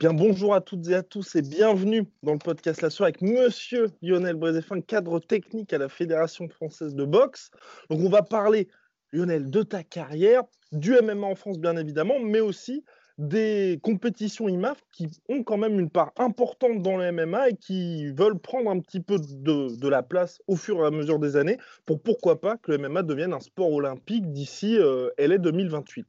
[0.00, 3.20] Bien, bonjour à toutes et à tous et bienvenue dans le podcast La Soirée avec
[3.20, 7.50] Monsieur Lionel Brézéfin, cadre technique à la Fédération française de boxe.
[7.90, 8.68] Donc, on va parler,
[9.12, 12.82] Lionel, de ta carrière, du MMA en France, bien évidemment, mais aussi
[13.18, 18.10] des compétitions IMAF qui ont quand même une part importante dans le MMA et qui
[18.12, 21.58] veulent prendre un petit peu de, la place au fur et à mesure des années
[21.84, 26.06] pour pourquoi pas que le MMA devienne un sport olympique d'ici euh, LA 2028.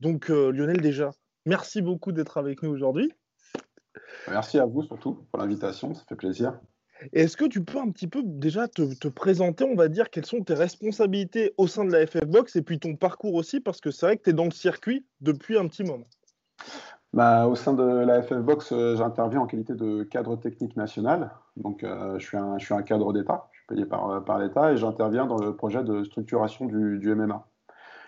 [0.00, 1.10] Donc, euh, Lionel, déjà,
[1.44, 3.12] merci beaucoup d'être avec nous aujourd'hui.
[4.28, 6.58] Merci à vous surtout pour l'invitation, ça fait plaisir.
[7.12, 10.26] Est-ce que tu peux un petit peu déjà te, te, présenter, on va dire, quelles
[10.26, 13.80] sont tes responsabilités au sein de la FF Box et puis ton parcours aussi, parce
[13.80, 16.06] que c'est vrai que tu es dans le circuit depuis un petit moment.
[17.12, 21.30] Bah, au sein de la FF Box, euh, j'interviens en qualité de cadre technique national.
[21.56, 24.20] Donc, euh, je, suis un, je suis un cadre d'État, je suis payé par, euh,
[24.20, 27.46] par l'État et j'interviens dans le projet de structuration du, du, MMA.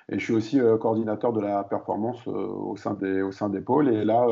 [0.08, 3.60] Et je suis aussi euh, coordinateur de la performance au, sein des, au sein des
[3.60, 3.88] pôles.
[3.88, 4.26] Et là,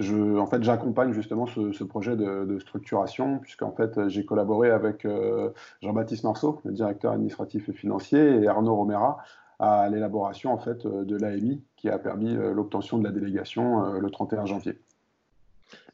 [0.00, 5.50] en fait, j'accompagne justement ce, projet de, de, structuration, puisqu'en fait, j'ai collaboré avec euh,
[5.82, 9.18] Jean-Baptiste Marceau, le directeur administratif et financier, et Arnaud Romera
[9.58, 13.98] à l'élaboration en fait de l'AMI, qui a permis euh, l'obtention de la délégation euh,
[13.98, 14.78] le 31 janvier.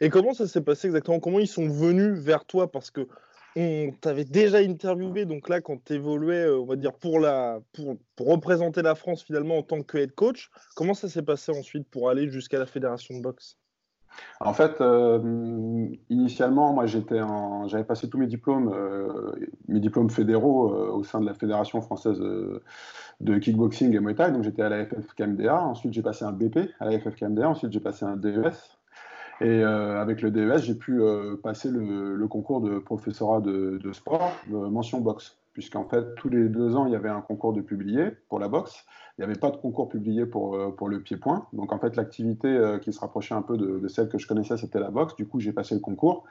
[0.00, 1.18] Et comment ça s'est passé exactement?
[1.18, 2.70] Comment ils sont venus vers toi?
[2.70, 3.08] Parce que
[3.56, 7.96] on t'avait déjà interviewé, donc là, quand tu évoluais, on va dire, pour, la, pour,
[8.18, 12.10] représenter la France finalement en tant que head coach, comment ça s'est passé ensuite pour
[12.10, 13.56] aller jusqu'à la fédération de boxe?
[14.40, 17.20] En fait, euh, initialement, moi, j'étais
[17.66, 19.32] j'avais passé tous mes diplômes, euh,
[19.68, 22.20] mes diplômes fédéraux euh, au sein de la Fédération française
[23.20, 24.32] de kickboxing et Muay Thai.
[24.32, 25.62] Donc, j'étais à la FFKMDA.
[25.62, 27.48] Ensuite, j'ai passé un BP à la FFKMDA.
[27.48, 28.52] Ensuite, j'ai passé un DES.
[29.40, 31.02] Et avec le DES, j'ai pu
[31.42, 36.76] passer le, concours de professorat de, de sport, mention boxe puisqu'en fait, tous les deux
[36.76, 38.84] ans, il y avait un concours de publié pour la boxe.
[39.16, 41.46] Il n'y avait pas de concours publié pour, euh, le pied-point.
[41.52, 44.26] Donc, en fait, l'activité euh, qui se rapprochait un peu de, de celle que je
[44.26, 45.14] connaissais, c'était la boxe.
[45.14, 46.24] Du coup, j'ai passé le concours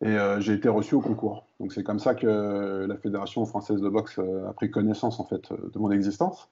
[0.00, 1.46] et euh, j'ai été reçu au concours.
[1.60, 5.52] Donc, c'est comme ça que la Fédération française de boxe a pris connaissance, en fait,
[5.52, 6.50] de mon existence.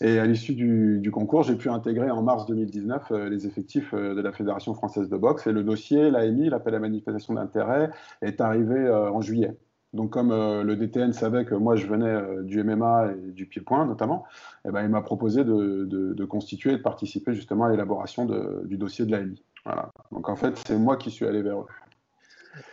[0.00, 4.20] Et à l'issue du, du, concours, j'ai pu intégrer en mars 2019 les effectifs de
[4.20, 5.48] la Fédération française de boxe.
[5.48, 7.90] Et le dossier, l'AMI, l'appel à manifestation d'intérêt,
[8.22, 9.56] est arrivé en juillet.
[9.94, 13.46] Donc, comme euh, le DTN savait que moi je venais euh, du MMA et du
[13.46, 14.26] pied-point notamment,
[14.66, 18.26] eh ben, il m'a proposé de, constituer et de participer justement à l'élaboration
[18.64, 19.42] du dossier de l'AMI.
[19.64, 19.90] Voilà.
[20.12, 21.66] Donc, en fait, c'est moi qui suis allé vers eux.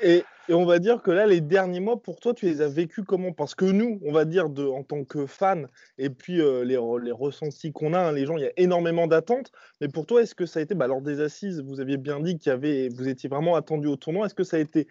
[0.01, 3.03] Et, on va dire que là, les derniers mois, pour toi, tu les as vécus
[3.05, 3.31] comment?
[3.31, 5.63] Parce que nous, on va dire, en tant que fans,
[5.97, 9.07] et puis euh, les, les, ressentis qu'on a, hein, les gens, il y a énormément
[9.07, 9.51] d'attentes.
[9.81, 12.19] Mais pour toi, est-ce que ça a été, bah, lors des assises, vous aviez bien
[12.19, 14.27] dit qu'il y avait, vous étiez vraiment attendu au tournoi.
[14.27, 14.87] Est-ce que ça a été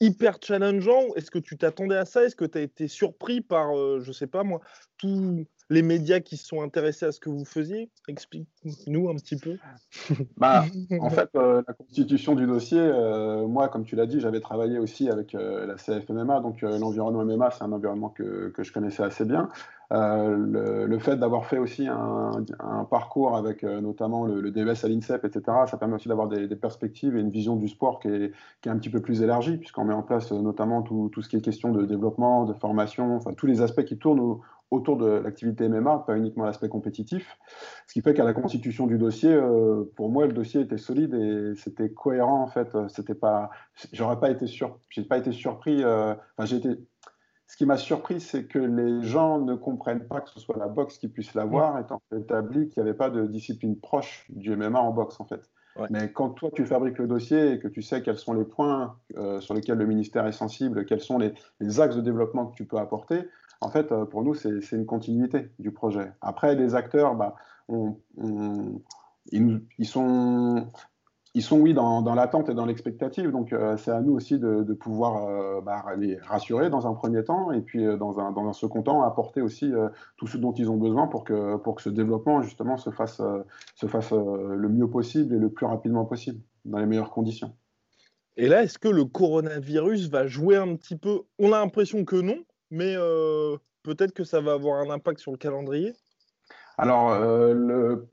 [0.00, 1.14] hyper challengeant.
[1.16, 2.24] Est-ce que tu t'attendais à ça?
[2.24, 4.60] Est-ce que tu as été surpris par, euh, je sais pas moi,
[4.98, 9.56] tous les médias qui sont intéressés à ce que vous faisiez Explique-nous un petit peu.
[10.36, 10.64] Bah,
[11.00, 14.78] en fait, euh, la constitution du dossier, euh, moi, comme tu l'as dit, j'avais travaillé
[14.78, 19.02] aussi avec euh, la CFMMA, donc l'environnement MMA, c'est un environnement que, que, je connaissais
[19.02, 19.48] assez bien.
[19.90, 22.44] Le, fait d'avoir fait aussi un,
[22.90, 26.56] parcours avec notamment le, le, DES à l'INSEP, etc., ça permet aussi d'avoir des, des,
[26.56, 29.56] perspectives et une vision du sport qui est, qui est un petit peu plus élargie,
[29.56, 33.16] puisqu'on met en place notamment tout, tout, ce qui est question de développement, de formation,
[33.16, 37.38] enfin tous les aspects qui tournent au, autour de l'activité MMA, pas uniquement l'aspect compétitif.
[37.86, 41.14] Ce qui fait qu'à la constitution du dossier, euh, pour moi, le dossier était solide
[41.14, 42.76] et c'était cohérent en fait.
[42.88, 43.50] C'était pas,
[43.92, 45.82] j'aurais pas été sur, j'ai pas été surpris.
[45.82, 46.68] Euh, enfin, j'ai été.
[47.46, 50.68] Ce qui m'a surpris, c'est que les gens ne comprennent pas que ce soit la
[50.68, 54.78] boxe qui puisse l'avoir, étant établi qu'il n'y avait pas de discipline proche du MMA
[54.78, 55.48] en boxe en fait.
[55.76, 55.86] Ouais.
[55.88, 58.96] Mais quand toi tu fabriques le dossier et que tu sais quels sont les points
[59.16, 62.54] euh, sur lesquels le ministère est sensible, quels sont les, les axes de développement que
[62.54, 63.28] tu peux apporter,
[63.60, 66.12] en fait, euh, pour nous, c'est une continuité du projet.
[66.20, 67.34] Après, les acteurs, bah,
[69.32, 70.66] ils, sont,
[71.34, 73.32] ils sont, oui, dans, l'attente et dans l'expectative.
[73.32, 77.24] Donc, euh, c'est à nous aussi de, pouvoir euh, bah, les rassurer dans un premier
[77.24, 79.72] temps et puis, dans, un, dans un second temps, apporter aussi
[80.16, 83.20] tout ce dont ils ont besoin pour que, pour que ce développement, justement, se fasse,
[83.74, 86.40] se fasse le mieux possible et le plus rapidement possible.
[86.64, 87.52] dans les meilleures conditions.
[88.36, 91.22] Et là, est-ce que le coronavirus va jouer un petit peu?
[91.40, 92.36] On a l'impression que non,
[92.70, 95.94] mais euh, peut-être que ça va avoir un impact sur le calendrier
[96.80, 97.54] alors, euh,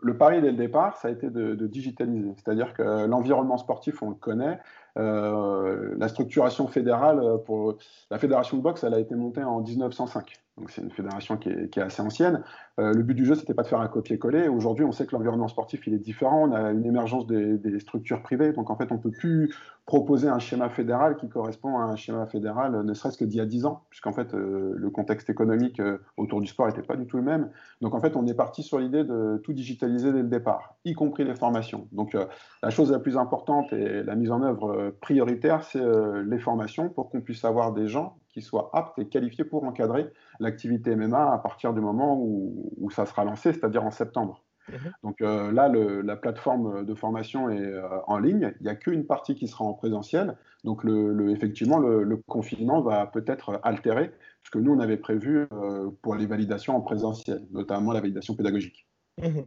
[0.01, 2.33] le, pari dès le départ, ça a été de, de digitaliser.
[2.35, 4.59] C'est-à-dire que l'environnement sportif, on le connaît.
[4.97, 7.77] Euh, la structuration fédérale pour
[8.09, 10.39] la fédération de boxe, elle a été montée en 1905.
[10.57, 12.41] Donc c'est une fédération qui est, assez ancienne.
[12.79, 14.47] Euh, le but du jeu, c'était pas de faire un copier-coller.
[14.47, 16.47] Aujourd'hui, on sait que l'environnement sportif, il est différent.
[16.49, 18.53] On a une émergence des, structures privées.
[18.53, 19.53] Donc en fait, on peut plus
[19.85, 23.41] proposer un schéma fédéral qui correspond à un schéma fédéral, ne serait-ce que d'il y
[23.41, 26.95] a 10 ans, puisqu'en fait, euh, le contexte économique euh, autour du sport n'était pas
[26.95, 27.49] du tout le même.
[27.81, 30.93] Donc en fait, on est parti sur l'idée de tout digitaliser dès le départ, y
[30.93, 31.87] compris les formations.
[31.91, 32.17] Donc
[32.63, 35.83] la chose la plus importante et la mise en œuvre prioritaire, c'est
[36.25, 40.11] les formations pour qu'on puisse avoir des gens qui soient aptes et qualifiés pour encadrer
[40.41, 44.43] l'activité MMA à partir du moment où, ça sera lancé, c'est-à-dire en septembre.
[44.69, 44.93] Mhm.
[45.03, 48.53] Donc euh, là, la plateforme de formation est euh, en ligne.
[48.59, 50.35] Il n'y a qu'une partie qui sera en présentiel.
[50.65, 54.11] Donc le, effectivement, le, confinement va peut-être altérer
[54.43, 58.35] ce que nous, on avait prévu euh, pour les validations en présentiel, notamment la validation
[58.35, 58.85] pédagogique.
[59.21, 59.45] Mhm.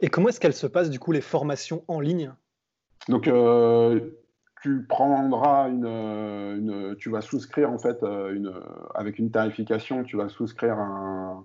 [0.00, 2.32] Et comment est-ce qu'elles se passent, du coup, les formations en ligne?
[3.08, 3.28] Donc
[4.62, 8.52] tu prendras une, tu vas souscrire en fait une,
[8.94, 11.44] avec une tarification, tu vas souscrire un,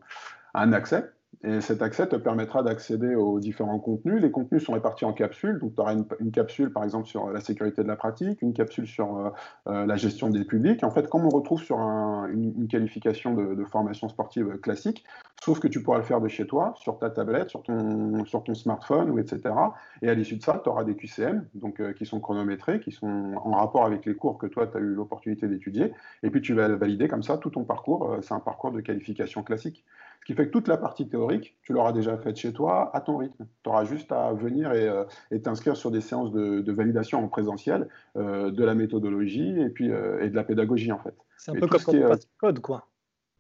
[0.54, 1.12] un accès
[1.44, 4.22] et cet accès te permettra d'accéder aux différents contenus.
[4.22, 5.60] Les contenus sont répartis en capsules.
[5.60, 8.88] Donc, tu auras une, capsule, par exemple, sur la sécurité de la pratique, une capsule
[8.88, 9.30] sur euh,
[9.68, 10.84] euh, la gestion des publics.
[10.84, 15.04] En fait, comme on retrouve sur une, qualification de, formation sportive classique,
[15.44, 19.10] sauf que tu pourras le faire de chez toi, sur ta tablette, sur ton, smartphone,
[19.10, 19.54] ou etc.
[20.02, 22.92] Et à l'issue de ça, tu auras des QCM, donc, euh, qui sont chronométrés, qui
[22.92, 25.94] sont en rapport avec les cours que toi, tu as eu l'opportunité d'étudier.
[26.22, 28.18] Et puis, tu vas valider comme ça tout ton parcours.
[28.22, 29.84] C'est un parcours de qualification classique.
[30.24, 33.02] Ce qui fait que toute la partie théorique, tu l'auras déjà faite chez toi à
[33.02, 33.46] ton rythme.
[33.62, 35.04] Tu auras juste à venir et, euh,
[35.44, 40.24] t'inscrire sur des séances de, validation en présentiel euh, de la méthodologie et puis euh,
[40.24, 41.14] et de la pédagogie en fait.
[41.36, 42.88] C'est un peu comme quand on le code quoi.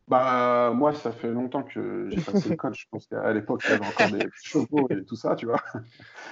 [0.10, 2.76] Bah, moi, ça fait longtemps que j'ai passé le code.
[2.76, 5.62] Je pense qu'à l'époque, avait encore des chevaux et tout ça, tu vois.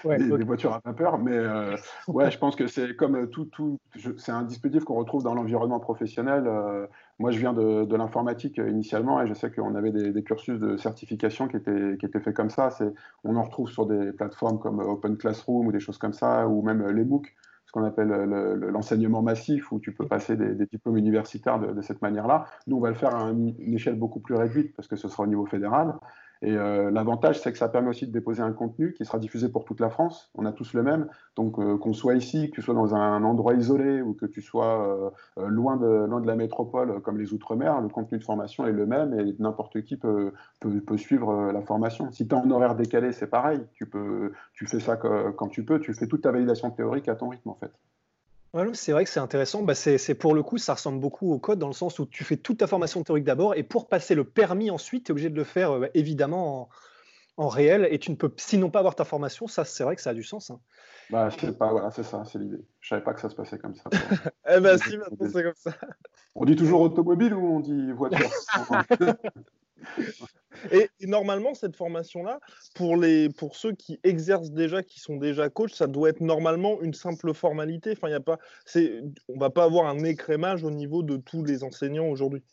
[0.18, 1.18] des, voitures à vapeur.
[1.18, 1.78] Mais euh,
[2.08, 3.46] ouais, je pense que c'est comme tout.
[3.46, 3.80] tout
[4.18, 6.44] c'est un dispositif qu'on retrouve dans l'environnement professionnel.
[6.48, 6.86] Euh,
[7.22, 10.60] moi, je viens de, de l'informatique euh, initialement et je sais qu'on avait des, cursus
[10.60, 12.70] de certification qui étaient, faits comme ça.
[13.24, 16.62] On en retrouve sur des plateformes comme Open Classroom ou des choses comme ça, ou
[16.64, 17.34] même les MOOC
[17.66, 22.46] ce qu'on appelle l'enseignement massif, où tu peux passer des, diplômes universitaires de, cette manière-là.
[22.68, 25.24] Nous, on va le faire à une échelle beaucoup plus réduite, parce que ce sera
[25.24, 25.94] au niveau fédéral.
[26.44, 29.50] Et euh, l'avantage, c'est que ça permet aussi de déposer un contenu qui sera diffusé
[29.50, 30.32] pour toute la France.
[30.34, 31.08] On a tous le même.
[31.36, 34.42] Donc, euh, qu'on soit ici, que tu sois dans un endroit isolé ou que tu
[34.42, 38.66] sois euh, loin, de, loin de la métropole, comme les Outre-mer, le contenu de formation
[38.66, 42.12] est le même et n'importe qui peut, peut, suivre la formation.
[42.12, 43.62] Si tu es en horaire décalé, c'est pareil.
[43.74, 45.80] Tu, peux, tu fais ça quand tu peux.
[45.80, 47.72] Tu fais toute ta validation théorique à ton rythme, en fait
[48.74, 49.64] c'est vrai que c'est intéressant.
[49.64, 52.24] Bah, c'est pour le coup, ça ressemble beaucoup au code dans le sens où tu
[52.24, 55.30] fais toute ta formation théorique d'abord et pour passer le permis ensuite, tu es obligé
[55.30, 56.70] de le faire euh, évidemment
[57.38, 59.48] en, réel et tu ne peux sinon pas avoir ta formation.
[59.48, 60.52] Ça, c'est vrai que ça a du sens.
[60.52, 60.60] Hein.
[61.10, 62.64] Bah, pas, voilà, c'est ça, c'est l'idée.
[62.80, 63.90] Je savais pas que ça se passait comme ça.
[64.50, 65.72] eh ben si, maintenant c'est comme ça.
[66.36, 68.30] On dit toujours automobile ou on dit voiture?
[70.72, 72.40] Et, normalement, cette formation-là,
[72.76, 76.82] pour, les, pour ceux qui exercent déjà, qui sont déjà coachs, ça doit être normalement
[76.82, 77.94] une simple formalité.
[77.96, 78.38] Enfin, y a pas,
[78.76, 82.44] on ne va pas avoir un écrémage au niveau de tous les enseignants aujourd'hui.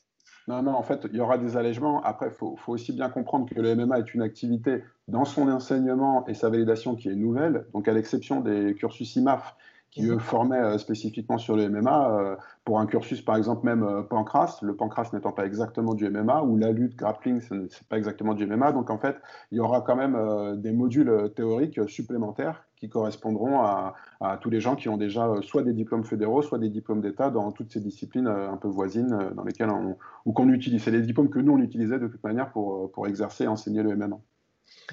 [0.47, 2.03] Non, non, en fait, il y aura des allègements.
[2.03, 5.49] Après, il faut, faut, aussi bien comprendre que le MMA est une activité dans son
[5.51, 7.67] enseignement et sa validation qui est nouvelle.
[7.75, 9.55] Donc, à l'exception des cursus IMAF
[9.91, 13.83] qui eux formaient euh, spécifiquement sur le MMA euh, pour un cursus par exemple même
[13.83, 17.97] euh, pancras, le pancras n'étant pas exactement du MMA ou la lutte grappling c'est pas
[17.97, 19.17] exactement du MMA donc en fait
[19.51, 23.95] il y aura quand même des modules théoriques supplémentaires qui correspondront à,
[24.41, 27.51] tous les gens qui ont déjà soit des diplômes fédéraux soit des diplômes d'État dans
[27.53, 31.31] toutes ces disciplines un peu voisines dans lesquelles on ou qu'on utilise c'est les diplômes
[31.31, 34.19] que nous on utilisait de toute manière pour, pour exercer et enseigner le MMA.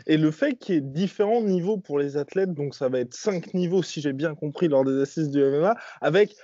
[0.08, 3.14] Et le fait qu'il y ait différents niveaux pour les athlètes, donc ça va être
[3.14, 6.36] cinq niveaux si j'ai bien compris lors des assises du MMA, avec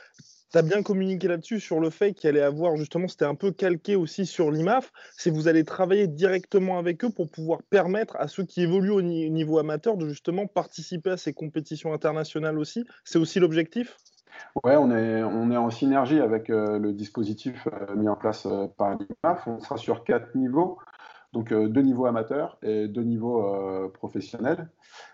[0.51, 3.51] tu as bien communiqué là-dessus sur le fait qu'il allait avoir justement, c'était un peu
[3.51, 8.27] calqué aussi sur l'IMAF, c'est vous allez travailler directement avec eux pour pouvoir permettre à
[8.27, 12.84] ceux qui évoluent au niveau amateur de justement participer à ces compétitions internationales aussi.
[13.05, 13.98] C'est aussi l'objectif?
[14.63, 18.46] Ouais, on est, on est en synergie avec euh, le dispositif euh, mis en place
[18.46, 19.48] euh, par l'IMAF.
[19.48, 20.77] On sera sur quatre niveaux.
[21.33, 24.67] Donc deux niveaux amateurs et deux niveaux professionnels.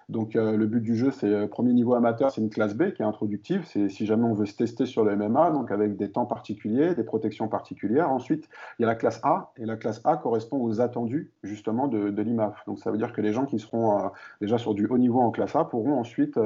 [0.10, 3.06] Donc le but du jeu, c'est premier niveau amateur, c'est une classe B qui est
[3.06, 3.64] introductive.
[3.66, 6.96] C'est si jamais on veut se tester sur le MMA, donc avec des temps particuliers,
[6.96, 8.10] des protections particulières.
[8.10, 11.88] Ensuite, il y a la classe A et la classe A correspond aux attendus justement
[11.88, 12.66] de, de l'IMAF.
[12.66, 14.10] Donc ça veut dire que les gens qui seront
[14.42, 16.40] déjà sur du haut niveau en classe A pourront ensuite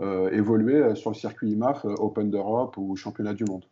[0.00, 3.64] évoluer sur le circuit IMAF Open d'Europe ou championnat du monde.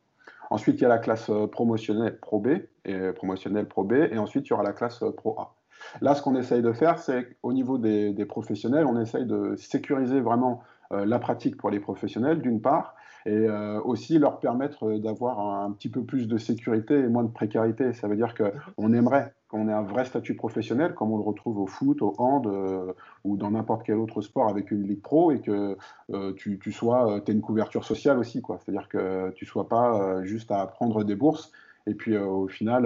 [0.51, 2.49] Ensuite, il y a la classe euh, promotionnelle Pro B
[2.85, 5.55] et promotionnelle Pro B, et ensuite il y aura la classe euh, Pro A.
[6.01, 10.21] Là, ce qu'on essaye de faire, c'est au niveau des, professionnels, on essaye de sécuriser
[10.21, 12.95] vraiment euh, la pratique pour les professionnels, d'une part,
[13.27, 13.49] et
[13.85, 17.93] aussi leur permettre d'avoir un, petit peu plus de sécurité et moins de précarité.
[17.93, 21.59] Ça veut dire qu'on aimerait qu'on ait un vrai statut professionnel, comme on le retrouve
[21.59, 22.93] au foot, au hand euh,
[23.25, 25.77] ou dans n'importe quel autre sport avec une ligue pro, et que
[26.13, 28.59] euh, tu, tu, sois, euh, aies une couverture sociale aussi, quoi.
[28.59, 31.51] C'est-à-dire que tu sois pas juste à prendre des bourses
[31.87, 32.83] et puis au final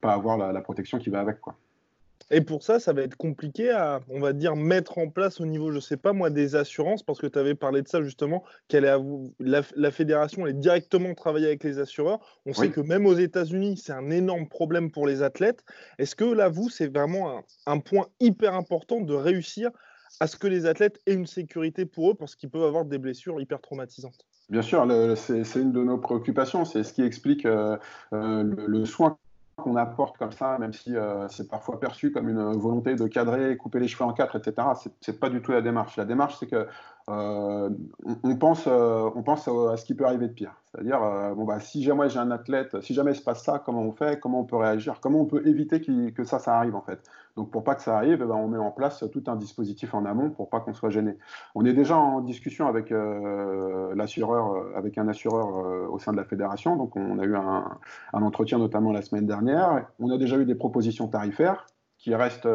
[0.00, 1.54] pas avoir la, la, protection qui va avec, quoi.
[2.30, 5.46] Et pour ça, ça va être compliqué à, on va dire, mettre en place au
[5.46, 8.42] niveau, je sais pas moi, des assurances, parce que tu avais parlé de ça justement,
[8.68, 8.96] qu'elle est
[9.40, 12.40] la, la, fédération est directement travailler avec les assureurs.
[12.46, 15.64] On sait que même aux États-Unis, c'est un énorme problème pour les athlètes.
[15.98, 19.70] Est-ce que là, vous, c'est vraiment un, point hyper important de réussir
[20.20, 22.98] à ce que les athlètes aient une sécurité pour eux, parce qu'ils peuvent avoir des
[22.98, 24.26] blessures hyper traumatisantes?
[24.48, 26.64] Bien sûr, c'est une de nos préoccupations.
[26.64, 27.76] C'est ce qui explique euh,
[28.12, 29.18] euh, le, le, soin
[29.64, 33.56] qu'on apporte comme ça, même si euh, c'est parfois perçu comme une volonté de cadrer,
[33.56, 34.68] couper les cheveux en quatre, etc.
[35.00, 35.96] C'est pas du tout la démarche.
[35.96, 36.66] La démarche, c'est que
[37.08, 37.70] euh,
[38.22, 40.54] on, pense, euh, à, ce qui peut arriver de pire.
[40.70, 41.00] C'est-à-dire,
[41.34, 43.92] bon, bah, si jamais j'ai un athlète, si jamais il se passe ça, comment on
[43.92, 47.00] fait Comment on peut réagir Comment on peut éviter que ça arrive en fait
[47.36, 49.94] Donc, pour pas que ça arrive, eh ben, on met en place tout un dispositif
[49.94, 51.18] en amont pour pas qu'on soit gêné.
[51.54, 56.76] On est déjà en discussion avec l'assureur, avec un assureur au sein de la fédération.
[56.76, 57.78] Donc, on a eu un,
[58.12, 59.86] entretien notamment la semaine dernière.
[59.98, 61.66] On a déjà eu des propositions tarifaires
[61.98, 62.48] qui restent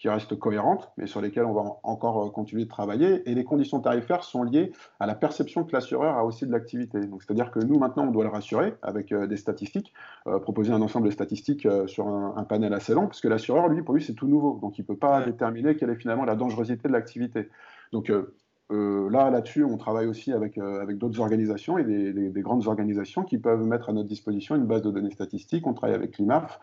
[0.00, 3.28] qui restent cohérentes, mais sur lesquelles on va encore euh, continuer de travailler.
[3.30, 7.00] Et les conditions tarifaires sont liées à la perception que l'assureur a aussi de l'activité.
[7.00, 9.92] Donc, c'est-à-dire que nous, maintenant, on doit le rassurer avec euh, des statistiques,
[10.26, 13.94] euh, proposer un ensemble de statistiques sur un, panel assez long, puisque l'assureur, lui, pour
[13.94, 14.58] lui, c'est tout nouveau.
[14.62, 17.50] Donc, il ne peut pas déterminer quelle est finalement la dangerosité de l'activité.
[17.92, 18.34] Donc, euh,
[18.70, 23.38] là, là-dessus, on travaille aussi avec, euh, avec d'autres organisations et des, grandes organisations qui
[23.38, 25.66] peuvent mettre à notre disposition une base de données statistiques.
[25.66, 26.60] On travaille avec l'IMAF.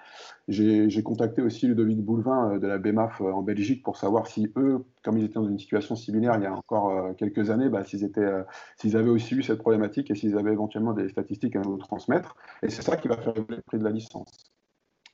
[0.48, 4.86] J'ai contacté aussi Ludovic Boulevin euh, de la BMAF en Belgique pour savoir si eux,
[5.04, 8.98] comme ils étaient dans une situation similaire il y a encore quelques années, bah, s'ils
[8.98, 12.36] avaient aussi eu cette problématique et s'ils avaient éventuellement des statistiques à nous transmettre.
[12.64, 14.57] Et c'est ça qui va faire le prix de la licence.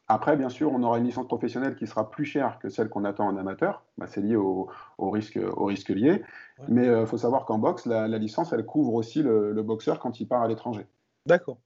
[0.07, 3.05] Après, bien sûr, on aura une licence professionnelle qui sera plus chère que celle qu'on
[3.05, 3.83] attend en amateur.
[3.97, 4.69] Bah, c'est lié au,
[4.99, 6.21] risque, au risque lié.
[6.67, 10.19] Mais il euh, faut savoir qu'en boxe, la, licence, elle couvre aussi le, boxeur quand
[10.19, 10.85] il part à l'étranger.
[11.25, 11.57] D'accord.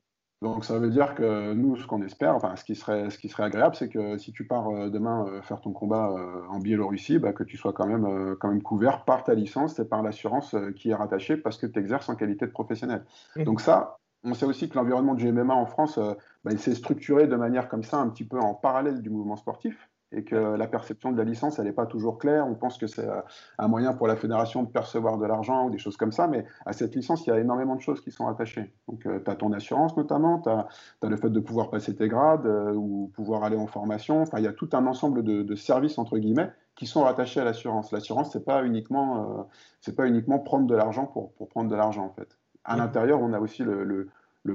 [0.43, 3.27] Donc ça veut dire que nous, ce qu'on espère, enfin ce qui serait, ce qui
[3.27, 6.15] serait agréable, c'est que si tu pars euh, demain euh, faire ton combat
[6.51, 9.85] en Biélorussie, bah, que tu sois quand même, quand même couvert par ta licence et
[9.85, 13.03] par l'assurance qui est rattachée parce que tu exerces en qualité de professionnel.
[13.35, 13.45] Mmh.
[13.45, 16.75] Donc ça, on sait aussi que l'environnement du MMA en France, euh, bah, il s'est
[16.75, 20.35] structuré de manière comme ça, un petit peu en parallèle du mouvement sportif, et que
[20.35, 22.47] la perception de la licence, elle n'est pas toujours claire.
[22.47, 23.19] On pense que c'est euh,
[23.57, 26.45] un moyen pour la fédération de percevoir de l'argent ou des choses comme ça, mais
[26.65, 28.73] à cette licence, il y a énormément de choses qui sont attachées.
[28.87, 30.67] Donc, euh, tu as ton assurance notamment, tu as,
[31.09, 34.21] le fait de pouvoir passer tes grades ou pouvoir aller en formation.
[34.21, 37.43] Enfin, il y a tout un ensemble de, services, entre guillemets, qui sont rattachés à
[37.43, 37.91] l'assurance.
[37.91, 39.49] L'assurance, c'est pas uniquement,
[39.95, 42.37] pas uniquement prendre de l'argent pour, pour prendre de l'argent, en fait.
[42.67, 44.09] À l'intérieur, on a aussi le,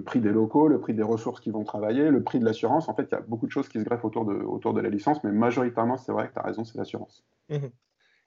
[0.05, 2.89] prix des locaux, le prix des ressources qui vont travailler, le prix de l'assurance.
[2.89, 4.81] En fait, il y a beaucoup de choses qui se greffent autour de, autour de
[4.81, 7.25] la licence, mais majoritairement, c'est vrai que tu as raison, c'est l'assurance.
[7.49, 7.67] Mmh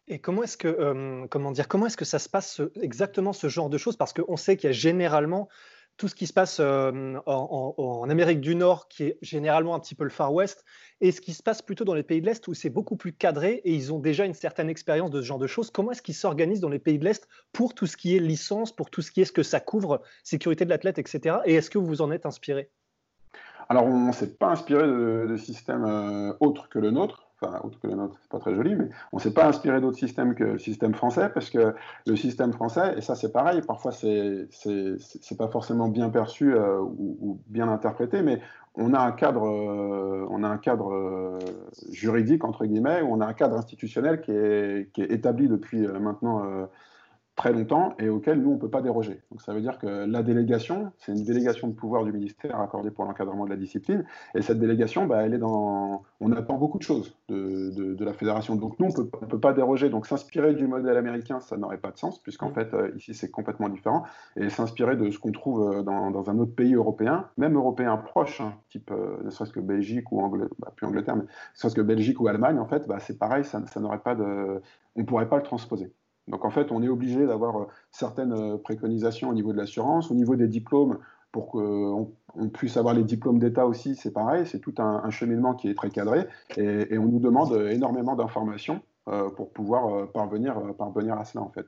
[0.07, 3.47] Et comment est-ce que, euh, comment dire, comment est-ce que ça se passe exactement ce
[3.47, 3.95] genre de choses?
[3.95, 5.47] Parce qu'on sait qu'il y a généralement
[5.97, 9.95] tout ce qui se passe euh, en, Amérique du Nord, qui est généralement un petit
[9.95, 10.65] peu le Far West,
[11.01, 13.13] et ce qui se passe plutôt dans les pays de l'Est, où c'est beaucoup plus
[13.13, 15.71] cadré et ils ont déjà une certaine expérience de ce genre de choses.
[15.71, 18.75] Comment est-ce qu'ils s'organisent dans les pays de l'Est pour tout ce qui est licence,
[18.75, 21.37] pour tout ce qui est ce que ça couvre, sécurité de l'athlète, etc.
[21.45, 22.69] Et est-ce que vous vous en êtes inspiré?
[23.67, 27.79] Alors, on ne s'est pas inspiré de, systèmes euh, autres que le nôtre enfin, autre
[27.79, 30.43] que le nôtre, c'est pas très joli, mais on s'est pas inspiré d'autres systèmes que
[30.43, 31.75] le système français, parce que
[32.05, 34.47] le système français, et ça c'est pareil, parfois c'est
[35.37, 38.39] pas forcément bien perçu euh, ou, bien interprété, mais
[38.75, 41.39] on a un cadre, euh, on a un cadre euh,
[41.91, 45.87] juridique entre guillemets, ou on a un cadre institutionnel qui est, qui est établi depuis
[45.87, 46.67] maintenant
[47.35, 49.21] très longtemps et auquel nous, on ne peut pas déroger.
[49.29, 52.91] Donc ça veut dire que la délégation, c'est une délégation de pouvoir du ministère accordée
[52.91, 56.03] pour l'encadrement de la discipline, et cette délégation, bah, elle est dans...
[56.21, 58.55] On attend beaucoup de choses de, de, la fédération.
[58.55, 59.89] Donc nous, on ne peut pas déroger.
[59.89, 62.53] Donc s'inspirer du modèle américain, ça n'aurait pas de sens, puisqu'en mmh.
[62.53, 64.03] fait, euh, ici, c'est complètement différent.
[64.37, 67.97] Et s'inspirer de ce qu'on trouve euh, dans, dans, un autre pays européen, même européen
[67.97, 71.27] proche, hein, type euh, ne serait-ce que Belgique ou Angleterre, bah, plus Angleterre, mais ne
[71.53, 74.61] serait-ce que Belgique ou Allemagne, en fait, bah, c'est pareil, ça, ça n'aurait pas de...
[74.95, 75.91] On ne pourrait pas le transposer.
[76.27, 80.09] Donc en fait, on est obligé d'avoir euh, certaines euh, préconisations au niveau de l'assurance,
[80.09, 80.97] au niveau des diplômes,
[81.31, 85.53] pour qu'on on puisse avoir les diplômes d'État aussi, c'est pareil, c'est tout un, cheminement
[85.53, 91.25] qui est très cadré, et, on nous demande énormément d'informations euh, pour pouvoir parvenir, à
[91.25, 91.67] cela en fait.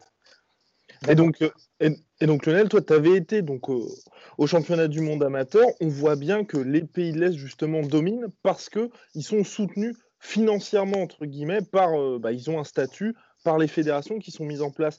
[1.10, 1.44] Et donc,
[1.82, 5.66] et, donc Lionel, toi, tu avais été donc, au championnat du monde amateur.
[5.82, 11.02] On voit bien que les pays de l'Est, justement, dominent parce qu'ils sont soutenus financièrement,
[11.02, 11.90] entre guillemets, par.
[12.20, 13.16] Bah, ils ont un statut
[13.48, 14.98] par les fédérations qui sont mises en place.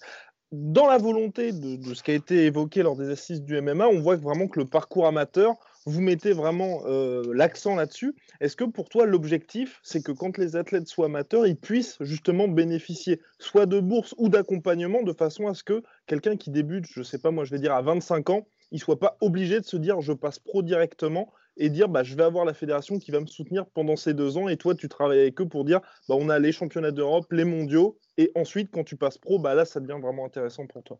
[0.53, 4.01] Dans la volonté de, ce qui a été évoqué lors des assises du MMA, on
[4.01, 8.15] voit vraiment que le parcours amateur, vous mettez vraiment euh, l'accent là-dessus.
[8.41, 12.49] Est-ce que pour toi, l'objectif, c'est que quand les athlètes soient amateurs, ils puissent justement
[12.49, 17.01] bénéficier soit de bourses ou d'accompagnement de façon à ce que quelqu'un qui débute, je
[17.01, 19.67] ne sais pas, moi je vais dire à 25 ans, il soit pas obligé de
[19.67, 23.11] se dire je passe pro directement et dire bah, je vais avoir la fédération qui
[23.11, 25.81] va me soutenir pendant ces deux ans et toi tu travailles avec eux pour dire
[26.09, 29.55] bah, on a les championnats d'Europe, les mondiaux et ensuite quand tu passes pro, bah,
[29.55, 30.99] là ça devient vraiment intéressant pour toi.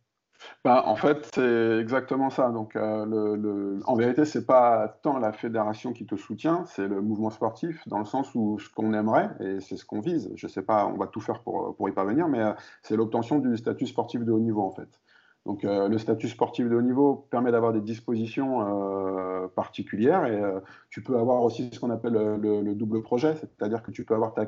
[0.65, 2.51] Bah, en fait, c'est exactement ça.
[2.51, 7.01] Donc, euh, le, en vérité, c'est pas tant la fédération qui te soutient, c'est le
[7.01, 10.47] mouvement sportif, dans le sens où ce qu'on aimerait, et c'est ce qu'on vise, je
[10.47, 13.57] sais pas, on va tout faire pour, pour y parvenir, mais euh, c'est l'obtention du
[13.57, 15.01] statut sportif de haut niveau, en fait.
[15.49, 20.37] Donc euh, le statut sportif de haut niveau permet d'avoir des dispositions euh, particulières et
[20.37, 24.15] euh, tu peux avoir aussi ce qu'on appelle le, double projet, c'est-à-dire que tu peux
[24.15, 24.45] avoir ta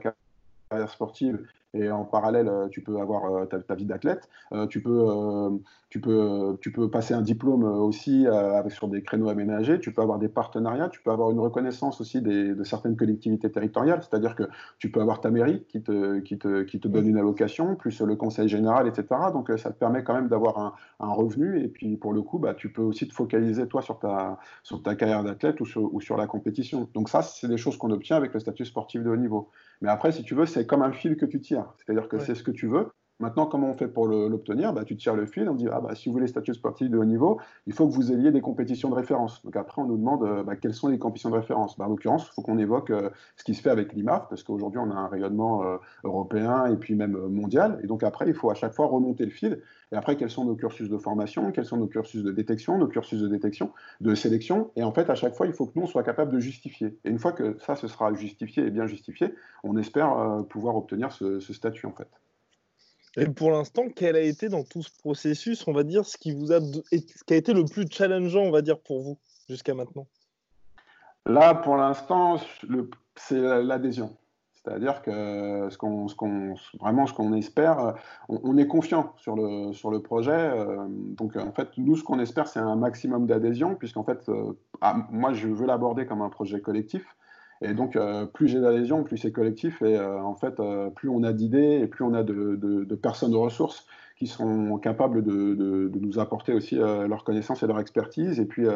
[0.71, 4.29] carrière sportive et en parallèle, euh, tu peux avoir euh, ta, vie d'athlète.
[4.53, 9.29] Euh, tu, peux, tu, peux, tu peux passer un diplôme aussi avec, sur des créneaux
[9.29, 9.79] aménagés.
[9.79, 10.89] Tu peux avoir des partenariats.
[10.89, 14.03] Tu peux avoir une reconnaissance aussi de certaines collectivités territoriales.
[14.03, 14.45] C'est-à-dire que
[14.79, 18.01] tu peux avoir ta mairie qui te, qui te, qui te donne une allocation, plus
[18.01, 19.07] le conseil général, etc.
[19.33, 21.63] Donc ça te permet quand même d'avoir un, un, revenu.
[21.63, 24.83] Et puis pour le coup, bah, tu peux aussi te focaliser toi sur ta, sur
[24.83, 26.89] ta carrière d'athlète ou sur, ou sur la compétition.
[26.95, 29.51] Donc ça, c'est des choses qu'on obtient avec le statut sportif de haut niveau.
[29.81, 31.73] Mais après, si tu veux, c'est comme un fil que tu tires.
[31.79, 32.91] C'est-à-dire que c'est ce que tu veux.
[33.21, 34.73] Maintenant, comment on fait pour l'obtenir?
[34.73, 36.97] Bah, Tu tires le fil, on dit ah, bah, si vous voulez statut sportif de
[36.97, 39.45] haut niveau, il faut que vous ayez des compétitions de référence.
[39.45, 41.77] Donc après, on nous demande euh, bah, quelles sont les compétitions de référence?
[41.77, 44.43] Bah, en l'occurrence, il faut qu'on évoque euh, ce qui se fait avec l'IMAF, parce
[44.43, 47.79] qu'aujourd'hui, on a un rayonnement euh, européen et puis même mondial.
[47.85, 49.61] Et donc après, il faut à chaque fois remonter le fil.
[49.93, 52.89] Et après, quels sont nos cursus de formation, quels sont nos cursus de détection, nos
[52.89, 54.71] cursus de détection, de sélection.
[54.77, 56.99] Et en fait, à chaque fois, il faut que nous, on soit capable de justifier.
[57.05, 61.13] Et une fois que ça, ce sera justifié et bien justifié, on espère pouvoir obtenir
[61.13, 62.09] ce, ce statut, en fait.
[63.17, 66.33] Et pour l'instant, quel a été dans tout ce processus, on va dire, ce qui
[66.33, 69.19] vous a, ce qui a été le plus challengeant, on va dire, pour vous
[69.49, 70.07] jusqu'à maintenant?
[71.27, 72.41] Là, pour l'instant,
[73.17, 74.17] c'est l'adhésion.
[74.63, 77.95] C'est-à-dire que ce qu'on, vraiment ce qu'on espère,
[78.29, 80.33] on, est confiant sur le, sur le projet.
[80.33, 84.53] Euh, donc en fait, nous, ce qu'on espère, c'est un maximum d'adhésion, puisqu'en fait, euh,
[84.83, 87.05] ah, moi, je veux l'aborder comme un projet collectif.
[87.63, 89.83] Et donc, euh, plus j'ai d'adhésion, plus c'est collectif.
[89.83, 92.95] Et euh, en fait, euh, plus on a d'idées et plus on a de, de,
[92.95, 97.81] personnes de ressources qui sont capables de, de nous apporter aussi leur connaissance et leur
[97.81, 98.39] expertise.
[98.39, 98.67] Et puis,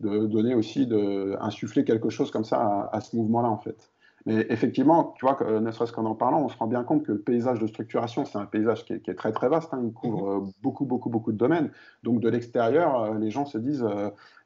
[0.00, 3.90] de donner aussi, de insuffler quelque chose comme ça à, ce mouvement-là, en fait.
[4.26, 7.10] Mais effectivement, tu vois, ne serait-ce qu'en en parlant, on se rend bien compte que
[7.10, 9.74] le paysage de structuration, c'est un paysage qui est, très très vaste.
[9.74, 9.80] Hein.
[9.82, 11.72] il couvre mmh beaucoup beaucoup beaucoup de domaines.
[12.04, 13.84] Donc de l'extérieur, les gens se disent,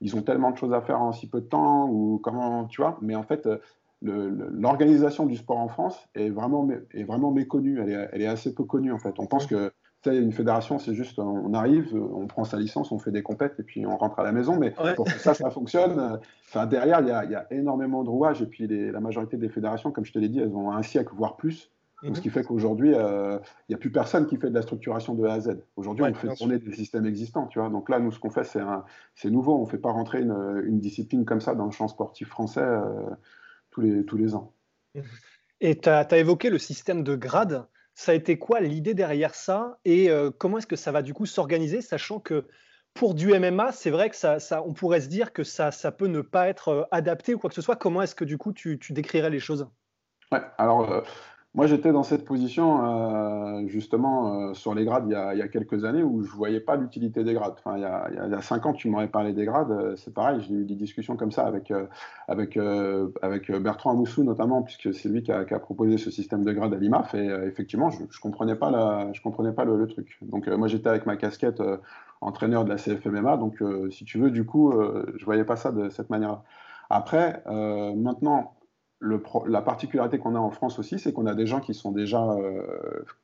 [0.01, 2.81] ils ont tellement de choses à faire en si peu de temps ou comment, tu
[2.81, 2.97] vois.
[3.03, 3.47] Mais en fait,
[4.03, 8.55] l'organisation du sport en France est vraiment, est vraiment méconnue, elle est, elle est, assez
[8.55, 9.15] peu connue en fait.
[9.19, 9.73] On pense que
[10.13, 13.63] une fédération, c'est juste on arrive, on prend sa licence, on fait des compètes et
[13.63, 14.57] puis on rentre à la maison.
[14.57, 18.11] Mais pour que ça, ça fonctionne, enfin, derrière, il y, a, y, a, énormément de
[18.11, 20.83] rouages et puis la majorité des fédérations, comme je te l'ai dit, elles ont un
[20.83, 21.71] siècle, voire plus.
[22.03, 22.15] Ce mhm.
[22.15, 25.25] qui fait qu'aujourd'hui, euh, il n'y a plus personne qui fait de la structuration de
[25.25, 25.63] A à Z.
[25.77, 27.47] Aujourd'hui, on fait tourner des systèmes existants.
[27.47, 29.57] Tu vois Donc là, nous, ce qu'on fait, c'est nouveau.
[29.57, 32.61] On ne fait pas rentrer une, une, discipline comme ça dans le champ sportif français.
[32.61, 33.09] Euh,
[33.77, 34.55] tous les, tous les ans.
[35.61, 37.67] Et tu as, évoqué le système de grades.
[37.95, 41.15] Ça a été quoi l'idée derrière ça et euh, comment est-ce que ça va du
[41.15, 42.47] coup s'organiser, sachant que
[42.95, 45.93] pour du MMA, c'est vrai que ça, ça, on pourrait se dire que ça, ça
[45.93, 47.77] peut ne pas être euh, adapté ou quoi que ce soit.
[47.77, 49.69] Comment est-ce que du coup tu, tu décrirais les choses?
[50.33, 51.03] Ouais, alors euh,
[51.57, 55.87] moi, j'étais dans cette position, euh, justement, euh, sur les grades il y, a, quelques
[55.87, 57.55] années où je ne voyais pas l'utilité des grades.
[57.57, 60.53] Enfin, il, y a, cinq ans, tu m'aurais parlé des grades, euh, c'est pareil, j'ai
[60.53, 61.73] eu des discussions comme ça avec,
[62.29, 62.59] avec,
[63.23, 66.77] avec Bertrand Amoussou, notamment, puisque c'est lui qui a, proposé ce système de grades à
[66.77, 70.19] l'IMAF, et effectivement, je ne comprenais pas, la, je comprenais pas le, truc.
[70.21, 71.63] Donc, moi, j'étais avec ma casquette
[72.21, 75.73] entraîneur de la CFMMA, donc, si tu veux, du coup, je ne voyais pas ça
[75.73, 76.43] de cette manière-là.
[76.91, 78.53] Après, maintenant,
[79.01, 82.23] la particularité qu'on a en France aussi, c'est qu'on a des gens qui sont déjà
[82.31, 82.63] euh,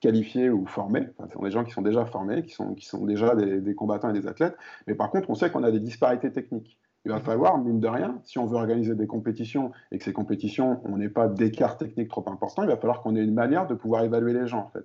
[0.00, 3.06] qualifiés ou formés, enfin, ce des gens qui sont déjà formés, qui sont, qui sont
[3.06, 4.56] déjà des, combattants et des athlètes,
[4.86, 6.78] mais par contre, on sait qu'on a des disparités techniques.
[7.04, 10.12] Il va falloir, mine de rien, si on veut organiser des compétitions et que ces
[10.12, 13.66] compétitions, on n'ait pas d'écart technique trop important, il va falloir qu'on ait une manière
[13.66, 14.84] de pouvoir évaluer les gens, en fait.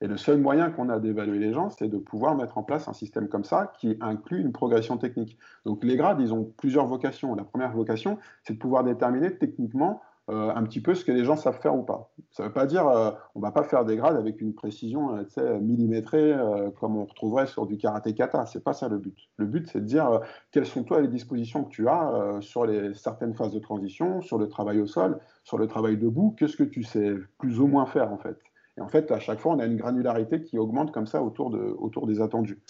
[0.00, 2.86] Et le seul moyen qu'on a d'évaluer les gens, c'est de pouvoir mettre en place
[2.86, 5.38] un système comme ça qui inclut une progression technique.
[5.64, 7.34] Donc les grades, ils ont plusieurs vocations.
[7.34, 11.24] La première vocation, c'est de pouvoir déterminer techniquement euh, un petit peu ce que les
[11.24, 12.10] gens savent faire ou pas.
[12.32, 15.16] Ça ne veut pas dire euh, on va pas faire des grades avec une précision
[15.38, 16.34] euh, millimétrée
[16.78, 18.44] comme on retrouverait sur du karaté kata.
[18.44, 19.16] C'est pas ça le but.
[19.38, 22.92] Le but c'est de dire quelles sont toi les dispositions que tu as sur les
[22.94, 26.34] certaines phases de transition, sur le travail au sol, sur le travail debout.
[26.38, 28.36] Qu'est-ce que tu sais plus ou moins faire en fait?
[28.76, 31.48] Et en fait à chaque fois on a une granularité qui augmente comme ça autour,
[31.50, 32.60] de, autour des attendus.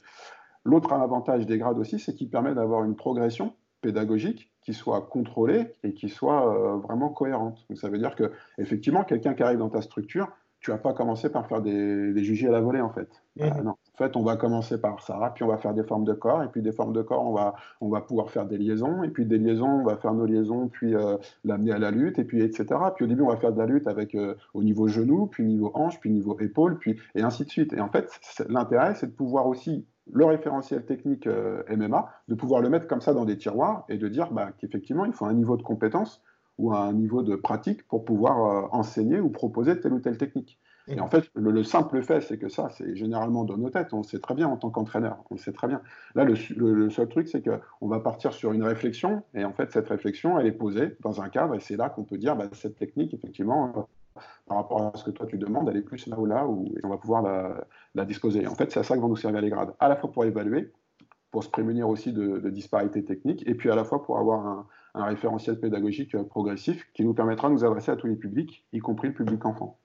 [0.65, 3.48] L'autre avantage des grades aussi, c'est qu'il permet d'avoir une progression
[3.81, 7.65] pédagogique qui soit contrôlée et qui soit euh, vraiment cohérente.
[7.69, 10.29] Donc ça veut dire que effectivement, quelqu'un qui arrive dans ta structure,
[10.61, 13.09] tu vas pas commencer par faire des, des à la volée en fait.
[13.37, 13.43] Mmh.
[13.43, 13.71] Euh, non.
[13.71, 16.43] En fait, on va commencer par ça, puis on va faire des formes de corps,
[16.43, 19.09] et puis des formes de corps, on va, on va pouvoir faire des liaisons, et
[19.09, 22.25] puis des liaisons, on va faire nos liaisons, puis euh, l'amener à la lutte, et
[22.25, 22.67] puis etc.
[22.95, 24.17] Puis au début, on va faire de la lutte avec
[24.55, 27.73] au niveau genou, puis niveau hanche, puis niveau épaule, puis et ainsi de suite.
[27.73, 28.09] Et en fait,
[28.49, 33.01] l'intérêt, c'est de pouvoir aussi le référentiel technique euh, MMA, de pouvoir le mettre comme
[33.01, 36.23] ça dans des tiroirs et de dire bah, qu'effectivement, il faut un niveau de compétence
[36.59, 40.59] ou un niveau de pratique pour pouvoir euh, enseigner ou proposer telle ou telle technique.
[40.91, 41.03] Et mmh.
[41.03, 43.93] en fait, le, simple fait, c'est que ça, c'est généralement dans nos têtes.
[43.93, 45.19] On sait très bien en tant qu'entraîneur.
[45.31, 45.83] On sait très bien.
[46.15, 49.23] Là, le, le seul truc, c'est qu'on va partir sur une réflexion.
[49.35, 51.55] Et en fait, cette réflexion, elle est posée dans un cadre.
[51.55, 53.87] Et c'est là qu'on peut dire, bah, cette technique, effectivement,
[54.47, 56.67] par rapport à ce que toi tu demandes, elle est plus là ou là, où,
[56.77, 57.23] et on va pouvoir
[57.95, 58.47] la, disposer.
[58.47, 60.25] En fait, c'est à ça que vont nous servir les grades, à la fois pour
[60.25, 60.73] évaluer,
[61.31, 64.67] pour se prémunir aussi de, disparités techniques, et puis à la fois pour avoir un,
[64.95, 69.09] référentiel pédagogique progressif qui nous permettra de nous adresser à tous les publics, y compris
[69.09, 69.79] le public enfant.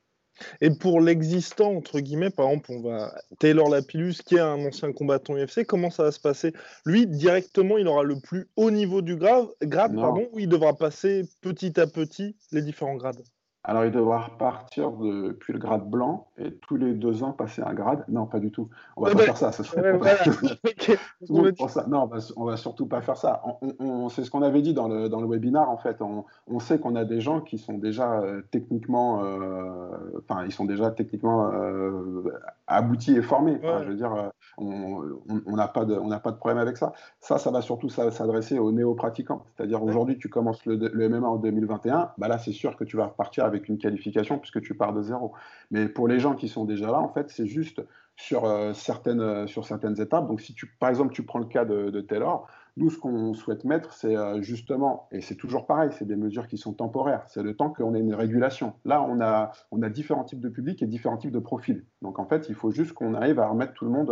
[0.61, 4.91] Et pour l'existant, entre guillemets, par exemple, on va Taylor Lapillus, qui est un ancien
[4.91, 6.53] combattant UFC, comment ça va se passer?
[6.85, 10.73] Lui, directement, il aura le plus haut niveau du grade, grade pardon, ou il devra
[10.73, 13.23] passer petit à petit les différents grades?
[13.65, 17.73] Alors, il devra repartir depuis le grade blanc et tous les deux ans passer un
[17.73, 18.03] grade.
[18.09, 18.67] Non, pas du tout.
[18.97, 19.53] On va pas faire ça.
[19.53, 19.97] ça serait
[21.69, 21.85] ça.
[21.87, 23.41] Non, on va, surtout pas faire ça.
[23.79, 25.69] On, c'est ce qu'on avait dit dans le, dans le webinar.
[25.69, 30.43] En fait, on, sait qu'on a des gens qui sont déjà euh, techniquement, euh, enfin,
[30.45, 32.23] ils sont déjà techniquement euh,
[32.67, 33.61] aboutis et formés.
[33.63, 36.91] je veux dire, on n'a pas de, on n'a pas de problème avec ça.
[37.21, 39.45] Ça, ça va surtout s'adresser aux néo-pratiquants.
[39.55, 42.11] C'est-à-dire aujourd'hui, tu commences le, le, MMA en 2021.
[42.17, 45.01] Bah là, c'est sûr que tu vas repartir avec une qualification puisque tu pars de
[45.01, 45.33] zéro.
[45.71, 47.81] Mais pour les gens qui sont déjà là, en fait, c'est juste
[48.15, 50.27] sur, euh, certaines, euh, sur certaines étapes.
[50.27, 53.33] Donc, si tu, par exemple, tu prends le cas de, de Taylor, nous, ce qu'on
[53.33, 57.23] souhaite mettre, c'est euh, justement, et c'est toujours pareil, c'est des mesures qui sont temporaires.
[57.27, 58.73] C'est le temps qu'on ait une régulation.
[58.85, 61.85] Là, on a, on a différents types de publics et différents types de profils.
[62.01, 64.09] Donc, en fait, il faut juste qu'on arrive à remettre tout le monde,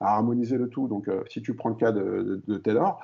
[0.00, 0.86] à harmoniser le tout.
[0.86, 3.00] Donc, si tu prends le cas de, de, Taylor,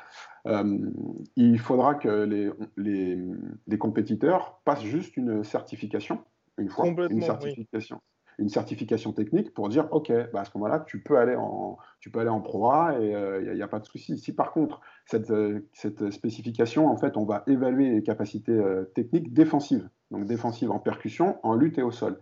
[1.37, 3.19] il faudra que les, les,
[3.67, 6.21] les, compétiteurs passent juste une certification,
[6.59, 8.01] une fois, une certification
[8.41, 12.11] une certification technique pour dire ok, bah à ce moment-là, tu peux aller en, tu
[12.11, 14.19] peux aller en pro A et il euh, n'y a, pas de souci.
[14.19, 18.85] Si par contre cette, euh, cette, spécification, en fait, on va évaluer les capacités euh,
[18.95, 22.19] techniques défensives, donc défensives en percussion, en lutte et au sol,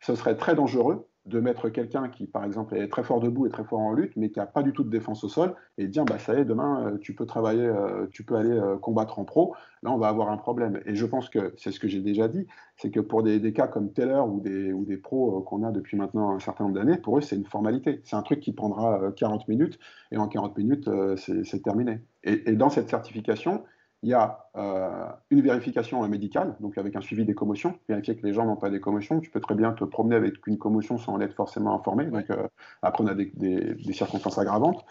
[0.00, 3.50] ce serait très dangereux de mettre quelqu'un qui, par exemple, est très fort debout et
[3.50, 5.86] très fort en lutte, mais qui n'a pas du tout de défense au sol, et
[5.86, 8.76] dire, bah, ça y est, demain, euh, tu peux travailler, euh, tu peux aller euh,
[8.78, 10.80] combattre en pro, là, on va avoir un problème.
[10.86, 13.68] Et je pense que, c'est ce que j'ai déjà dit, c'est que pour des, cas
[13.68, 16.96] comme Taylor ou des, ou des pros qu'on a depuis maintenant un certain nombre d'années,
[16.96, 18.00] pour eux, c'est une formalité.
[18.04, 19.78] C'est un truc qui prendra 40 minutes,
[20.10, 22.00] et en 40 minutes, c'est terminé.
[22.24, 23.62] et dans cette certification,
[24.02, 28.24] il y a euh, une vérification médicale, donc avec un suivi des commotions, vérifier que
[28.24, 29.20] les gens n'ont pas des commotions.
[29.20, 32.06] Tu peux très bien te promener avec une commotion sans être forcément informé.
[32.06, 32.46] Donc, euh,
[32.82, 34.84] après, on a des, circonstances aggravantes.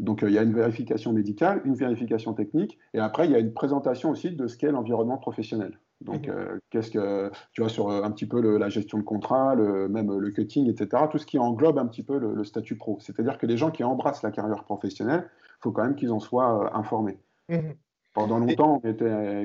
[0.00, 3.36] Donc, euh, il y a une vérification médicale, une vérification technique, et après, il y
[3.36, 5.78] a une présentation aussi de ce qu'est l'environnement professionnel.
[6.00, 6.60] Donc, mhm.
[6.70, 10.30] qu'est-ce que tu vois sur un petit peu la gestion de contrat, le, même le
[10.30, 11.04] cutting, etc.
[11.12, 12.96] Tout ce qui englobe un petit peu le, statut pro.
[13.00, 16.18] C'est-à-dire que les gens qui embrassent la carrière professionnelle, il faut quand même qu'ils en
[16.18, 17.18] soient informés.
[17.50, 17.74] Mhm.
[18.12, 18.82] Pendant longtemps,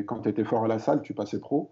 [0.07, 1.71] quand tu étais fort à la salle, tu passais pro.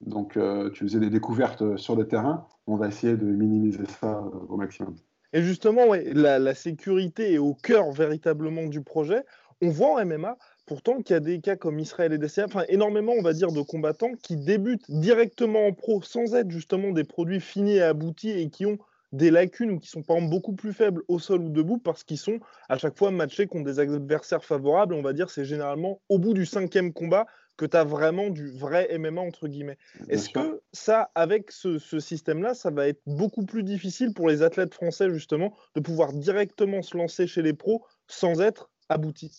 [0.00, 0.38] Donc,
[0.74, 2.46] tu faisais des découvertes sur le terrain.
[2.66, 4.94] On va essayer de minimiser ça au maximum.
[5.32, 9.22] Et justement, la, sécurité est au cœur véritablement du projet.
[9.60, 12.64] On voit en MMA pourtant qu'il y a des cas comme Israël et DCA, enfin
[12.68, 17.04] énormément, on va dire, de combattants qui débutent directement en pro sans être justement des
[17.04, 18.78] produits finis et aboutis et qui ont
[19.12, 22.04] des lacunes ou qui sont par exemple beaucoup plus faibles au sol ou debout parce
[22.04, 24.94] qu'ils sont à chaque fois matchés contre des adversaires favorables.
[24.94, 28.50] On va dire c'est généralement au bout du cinquième combat que tu as vraiment du
[28.50, 29.78] vrai MMA entre guillemets.
[30.08, 34.42] Est-ce que ça, avec ce, ce système-là, ça va être beaucoup plus difficile pour les
[34.42, 39.32] athlètes français justement de pouvoir directement se lancer chez les pros sans être abouti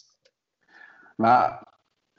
[1.20, 1.62] bah,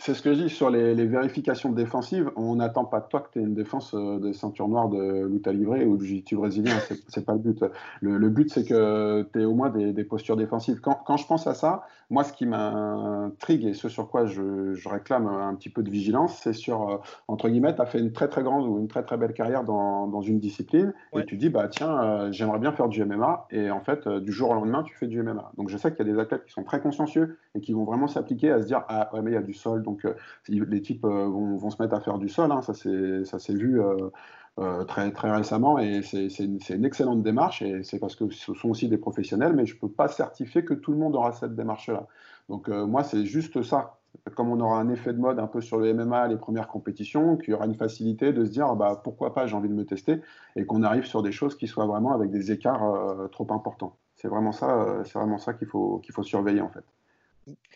[0.01, 2.31] c'est ce que je dis sur les, vérifications défensives.
[2.37, 5.27] On n'attend pas de toi que tu aies une défense euh, de ceinture noire de
[5.27, 6.77] lutte livré ou de jiu brésilien.
[7.09, 7.65] C'est pas le but.
[8.01, 10.81] Le, but, c'est que tu aies au moins des, postures défensives.
[10.81, 15.27] Quand, je pense à ça, moi, ce qui m'intrigue et ce sur quoi je, réclame
[15.27, 18.29] un petit peu de vigilance, c'est sur, euh, entre guillemets, tu as fait une très
[18.29, 21.69] très grande ou une très très belle carrière dans, une discipline et tu dis, bah
[21.69, 23.47] tiens, euh, j'aimerais bien faire du MMA.
[23.51, 25.53] Et en fait, du jour au lendemain, tu fais du MMA.
[25.57, 27.85] Donc je sais qu'il y a des athlètes qui sont très consciencieux et qui vont
[27.85, 30.15] vraiment s'appliquer à se dire, ah ouais, mais il y a du sol donc euh,
[30.49, 34.85] les types euh, vont, se mettre à faire du sol, hein, ça s'est vu euh,
[34.85, 38.99] très, récemment et c'est une, excellente démarche et c'est parce que ce sont aussi des
[38.99, 42.07] professionnels, mais je ne peux pas certifier que tout le monde aura cette démarche-là.
[42.49, 43.95] Donc moi, c'est juste ça.
[44.35, 47.37] Comme on aura un effet de mode un peu sur le MMA, les premières compétitions,
[47.37, 49.85] qu'il y aura une facilité de se dire bah, pourquoi pas, j'ai envie de me
[49.85, 50.23] tester
[50.57, 53.97] et qu'on arrive sur des choses qui soient vraiment avec des écarts trop importants.
[54.17, 56.85] C'est vraiment ça, ça qu'il faut surveiller en fait.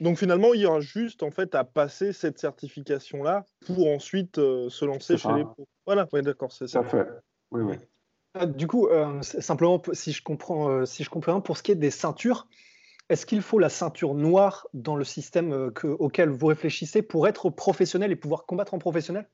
[0.01, 4.69] Donc finalement, il y aura juste en fait à passer cette certification-là pour ensuite euh,
[4.69, 5.67] se lancer chez les pros.
[5.87, 6.83] Voilà, oui, d'accord, c'est ça.
[6.85, 7.07] fait.
[7.51, 7.77] Oui, oui.
[8.35, 11.73] Ah, du coup, euh, simplement, si je, comprends, euh, si je comprends, pour ce qui
[11.73, 12.47] est des ceintures,
[13.09, 18.11] est-ce qu'il faut la ceinture noire dans le système auquel vous réfléchissez pour être professionnel
[18.11, 19.29] et pouvoir combattre en professionnel?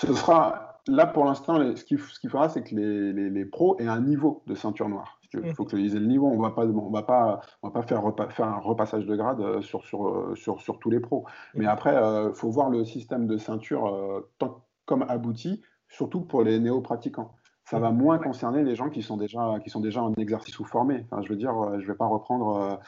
[0.00, 4.00] Ce sera, là pour l'instant, ce qu'il faudra, c'est que les, les, pros aient un
[4.00, 5.17] niveau de ceinture noire.
[5.34, 6.26] Il faut qu'ils aient le niveau.
[6.26, 9.40] On va pas, on va pas, on va pas faire, faire un repassage de grade
[9.40, 11.26] euh, sur, sur, euh, sur, sur tous les pros.
[11.54, 16.42] Mais après, il euh, faut voir le système de ceinture tant, comme abouti, surtout pour
[16.42, 17.34] les néo-pratiquants.
[17.68, 20.64] Ça va moins concerner les gens qui sont déjà, qui sont déjà en exercice ou
[20.64, 21.04] formés.
[21.10, 22.80] Enfin, je veux dire, je vais pas reprendre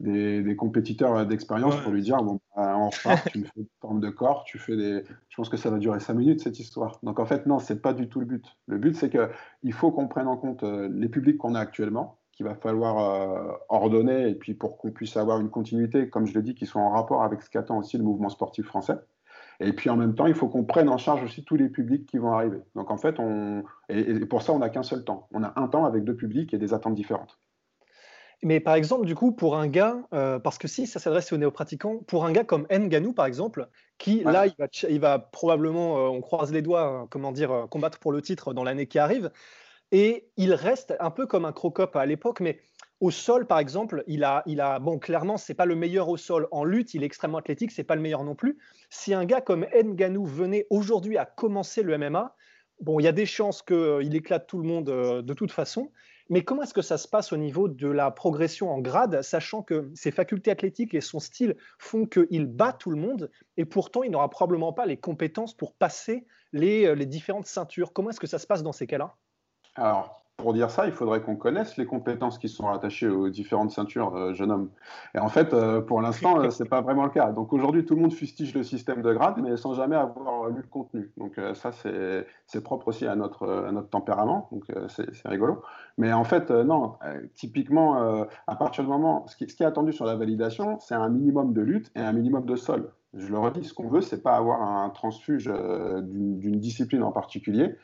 [0.00, 2.90] des, compétiteurs d'expérience pour lui dire bon, bah, en
[3.30, 5.04] tu me fais une forme de corps, tu fais des.
[5.28, 6.98] Je pense que ça va durer cinq minutes cette histoire.
[7.02, 8.44] Donc en fait, non, c'est pas du tout le but.
[8.66, 12.18] Le but, c'est qu'il faut qu'on prenne en compte euh, les publics qu'on a actuellement,
[12.32, 16.34] qu'il va falloir euh, ordonner, et puis pour qu'on puisse avoir une continuité, comme je
[16.34, 18.96] l'ai dit, qui soit en rapport avec ce qu'attend aussi le mouvement sportif français.
[19.60, 22.06] Et puis en même temps, il faut qu'on prenne en charge aussi tous les publics
[22.06, 22.60] qui vont arriver.
[22.74, 23.64] Donc en fait, on...
[23.88, 25.28] et pour ça, on n'a qu'un seul temps.
[25.32, 27.38] On a un temps avec deux publics et des attentes différentes.
[28.44, 31.38] Mais par exemple, du coup, pour un gars, euh, parce que si ça s'adresse aux
[31.38, 34.44] néo-pratiquants, pour un gars comme Nganou, par exemple, qui là,
[34.88, 38.52] il va, probablement, euh, on croise les doigts, euh, comment dire, combattre pour le titre
[38.52, 39.30] dans l'année qui arrive,
[39.92, 42.60] et il reste un peu comme un crocop à l'époque, mais
[43.00, 46.16] au sol, par exemple, il a, il a bon, clairement, c'est pas le meilleur au
[46.16, 48.58] sol en lutte, il est extrêmement athlétique, c'est pas le meilleur non plus.
[48.90, 52.34] Si un gars comme Nganou venait aujourd'hui à commencer le MMA,
[52.80, 55.90] bon, il y a des chances qu'il éclate tout le monde de toute façon.
[56.30, 59.62] Mais comment est-ce que ça se passe au niveau de la progression en grade, sachant
[59.62, 64.02] que ses facultés athlétiques et son style font qu'il bat tout le monde, et pourtant
[64.02, 67.92] il n'aura probablement pas les compétences pour passer les, euh, les différentes ceintures?
[67.92, 69.14] Comment est-ce que ça se passe dans ces cas-là?
[69.74, 73.70] Alors, pour dire ça, il faudrait qu'on connaisse les compétences qui sont rattachées aux différentes
[73.70, 74.68] ceintures, euh, jeune homme.
[75.14, 77.30] Et en fait, euh, pour l'instant, euh, ce n'est pas vraiment le cas.
[77.32, 80.60] Donc aujourd'hui, tout le monde fustige le système de grade, mais sans jamais avoir lu
[80.60, 81.12] le contenu.
[81.16, 84.48] Donc ça, c'est propre aussi à notre, tempérament.
[84.52, 85.62] Donc c'est rigolo.
[85.98, 86.96] Mais en fait, non,
[87.34, 91.08] typiquement, à partir du moment, ce ce qui est attendu sur la validation, c'est un
[91.08, 92.90] minimum de lutte et un minimum de sol.
[93.14, 97.76] Je le redis, ce qu'on veut, c'est pas avoir un transfuge d'une discipline en particulier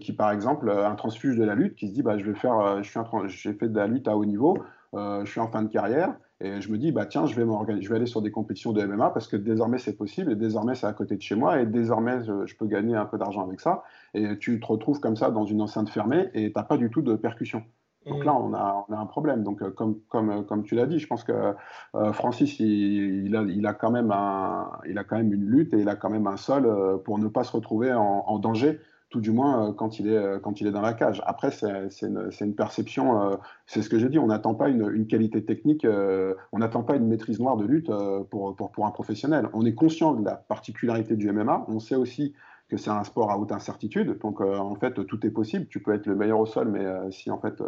[0.00, 2.34] qui, par exemple, euh, un transfuge de la lutte, qui se dit, bah, je vais
[2.34, 4.58] faire, euh, je suis j'ai fait de la lutte à haut niveau,
[4.94, 7.46] euh, je suis en fin de carrière, et je me dis, bah, tiens, je vais,
[7.80, 10.74] je vais aller sur des compétitions de MMA parce que désormais c'est possible, et désormais
[10.74, 13.60] c'est à côté de chez moi, et désormais je, peux gagner un peu d'argent avec
[13.60, 13.82] ça.
[14.14, 16.90] Et tu te retrouves comme ça dans une enceinte fermée, et tu n'as pas du
[16.90, 17.62] tout de percussion.
[18.06, 19.42] Donc là, on a, on a, un problème.
[19.42, 21.32] Donc, comme, comme, comme tu l'as dit, je pense que
[22.12, 25.80] Francis, il, a, il, a quand même un, il a quand même une lutte et
[25.80, 28.78] il a quand même un sol pour ne pas se retrouver en, en danger
[29.16, 31.22] tout du moins euh, quand il est, euh, quand il est dans la cage.
[31.24, 34.90] Après, c'est une, une, perception, euh, c'est ce que j'ai dit, on n'attend pas une,
[34.92, 35.86] une, qualité technique,
[36.52, 37.90] on n'attend pas une maîtrise noire de lutte
[38.30, 39.48] pour, pour, pour, un professionnel.
[39.54, 42.34] On est conscient de la particularité du MMA, on sait aussi
[42.68, 45.66] que c'est un sport à haute incertitude, donc en fait, tout est possible.
[45.68, 47.62] Tu peux être le meilleur au sol, mais si en fait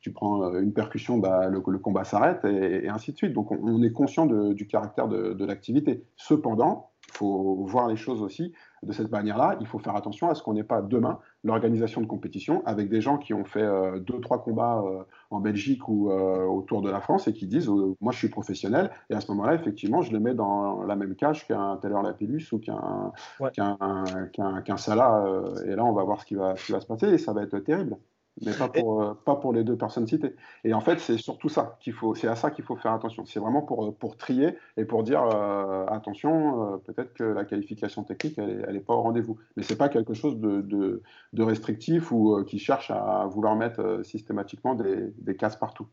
[0.00, 3.32] tu prends une percussion, bah, le, combat s'arrête et, ainsi de suite.
[3.32, 6.04] Donc on, est conscient du caractère de, de l'activité.
[6.16, 8.52] Cependant, faut voir les choses aussi
[8.84, 9.56] de cette manière-là.
[9.60, 13.00] Il faut faire attention à ce qu'on n'ait pas demain l'organisation de compétition avec des
[13.00, 16.90] gens qui ont fait euh, deux, trois combats euh, en Belgique ou euh, autour de
[16.90, 17.68] la France et qui disent
[18.00, 18.90] Moi, je suis professionnel.
[19.10, 22.46] Et à ce moment-là, effectivement, je les mets dans la même cage qu'un Taylor Lapillus
[22.52, 23.12] ou qu'un
[23.52, 25.24] qu'un Salah.
[25.66, 27.32] et là, on va voir ce qui va, ce qui va se passer et ça
[27.32, 27.96] va être terrible
[28.42, 30.34] mais pas pour, euh, pas pour les deux personnes citées.
[30.64, 33.24] Et en fait, c'est surtout ça qu'il faut, c'est à ça qu'il faut faire attention.
[33.24, 38.04] C'est vraiment pour, euh, pour trier et pour dire euh, attention, peut-être que la qualification
[38.04, 39.38] technique, elle n'est pas au rendez-vous.
[39.56, 44.00] Mais c'est pas quelque chose de, de, de restrictif ou qui cherche à vouloir mettre
[44.04, 45.88] systématiquement des, des cases partout.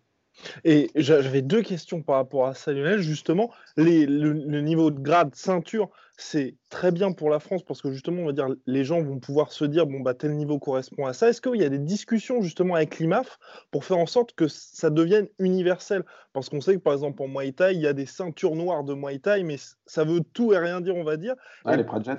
[0.64, 3.02] Et j'avais deux questions par rapport à ça, Lionel.
[3.02, 7.92] Justement, les, le, niveau de grade ceinture, c'est très bien pour la France parce que
[7.92, 11.06] justement, on va dire, les gens vont pouvoir se dire, bon, bah, tel niveau correspond
[11.06, 11.30] à ça.
[11.30, 13.40] Est-ce qu'il y a des discussions justement avec l'IMAF
[13.72, 16.04] pour faire en sorte que ça devienne universel?
[16.34, 18.84] Parce qu'on sait que par exemple en Muay Thai, il y a des ceintures noires
[18.84, 21.36] de Muay Thai, mais ça veut tout et rien dire, on va dire.
[21.66, 22.18] les projets.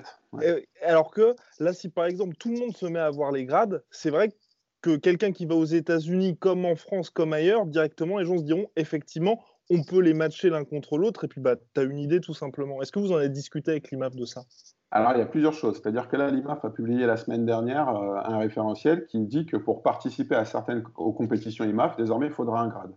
[0.83, 3.83] Alors que là, si par exemple tout le monde se met à voir les grades,
[3.91, 4.35] c'est vrai que
[4.83, 8.43] que quelqu'un qui va aux États-Unis, comme en France, comme ailleurs, directement, les gens se
[8.43, 9.41] diront effectivement,
[9.71, 12.35] on peut les matcher l'un contre l'autre, et puis bah, tu as une idée tout
[12.35, 12.83] simplement.
[12.83, 14.43] Est-ce que vous en avez discuté avec l'IMAF de ça?
[14.91, 15.81] Alors, il y a plusieurs choses.
[15.81, 19.57] C'est-à-dire que là, l'IMAF a publié la semaine dernière euh, un référentiel qui dit que
[19.57, 22.93] pour participer à certaines aux compétitions IMAF, désormais, il faudra un grade.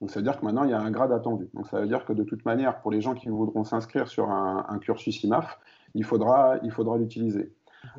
[0.00, 1.48] Donc, ça veut dire que maintenant, il y a un grade attendu.
[1.54, 4.30] Donc, ça veut dire que de toute manière, pour les gens qui voudront s'inscrire sur
[4.30, 5.58] un, cursus IMAF,
[5.94, 7.52] il faudra il faudra l'utiliser.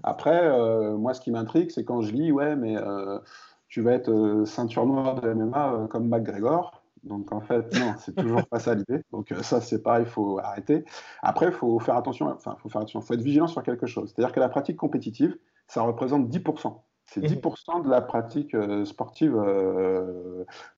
[0.04, 3.20] Après, euh, moi, ce qui m'intrigue, c'est quand je lis, ouais, mais euh,
[3.67, 6.84] tu vas être euh, ceinture noire de MMA comme McGregor.
[7.04, 9.02] Donc, en fait, non, c'est toujours pas ça l'idée.
[9.12, 10.86] Donc, ça, c'est pareil, il faut arrêter.
[11.24, 14.13] Après, il faut faire attention, enfin, faut faire attention, faut être vigilant sur quelque chose.
[14.13, 15.36] C'est-à-dire que la pratique compétitive,
[15.67, 16.80] ça représente 10%.
[17.13, 17.84] C'est 10% mmh.
[17.84, 19.36] de la pratique sportive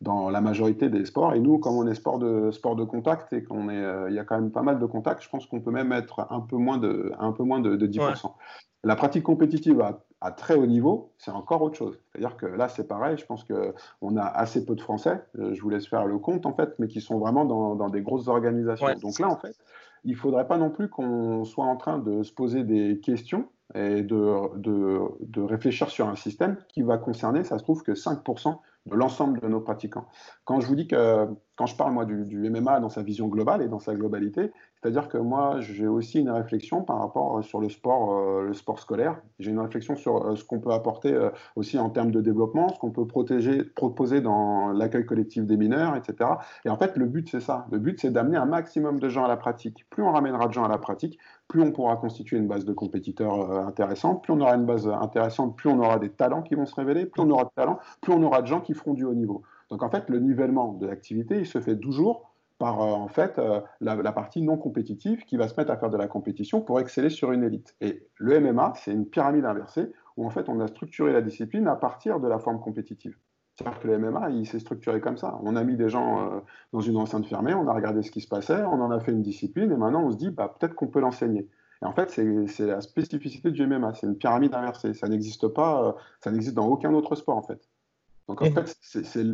[0.02, 1.36] dans la majorité des sports.
[1.36, 4.20] Et nous, comme on est sport de, sport de contact et qu'on est, il y
[4.20, 6.58] a quand même pas mal de contacts, je pense qu'on peut même être un peu
[6.58, 8.32] moins de, un peu moins de, 10%.
[8.86, 9.82] La pratique compétitive
[10.20, 12.00] à, très haut niveau, c'est encore autre chose.
[12.12, 15.62] C'est-à-dire que là, c'est pareil, je pense qu'on a assez peu de Français, euh, je
[15.62, 18.88] vous laisse faire le compte en fait, mais qui sont vraiment dans, des grosses organisations.
[19.02, 19.56] Donc là, en fait,
[20.04, 23.48] il ne faudrait pas non plus qu'on soit en train de se poser des questions
[23.76, 28.58] et de, de, réfléchir sur un système qui va concerner, ça se trouve, que 5%
[28.86, 30.06] de l'ensemble de nos pratiquants.
[30.46, 33.28] Quand je vous dis que, quand je parle moi du, du, MMA dans sa vision
[33.28, 34.52] globale et dans sa globalité,
[34.84, 38.54] c'est-à-dire que moi, j'ai aussi une réflexion par rapport euh, sur le sport, euh, le
[38.54, 39.22] sport scolaire.
[39.40, 41.18] J'ai une réflexion sur euh, ce qu'on peut apporter
[41.56, 45.96] aussi en termes de développement, ce qu'on peut protéger, proposer dans l'accueil collectif des mineurs,
[45.96, 46.32] etc.
[46.66, 47.66] Et en fait, le but, c'est ça.
[47.72, 49.86] Le but, c'est d'amener un maximum de gens à la pratique.
[49.90, 51.18] Plus on ramènera de gens à la pratique,
[51.48, 54.22] plus on pourra constituer une base de compétiteurs intéressante.
[54.22, 57.06] Plus on aura une base intéressante, plus on aura des talents qui vont se révéler.
[57.06, 59.44] Plus on aura de talents, plus on aura de gens qui feront du haut niveau.
[59.70, 62.33] Donc en fait, le nivellement de l'activité, il se fait toujours
[62.64, 65.90] par euh, en fait euh, la, partie non compétitive qui va se mettre à faire
[65.90, 67.76] de la compétition pour exceller sur une élite.
[67.82, 71.68] Et le MMA, c'est une pyramide inversée où en fait on a structuré la discipline
[71.68, 73.18] à partir de la forme compétitive.
[73.54, 75.38] C'est-à-dire que le MMA, il s'est structuré comme ça.
[75.44, 76.40] On a mis des gens euh,
[76.72, 79.12] dans une enceinte fermée, on a regardé ce qui se passait, on en a fait
[79.12, 81.50] une discipline, et maintenant on se dit, bah, peut-être qu'on peut, l'enseigner.
[81.82, 84.94] Et en fait, c'est la spécificité du MMA, c'est une pyramide inversée.
[84.94, 87.60] Ça n'existe pas, ça n'existe dans aucun autre sport en fait.
[88.28, 88.78] Donc en fait,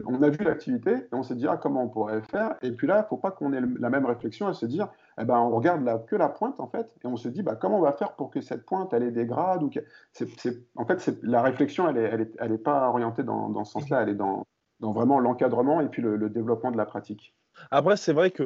[0.07, 2.55] on a vu l'activité et on s'est dit ah, comment on pourrait faire?
[2.61, 4.89] Et puis là, il ne faut pas qu'on ait la même réflexion à se dire
[5.19, 7.55] eh ben, on regarde là, que la pointe en fait et on se dit bah,
[7.55, 9.79] comment on va faire pour que cette pointe elle ait des grades ou que...
[10.75, 14.01] En fait, la réflexion elle n'est elle est, elle pas orientée dans, dans ce sens-là,
[14.01, 14.45] elle est dans,
[14.79, 17.35] dans vraiment l'encadrement et puis le, développement de la pratique.
[17.71, 18.43] Après, c'est vrai que,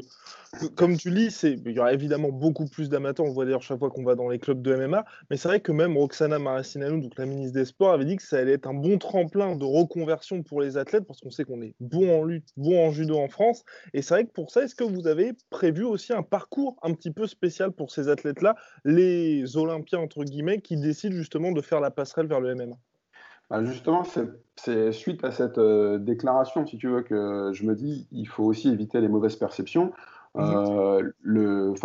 [0.76, 3.26] comme tu lis, il y aura évidemment beaucoup plus d'amateurs.
[3.26, 5.06] On voit d'ailleurs chaque fois qu'on va dans les clubs de MMA.
[5.30, 8.38] Mais c'est vrai que même Roxana Maracineanu, la ministre des Sports, avait dit que ça
[8.38, 11.76] allait être un bon tremplin de reconversion pour les athlètes parce qu'on sait qu'on est
[11.80, 13.63] bon en lutte, bon en judo en France.
[13.93, 16.93] Et c'est vrai que pour ça, est-ce que vous avez prévu aussi un parcours un
[16.93, 21.80] petit peu spécial pour ces athlètes-là, les Olympiens, entre guillemets, qui décident justement de faire
[21.80, 22.76] la passerelle vers le MMA
[23.50, 24.04] bah, justement,
[24.56, 28.44] c'est suite à cette euh, déclaration, si tu veux, que je me dis, il faut
[28.44, 29.92] aussi éviter les mauvaises perceptions.
[30.36, 31.76] Euh, le,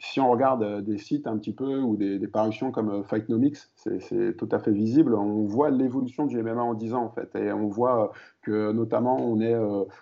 [0.00, 4.36] si on regarde euh, des sites un petit peu ou des, parutions comme Fightnomics, c'est
[4.36, 5.14] tout à fait visible.
[5.14, 8.10] On voit l'évolution du MMA en 10 ans en fait, et on voit
[8.42, 9.54] que notamment on, est,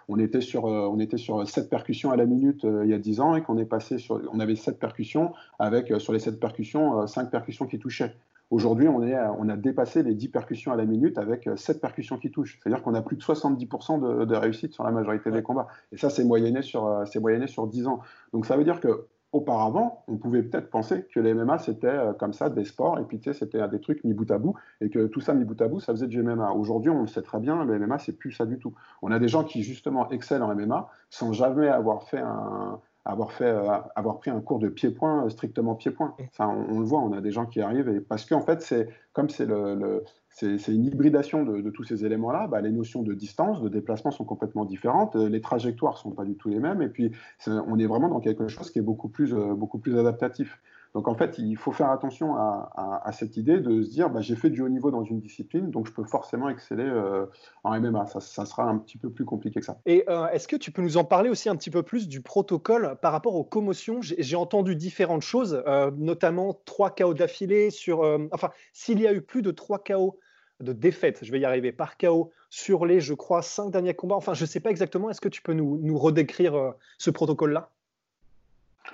[0.09, 3.20] on, était sur, on était sur 7 percussions à la minute il y a 10
[3.20, 7.07] ans et qu'on est passé sur, on avait 7 percussions avec sur les 7 percussions
[7.07, 8.16] 5 percussions qui touchaient.
[8.50, 12.18] Aujourd'hui, on, on a dépassé les 10 percussions à la minute avec 7 euh, percussions
[12.18, 12.58] qui touchent.
[12.60, 15.68] C'est-à-dire qu'on a plus de 70% de, réussite sur la majorité des combats.
[15.92, 18.00] Et ça, c'est moyenné, sur, euh, moyenné sur 10 ans.
[18.32, 22.12] Donc ça veut dire que auparavant, on pouvait peut-être penser que les MMA, c'était euh,
[22.12, 24.56] comme ça des sports, et puis tu sais, c'était des trucs mis bout à bout,
[24.80, 26.50] et que tout ça mis bout à bout, ça faisait du MMA.
[26.52, 28.74] Aujourd'hui, on le sait très bien, le MMA, c'est plus ça du tout.
[29.02, 33.32] On a des gens qui, justement, excellent en MMA sans jamais avoir fait un, avoir,
[33.32, 33.54] fait,
[33.96, 36.14] avoir pris un cours de pied-point, strictement pied-point.
[36.20, 38.88] Enfin, on, le voit, on a des gens qui arrivent, et parce qu'en fait, c'est
[39.12, 42.46] comme c'est le, c'est une hybridation de, tous ces éléments-là.
[42.46, 45.16] Bah, les notions de distance, de déplacement sont complètement différentes.
[45.16, 46.82] Les trajectoires sont pas du tout les mêmes.
[46.82, 47.12] Et puis,
[47.46, 50.60] on est vraiment dans quelque chose qui est beaucoup plus, beaucoup plus adaptatif.
[50.94, 54.35] Donc en fait, il faut faire attention à, cette idée de se dire, bah, j'ai
[54.35, 57.27] fait du haut niveau dans une discipline, donc je peux forcément exceller euh,
[57.64, 58.06] en MMA.
[58.06, 59.79] Ça, sera un petit peu plus compliqué que ça.
[59.87, 62.21] Et euh, est-ce que tu peux nous en parler aussi un petit peu plus du
[62.21, 64.00] protocole par rapport aux commotions?
[64.00, 68.00] J'ai entendu différentes choses, euh, notamment trois KO d'affilée sur...
[68.33, 70.19] enfin, s'il y a eu plus de trois KO
[70.60, 74.17] de défaite, je vais y arriver, par KO sur les, je crois, cinq derniers combats.
[74.17, 75.08] Enfin, je ne sais pas exactement.
[75.08, 77.71] Est-ce que tu peux nous, nous redécrire ce protocole-là?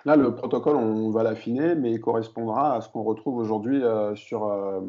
[0.04, 4.14] Là, le protocole, on va l'affiner, mais il correspondra à ce qu'on retrouve aujourd'hui euh,
[4.14, 4.80] sur euh,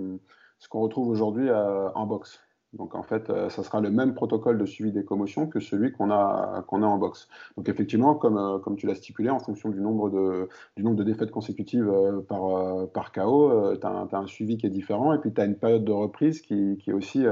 [0.59, 2.39] ce qu'on retrouve aujourd'hui euh, en boxe.
[2.73, 6.11] Donc en fait, ça sera le même protocole de suivi des commotions que celui qu'on
[6.11, 7.29] a, qu'on a en boxe.
[7.55, 11.03] Donc effectivement, comme, comme tu l'as stipulé, en fonction du nombre de, du nombre de
[11.03, 11.89] défaites consécutives
[12.27, 15.55] par, par KO, tu as, un suivi qui est différent et puis tu as une
[15.55, 17.25] période de reprise qui, qui est aussi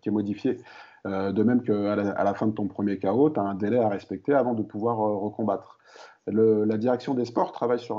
[0.00, 0.60] qui est modifiée.
[1.04, 3.88] de même qu'à la, la fin de ton premier KO, tu as un délai à
[3.88, 5.78] respecter avant de pouvoir recombattre
[6.26, 7.96] la direction des sports travaille sur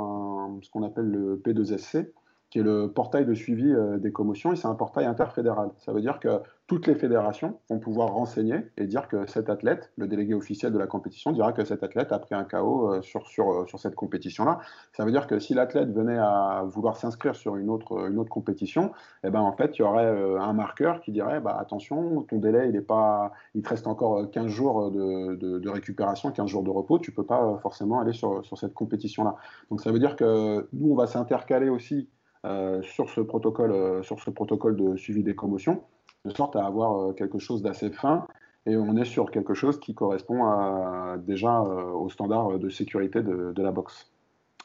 [0.61, 2.11] ce qu'on appelle le P2SC,
[2.49, 5.71] qui est le portail de suivi euh, des commotions, et c'est un portail interfédéral.
[5.79, 9.91] Ça veut dire que toutes les fédérations vont pouvoir renseigner et dire que cet athlète,
[9.95, 13.01] le délégué officiel de la compétition, dira que cet athlète a pris un KO euh,
[13.01, 14.59] sur, sur, euh, sur cette compétition-là.
[14.91, 18.29] Ça veut dire que si l'athlète venait à vouloir s'inscrire sur une autre, une autre
[18.29, 18.91] compétition,
[19.23, 22.67] eh ben, en fait, il y aurait un marqueur qui dirait bah, attention, ton délai,
[22.67, 26.69] il, est pas, il te reste encore 15 jours de, de, récupération, 15 jours de
[26.69, 29.37] repos, tu ne peux pas forcément aller sur, sur cette compétition-là.
[29.69, 32.09] Donc ça veut dire que nous, on va s'intercaler aussi
[32.45, 35.83] euh, sur, ce protocole, euh, sur ce protocole de suivi des commotions,
[36.25, 38.27] de sorte à avoir euh, quelque chose d'assez fin
[38.65, 40.43] et on est sur quelque chose qui correspond
[41.25, 44.11] déjà aux standards de sécurité de, la boxe.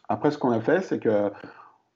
[0.09, 1.31] Après, ce qu'on a fait, c'est que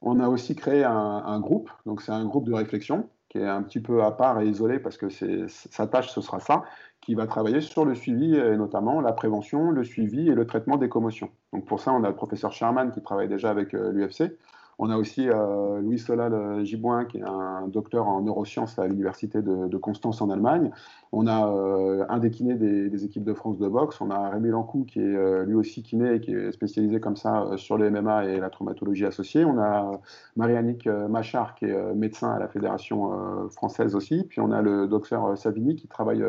[0.03, 3.63] on a aussi créé un, groupe, donc c'est un groupe de réflexion qui est un
[3.63, 6.63] petit peu à part et isolé parce que sa tâche, ce sera ça,
[7.01, 10.77] qui va travailler sur le suivi et notamment la prévention, le suivi et le traitement
[10.77, 11.31] des commotions.
[11.53, 14.33] Donc pour ça, on a le professeur Sherman qui travaille déjà avec l'UFC,
[14.79, 18.87] on a aussi euh, Louis Solal euh, Gibouin, qui est un docteur en neurosciences à
[18.87, 20.71] l'université de, Constance en Allemagne.
[21.13, 24.01] On a euh, un des kinés des, équipes de France de boxe.
[24.01, 27.57] On a Rémi Lancou, qui est lui aussi kiné et qui est spécialisé comme ça
[27.57, 29.45] sur le MMA et la traumatologie associée.
[29.45, 30.01] On a
[30.37, 34.25] Marie-Annick Machard, qui est médecin à la Fédération française aussi.
[34.25, 36.25] Puis on a le docteur Savini, qui travaille,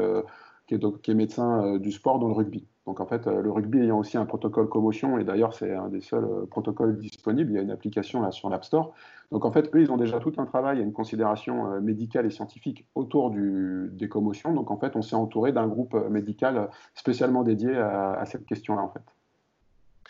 [0.68, 2.68] qui est médecin du sport dans le rugby.
[2.88, 5.90] Donc en fait, euh, le rugby ayant aussi un protocole commotion, et d'ailleurs c'est un
[5.90, 8.94] des seuls euh, protocoles disponibles, il y a une application là sur l'App Store.
[9.30, 12.26] Donc en fait, eux, ils ont déjà tout un travail, a une considération euh, médicale
[12.26, 14.54] et scientifique autour du, des commotions.
[14.54, 18.90] Donc en fait, on s'est entouré d'un groupe médical spécialement dédié à, cette question-là en
[18.90, 19.02] fait.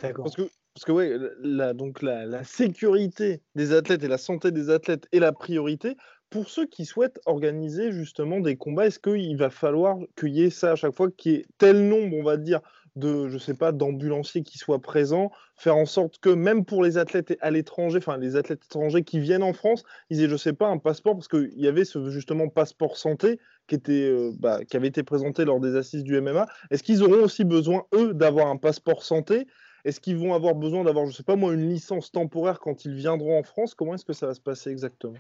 [0.04, 0.26] D'accord.
[0.26, 0.44] Parce que,
[0.76, 1.12] parce que oui,
[1.42, 5.98] la, donc la, la sécurité des athlètes et la santé des athlètes est la priorité
[6.30, 10.50] pour ceux qui souhaitent organiser justement des combats, est-ce qu'il va falloir qu'il y ait
[10.50, 12.62] ça à chaque fois, qu'il y ait tel nombre, on va dire,
[12.98, 16.98] de, je sais pas, d'ambulanciers qui soient présents, faire en sorte que même pour les
[16.98, 20.54] athlètes à l'étranger, enfin les athlètes étrangers qui viennent en France, ils aient, je sais
[20.54, 24.66] pas, un passeport, parce qu'il y avait ce justement passeport santé qui, était, euh, bah,
[24.66, 26.48] qui avait été présenté lors des assises du MMA.
[26.72, 29.48] Est-ce qu'ils auront aussi besoin, eux, d'avoir un passeport santé?
[29.86, 32.94] Est-ce qu'ils vont avoir besoin d'avoir, je sais pas moi, une licence temporaire quand ils
[32.94, 33.76] viendront en France?
[33.76, 35.18] Comment est-ce que ça va se passer exactement?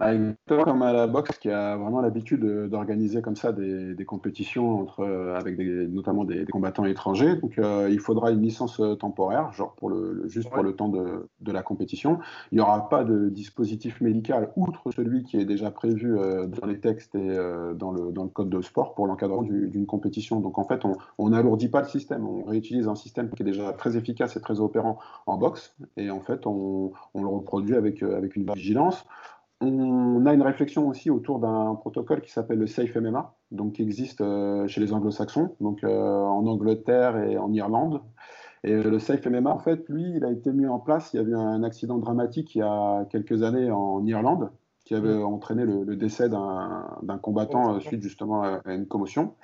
[0.00, 5.00] Exactement comme à la boxe, qui a vraiment l'habitude d'organiser comme ça des, compétitions entre,
[5.00, 7.36] euh, avec des, notamment des, combattants étrangers.
[7.36, 10.88] Donc, euh, il faudra une licence euh, temporaire, genre pour le, juste pour le temps
[10.88, 12.18] de, de, la compétition.
[12.50, 16.16] Il n'y aura pas de dispositif médical outre celui qui est déjà prévu
[16.48, 17.36] dans les textes et
[17.76, 20.40] dans, le, dans le code de sport pour l'encadrement d'une compétition.
[20.40, 20.82] Donc, en fait,
[21.18, 22.26] on n'alourdit pas le système.
[22.26, 25.76] On réutilise un système qui est déjà très efficace et très opérant en boxe.
[25.96, 29.04] Et en fait, on, on le reproduit avec, avec une vigilance.
[29.66, 33.82] On a une réflexion aussi autour d'un protocole qui s'appelle le Safe MMA, donc qui
[33.82, 38.02] existe euh, chez les anglo-saxons, donc euh, en Angleterre et en Irlande.
[38.62, 41.12] Et le Safe MMA, en fait, lui, il a été mis en place.
[41.12, 44.50] Il y a eu un accident dramatique il y a quelques années en Irlande
[44.84, 49.34] qui avait entraîné le, décès d'un combattant suite justement à, une commotion.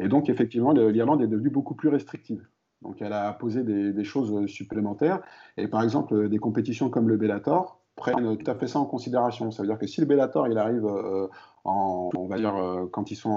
[0.00, 2.46] Et donc, effectivement, l'Irlande est devenue beaucoup plus restrictive.
[2.82, 5.20] Donc, elle a posé des, des, choses supplémentaires.
[5.56, 9.50] Et par exemple, des compétitions comme le Bellator, prennent tout à fait ça en considération.
[9.50, 11.28] Ça veut dire que si le Bellator il arrive euh,
[11.64, 13.30] on va dire euh, quand ils sont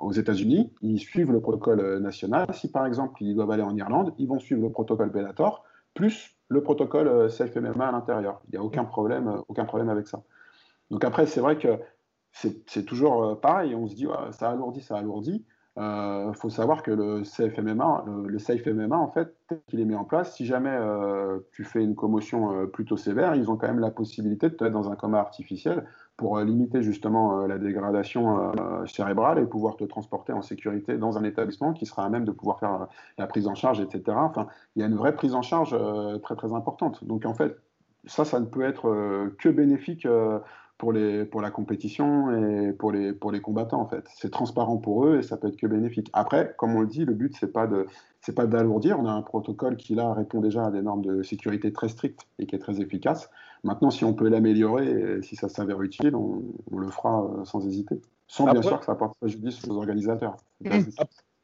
[0.00, 2.46] aux États-Unis, ils suivent le protocole national.
[2.54, 5.64] Si par exemple ils doivent aller en Irlande, ils vont suivre le protocole Bellator
[5.94, 8.40] plus le protocole euh, Safe à l'intérieur.
[8.48, 10.22] Il n'y a aucun problème, aucun problème avec ça.
[10.90, 11.78] Donc après c'est vrai que
[12.32, 13.74] c'est toujours pareil.
[13.74, 15.44] On se dit ça alourdit, ça alourdit.
[15.76, 19.34] Il euh, faut savoir que le CFMMA, le, le Safe MMA, en fait,
[19.68, 23.36] qu'il est mis en place, si jamais euh, tu fais une commotion euh, plutôt sévère,
[23.36, 26.82] ils ont quand même la possibilité de te mettre dans un coma artificiel pour limiter
[26.82, 28.52] justement la dégradation
[28.86, 32.30] cérébrale et pouvoir te transporter en sécurité dans un établissement qui sera à même de
[32.30, 34.02] pouvoir faire la prise en charge, etc.
[34.18, 34.46] Enfin,
[34.76, 35.74] il y a une vraie prise en charge
[36.22, 37.02] très très importante.
[37.04, 37.56] Donc en fait,
[38.04, 40.06] ça, ça ne peut être que bénéfique
[40.80, 44.02] pour, les, pour la compétition et pour les, pour les combattants en fait.
[44.14, 46.08] C'est transparent pour eux et ça peut être que bénéfique.
[46.14, 47.86] Après, comme on le dit, le but c'est pas de
[48.22, 48.98] c'est pas d'alourdir.
[48.98, 52.22] On a un protocole qui là répond déjà à des normes de sécurité très strictes
[52.38, 53.28] et qui est très efficace.
[53.62, 56.42] Maintenant, si on peut l'améliorer, si ça s'avère utile, on,
[56.74, 58.00] le fera euh, sans hésiter.
[58.26, 60.36] Sans bien sûr que ça apporte préjudice aux organisateurs.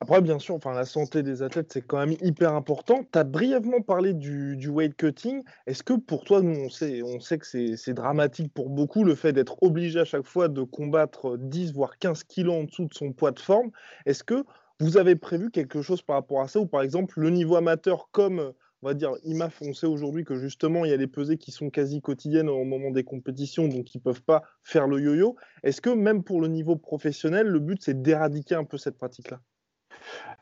[0.00, 3.02] Après, bien sûr, enfin, la santé des athlètes, c'est quand même hyper important.
[3.10, 5.42] Tu as brièvement parlé du, weight cutting.
[5.66, 9.14] Est-ce que pour toi, nous, on sait, on sait que c'est dramatique pour beaucoup, le
[9.14, 12.92] fait d'être obligé à chaque fois de combattre 10, voire 15 kilos en dessous de
[12.92, 13.70] son poids de forme?
[14.04, 14.44] Est-ce que
[14.80, 16.60] vous avez prévu quelque chose par rapport à ça?
[16.60, 20.36] Ou par exemple, le niveau amateur, comme on va dire, IMAF, on sait aujourd'hui que
[20.36, 23.94] justement, il y a des pesées qui sont quasi quotidiennes au moment des compétitions, donc
[23.94, 25.36] ils ne peuvent pas faire le yo-yo.
[25.62, 29.40] Est-ce que même pour le niveau professionnel, le but, c'est d'éradiquer un peu cette pratique-là?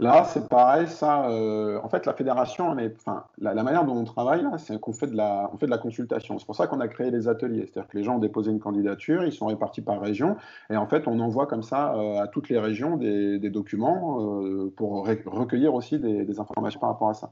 [0.01, 1.29] Là, c'est pareil, ça.
[1.29, 5.17] Euh, en fait, la fédération, enfin, la, manière dont on travaille, c'est qu'on fait de
[5.17, 6.39] la, consultation.
[6.39, 7.67] C'est pour ça qu'on a créé les ateliers.
[7.67, 10.37] C'est-à-dire que les gens ont déposé une candidature, ils sont répartis par région,
[10.71, 14.73] et en fait, on envoie comme ça euh, à toutes les régions des, documents euh,
[14.75, 17.31] pour recueillir aussi des, informations par rapport à ça.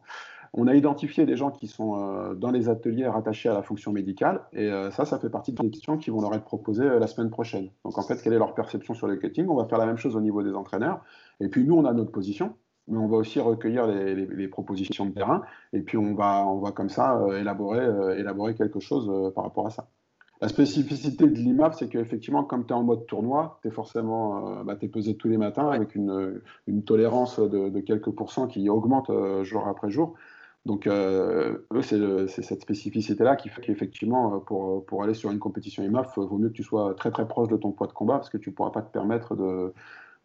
[0.55, 4.43] On a identifié des gens qui sont dans les ateliers rattachés à la fonction médicale,
[4.53, 7.71] et ça, ça fait partie des questions qui vont leur être proposées la semaine prochaine.
[7.87, 9.47] Donc, en fait, quelle est leur perception sur le cutting?
[9.49, 11.01] On va faire la même chose au niveau des entraîneurs.
[11.41, 12.55] Et puis nous, on a notre position,
[12.89, 15.43] mais on va aussi recueillir les, propositions de terrain,
[15.73, 19.31] et puis on va, on va comme ça euh, élaborer, euh, élaborer quelque chose euh,
[19.31, 19.89] par rapport à ça.
[20.41, 24.65] La spécificité de l'IMAF, c'est qu'effectivement, comme tu es en mode tournoi, tu es forcément
[24.65, 29.13] bah, es pesé tous les matins avec une tolérance de, quelques pourcents qui augmente
[29.45, 30.15] jour après jour.
[30.65, 36.13] Donc, eux, c'est cette spécificité-là qui fait qu'effectivement, pour, pour aller sur une compétition IMAF,
[36.17, 38.31] il vaut mieux que tu sois très très proche de ton poids de combat parce
[38.31, 39.75] que tu ne pourras pas te permettre de,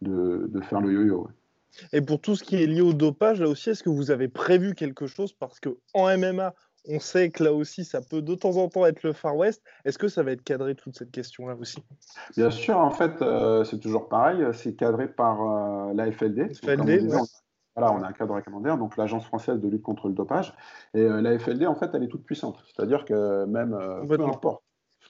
[0.02, 1.28] de, faire le yo-yo.
[1.92, 4.28] Et pour tout ce qui est lié au dopage, là aussi, est-ce que vous avez
[4.28, 5.32] prévu quelque chose?
[5.32, 6.54] Parce qu'en MMA,
[6.88, 9.62] on sait que là aussi, ça peut de temps en temps être le Far West.
[9.84, 11.82] Est-ce que ça va être cadré toute cette question-là aussi?
[12.36, 14.42] Bien sûr, en fait, euh, c'est toujours pareil.
[14.54, 16.54] C'est cadré par euh, la FLD.
[16.64, 17.10] FLD
[17.78, 20.54] voilà, on a un cadre réglementaire, donc l'Agence française de lutte contre le dopage.
[20.94, 22.62] Et euh, la FLD, en fait, elle est toute puissante.
[22.66, 24.62] C'est-à-dire que même, peu importe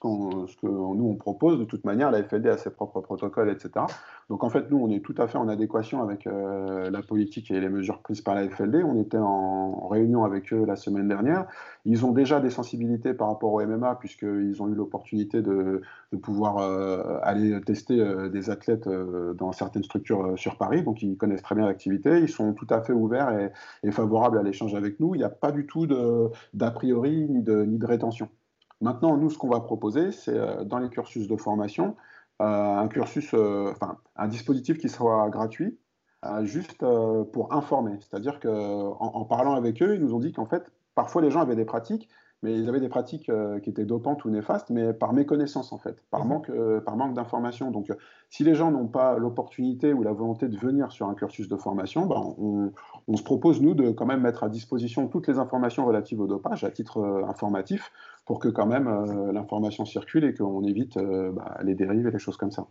[0.02, 1.58] ce, que nous on propose.
[1.58, 3.86] De toute manière, la FLD a ses propres protocoles, etc.
[4.28, 7.50] Donc en fait, nous, on est tout à fait en adéquation avec euh, la politique
[7.50, 8.84] et les mesures prises par la FLD.
[8.84, 11.46] On était en, réunion avec eux la semaine dernière.
[11.84, 15.80] Ils ont déjà des sensibilités par rapport au MMA, puisqu'ils ont eu l'opportunité de,
[16.22, 20.82] pouvoir euh, aller tester euh, des athlètes dans certaines structures sur Paris.
[20.82, 22.18] Donc ils connaissent très bien l'activité.
[22.18, 23.50] Ils sont tout à fait ouverts et,
[23.82, 25.14] et favorables à l'échange avec nous.
[25.14, 25.86] Il n'y a pas du tout
[26.54, 28.28] d'a priori ni de, ni de rétention.
[28.80, 31.96] Maintenant, nous, ce qu'on va proposer, c'est euh, dans les cursus de formation,
[32.40, 35.78] euh, un cursus, euh, enfin, un dispositif qui soit gratuit,
[36.42, 36.84] juste
[37.32, 37.96] pour informer.
[38.00, 41.40] C'est-à-dire qu'en en parlant avec eux, ils nous ont dit qu'en fait, parfois les gens
[41.40, 42.08] avaient des pratiques
[42.42, 45.78] mais ils avaient des pratiques euh, qui étaient dopantes ou néfastes, mais par méconnaissance en
[45.78, 46.28] fait, par mhm.
[46.28, 47.70] manque, euh, par manque d'information.
[47.70, 47.96] Donc, euh,
[48.30, 51.56] si les gens n'ont pas l'opportunité ou la volonté de venir sur un cursus de
[51.56, 52.72] formation, ben, on,
[53.08, 56.26] on, se propose nous de quand même mettre à disposition toutes les informations relatives au
[56.26, 57.90] dopage à titre informatif,
[58.26, 58.88] pour que quand même
[59.32, 62.66] l'information circule et qu'on évite bah, les dérives et les choses comme ça.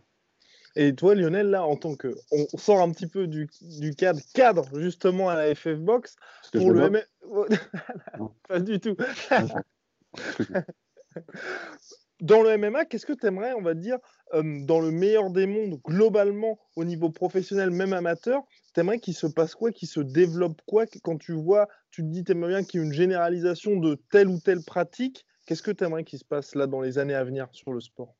[0.76, 2.14] Et toi, Lionel, là, en tant que.
[2.30, 6.14] On sort un petit peu du, du cadre, cadre, justement, à la FF Box.
[6.52, 7.02] Pour le
[8.48, 8.96] Pas du tout.
[12.20, 13.98] dans le MMA, qu'est-ce que tu aimerais, on va dire,
[14.34, 18.42] euh, dans le meilleur des mondes, globalement, au niveau professionnel, même amateur,
[18.78, 22.06] tu aimerais qu'il se passe quoi, qu'il se développe quoi Quand tu vois, tu te
[22.06, 25.62] dis, tu aimerais bien qu'il y ait une généralisation de telle ou telle pratique, qu'est-ce
[25.62, 28.14] que tu aimerais qu'il se passe là dans les années à venir sur le sport?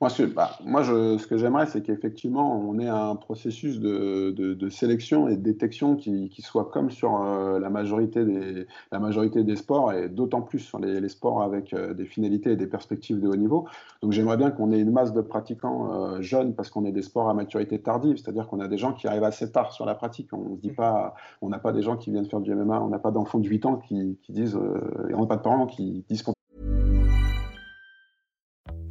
[0.00, 4.30] Moi, ce, bah, moi je, ce que j'aimerais, c'est qu'effectivement, on ait un processus de,
[4.30, 8.98] de, sélection et de détection qui, qui soit comme sur euh, la, majorité des, la
[8.98, 12.56] majorité des sports, et d'autant plus sur les, les sports avec euh, des finalités et
[12.56, 13.66] des perspectives de haut niveau.
[14.02, 17.02] Donc j'aimerais bien qu'on ait une masse de pratiquants euh, jeunes, parce qu'on ait des
[17.02, 19.94] sports à maturité tardive, c'est-à-dire qu'on a des gens qui arrivent assez tard sur la
[19.94, 20.30] pratique.
[20.34, 22.98] On dit pas, on n'a pas des gens qui viennent faire du MMA, on n'a
[22.98, 24.58] pas d'enfants de 8 ans qui, qui disent,
[25.08, 26.34] et on n'a pas de parents qui disent qu'on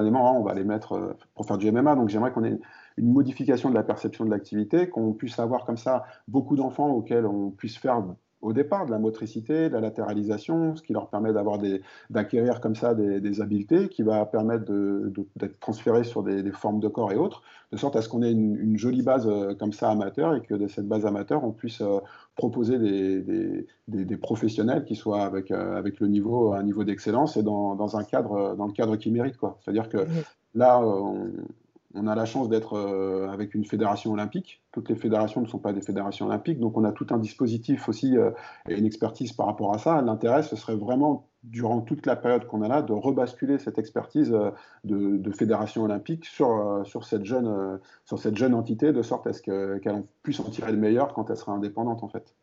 [0.00, 2.58] on va les mettre euh, pour faire du MMA, donc j'aimerais qu'on ait
[2.96, 7.26] une modification de la perception de l'activité, qu'on puisse avoir comme ça beaucoup d'enfants auxquels
[7.26, 8.02] on puisse faire
[8.40, 11.58] au départ de la motricité, de la latéralisation, ce qui leur permet d'avoir
[12.10, 14.64] d'acquérir comme ça des, habiletés, qui va permettre
[15.36, 18.30] d'être transférés sur des, formes de corps et autres, de sorte à ce qu'on ait
[18.30, 21.80] une, jolie base euh, comme ça amateur et que de cette base amateur, on puisse
[21.80, 21.98] euh,
[22.36, 27.96] proposer des, professionnels qui soient avec, euh, avec le niveau, un niveau d'excellence et dans,
[27.96, 29.36] un cadre, dans le cadre qu'ils méritent.
[29.60, 30.06] C'est-à-dire que
[30.54, 31.30] là, on,
[31.98, 34.62] on a la chance d'être euh, avec une fédération olympique.
[34.72, 37.88] Toutes les fédérations ne sont pas des fédérations olympiques, donc on a tout un dispositif
[37.88, 38.30] aussi euh,
[38.68, 40.00] et une expertise par rapport à ça.
[40.02, 44.32] L'intérêt, ce serait vraiment, durant toute la période qu'on a là, de rebasculer cette expertise
[44.32, 44.50] euh,
[44.84, 49.42] de, fédération olympique sur, sur, cette jeune, sur cette jeune entité, de sorte à ce
[49.42, 52.34] qu'elle puisse en tirer le meilleur quand elle sera indépendante, en fait.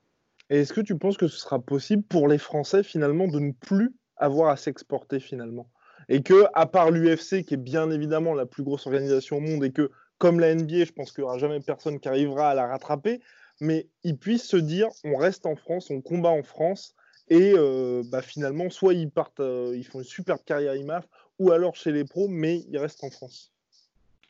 [0.49, 3.51] Et est-ce que tu penses que ce sera possible pour les Français, finalement, de ne
[3.51, 5.67] plus avoir à s'exporter, finalement?
[6.09, 9.63] Et que, à part l'UFC, qui est bien évidemment la plus grosse organisation au monde,
[9.63, 12.53] et que, comme la NBA, je pense qu'il n'y aura jamais personne qui arrivera à
[12.53, 13.21] la rattraper,
[13.61, 16.95] mais ils puissent se dire on reste en France, on combat en France,
[17.27, 21.07] et euh, bah, finalement, soit ils partent, euh, ils font une superbe carrière IMAF,
[21.39, 23.51] ou alors chez les pros, mais ils restent en France.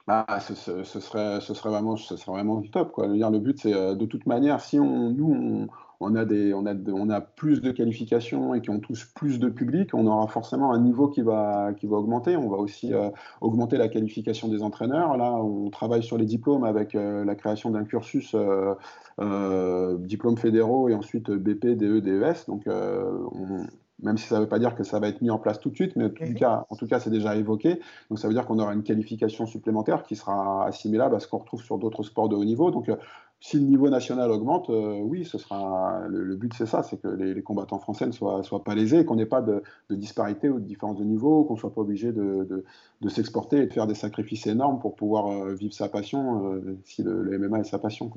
[0.07, 2.91] Bah, ce, serait, ce, serait vraiment, ce serait vraiment top.
[2.91, 3.07] Quoi.
[3.07, 5.67] Le but, c'est euh, de toute manière, si on, nous, on,
[5.99, 9.39] on a, des, on, a, on a plus de qualifications et qui ont tous plus
[9.39, 12.35] de public, on aura forcément un niveau qui va, qui va augmenter.
[12.37, 13.09] On va aussi euh,
[13.41, 15.17] augmenter la qualification des entraîneurs.
[15.17, 18.35] Là, on travaille sur les diplômes avec euh, la création d'un cursus
[19.19, 22.45] euh, diplômes fédéraux et ensuite BP, DE, DES.
[22.47, 22.67] Donc,
[24.03, 25.69] même si ça ne veut pas dire que ça va être mis en place tout
[25.69, 26.35] de suite, mais en tout mhm.
[26.35, 27.79] cas, en tout cas, c'est déjà évoqué.
[28.09, 31.37] Donc, ça veut dire qu'on aura une qualification supplémentaire qui sera assimilable à ce qu'on
[31.37, 32.71] retrouve sur d'autres sports de haut niveau.
[32.71, 32.91] Donc,
[33.45, 37.07] si le niveau national augmente, euh, oui, ce sera le, but, c'est ça, c'est que
[37.07, 40.97] les, combattants français ne soient, pas lésés, qu'on n'ait pas de, disparité ou de différence
[40.97, 42.65] de niveau, qu'on soit pas obligé de,
[43.07, 47.03] s'exporter et de faire des sacrifices énormes pour pouvoir euh, vivre sa passion, euh, si
[47.03, 48.11] le, MMA est sa passion.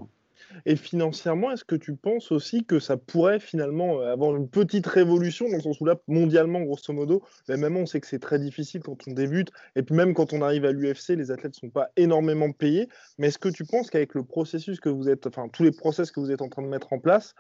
[0.66, 4.86] Et financièrement, est-ce que tu penses aussi que ça pourrait finalement euh, avoir une petite
[4.86, 8.38] révolution dans le sens où là, mondialement, grosso modo, même on sait que c'est très
[8.38, 11.68] difficile quand on débute, et puis même quand on arrive à l'UFC, les athlètes ne
[11.68, 12.88] sont pas énormément payés.
[13.18, 16.11] Mais est-ce que tu penses qu'avec le processus que vous êtes, enfin tous les process
[16.11, 17.34] que vous êtes en train de mettre en place,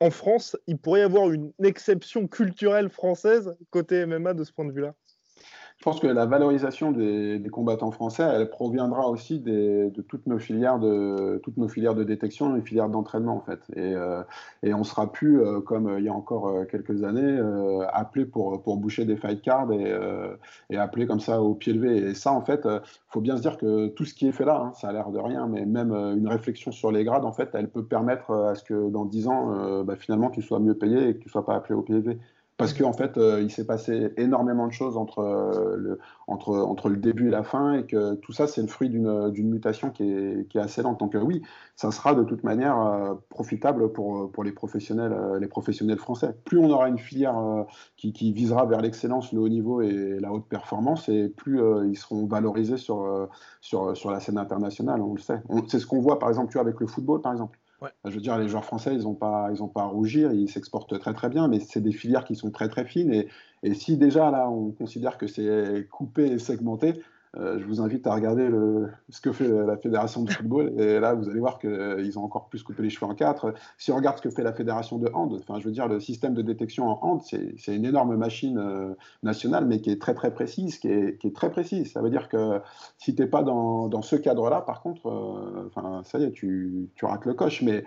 [0.00, 4.64] en France, il pourrait y avoir une exception culturelle française côté MMA de ce point
[4.64, 4.94] de vue-là?
[5.84, 11.40] Pense que la valorisation des, combattants français, elle proviendra aussi de toutes nos filières de
[11.42, 13.60] toutes nos filières de détection et filières d'entraînement en fait.
[13.76, 14.22] Et, euh,
[14.62, 17.38] et on sera plus euh, comme euh, il y a encore quelques années
[17.92, 19.94] appelé pour pour boucher des fight cards et,
[20.70, 21.96] et appelé comme ça au pied levé.
[21.98, 22.66] Et ça en fait,
[23.08, 25.10] faut bien se dire que tout ce qui est fait là, hein, ça a l'air
[25.10, 28.54] de rien, mais même une réflexion sur les grades en fait, elle peut permettre à
[28.54, 31.44] ce que dans 10 ans, bah, finalement, tu sois mieux payé et que tu sois
[31.44, 32.18] pas appelé au pied levé
[32.56, 35.98] parce qu'en fait, euh, il s'est passé énormément de choses entre, euh, le,
[36.28, 39.90] entre, le début et la fin, et que tout ça, c'est le fruit d'une mutation
[39.90, 41.00] qui est, assez lente.
[41.00, 41.42] Donc euh, oui,
[41.74, 45.48] ça sera de toute manière profitable pour, les, professionnels,
[45.98, 46.36] français.
[46.44, 47.36] Plus on aura une filière
[47.96, 51.96] qui, qui, visera vers l'excellence, le haut niveau et la haute performance, et plus ils
[51.96, 53.28] seront valorisés sur,
[54.04, 55.42] la scène internationale, on le sait.
[55.66, 57.58] C'est ce qu'on voit, par exemple, avec le football, par exemple.
[58.04, 61.14] Je veux dire, les joueurs français, ils n'ont pas, pas à rougir, ils s'exportent très
[61.14, 63.12] très bien, mais c'est des filières qui sont très très fines.
[63.12, 63.28] Et,
[63.62, 66.94] et si déjà là, on considère que c'est coupé et segmenté,
[67.36, 70.72] euh, je vous invite à regarder le, ce que fait la fédération de football.
[70.78, 73.54] Et là, vous allez voir qu'ils euh, ont encore plus coupé les cheveux en quatre.
[73.78, 76.00] Si on regarde ce que fait la fédération de hand, enfin, je veux dire, le
[76.00, 80.14] système de détection en hand, c'est une énorme machine euh, nationale, mais qui est très
[80.14, 81.92] très précise, qui est, très précise.
[81.92, 82.60] Ça veut dire que
[82.98, 85.06] si tu n'es pas dans, ce cadre-là, par contre,
[85.66, 87.62] enfin, ça y est, tu, tu rates le coche.
[87.62, 87.84] Mais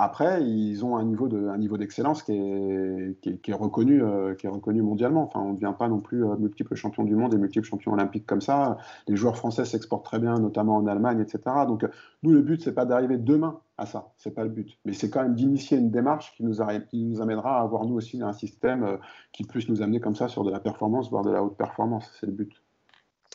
[0.00, 4.36] après, ils ont un niveau de, un niveau d'excellence qui est, qui, est, reconnu, euh,
[4.36, 5.24] qui est reconnu mondialement.
[5.24, 7.94] Enfin, on ne devient pas non plus euh, multiple champion du monde et multiple champion
[7.94, 8.78] olympique comme ça.
[9.08, 11.40] Les joueurs français s'exportent très bien, notamment en Allemagne, etc.
[11.66, 11.84] Donc,
[12.22, 14.12] nous, le but, c'est pas d'arriver demain à ça.
[14.18, 14.78] C'est pas le but.
[14.84, 17.96] Mais c'est quand même d'initier une démarche qui nous, qui nous amènera à avoir nous
[17.96, 18.96] aussi un système euh,
[19.32, 22.08] qui puisse nous amener comme ça sur de la performance, voire de la haute performance.
[22.20, 22.52] C'est le but.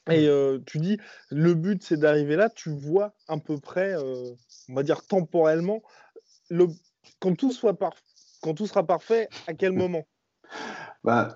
[0.10, 0.30] Et
[0.66, 0.98] tu dis,
[1.30, 2.50] le but, c'est d'arriver là.
[2.50, 3.96] Tu vois à peu près,
[4.68, 5.82] on va dire temporellement,
[7.20, 7.78] quand, tout soit
[8.68, 10.06] sera parfait, à quel moment?
[11.04, 11.36] Bah,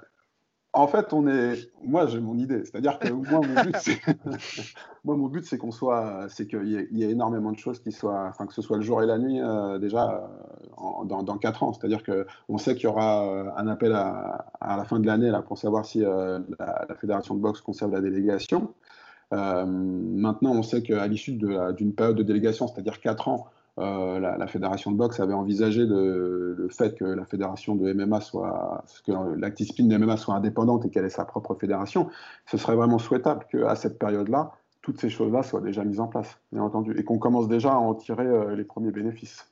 [0.78, 1.72] en fait, on est.
[1.84, 2.64] Moi, j'ai mon idée.
[2.64, 3.76] C'est-à-dire que moi, mon but,
[5.42, 5.58] c'est.
[5.58, 6.28] qu'on soit.
[6.30, 8.28] C'est qu'il y, ait énormément de choses qui soient.
[8.30, 10.30] Enfin, que ce soit le jour et la nuit, euh, déjà,
[10.78, 11.74] dans, dans 4 ans.
[11.74, 15.42] C'est-à-dire qu'on sait qu'il y aura euh, un appel à, la fin de l'année là,
[15.42, 16.42] pour savoir si la,
[17.00, 18.74] fédération de boxe conserve la délégation.
[19.32, 23.48] maintenant, on sait qu'à l'issue d'une période de délégation, c'est-à-dire 4 ans,
[23.80, 28.84] euh, la, fédération de boxe avait envisagé le fait que la fédération de MMA soit,
[29.06, 32.10] que la discipline de MMA soit indépendante et qu'elle ait sa propre fédération.
[32.48, 34.52] Ce serait vraiment souhaitable qu'à cette période-là,
[34.82, 37.78] toutes ces choses-là soient déjà mises en place, bien entendu, et qu'on commence déjà à
[37.78, 39.52] en tirer euh, les premiers bénéfices.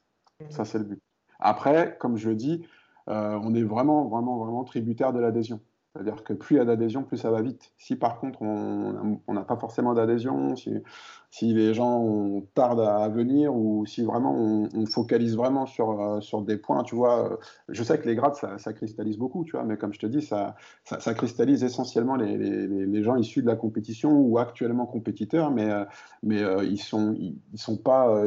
[0.49, 1.01] Ça, c'est le but.
[1.39, 2.65] Après, comme je le dis,
[3.09, 5.59] euh, on est vraiment, vraiment, vraiment tributaire de l'adhésion.
[5.95, 7.71] C'est-à-dire que plus il y a d'adhésion, plus ça va vite.
[7.77, 13.85] Si par contre on n'a pas forcément d'adhésion, si, les gens tardent à venir ou
[13.85, 17.37] si vraiment on, focalise vraiment sur, euh, sur des points, tu vois, euh,
[17.69, 20.21] je sais que les grades ça, cristallise beaucoup, tu vois, mais comme je te dis,
[20.21, 25.51] ça, ça, cristallise essentiellement les, les, les, gens issus de la compétition ou actuellement compétiteurs,
[25.51, 25.85] mais, euh,
[26.23, 28.21] mais ils sont, ils, sont pas,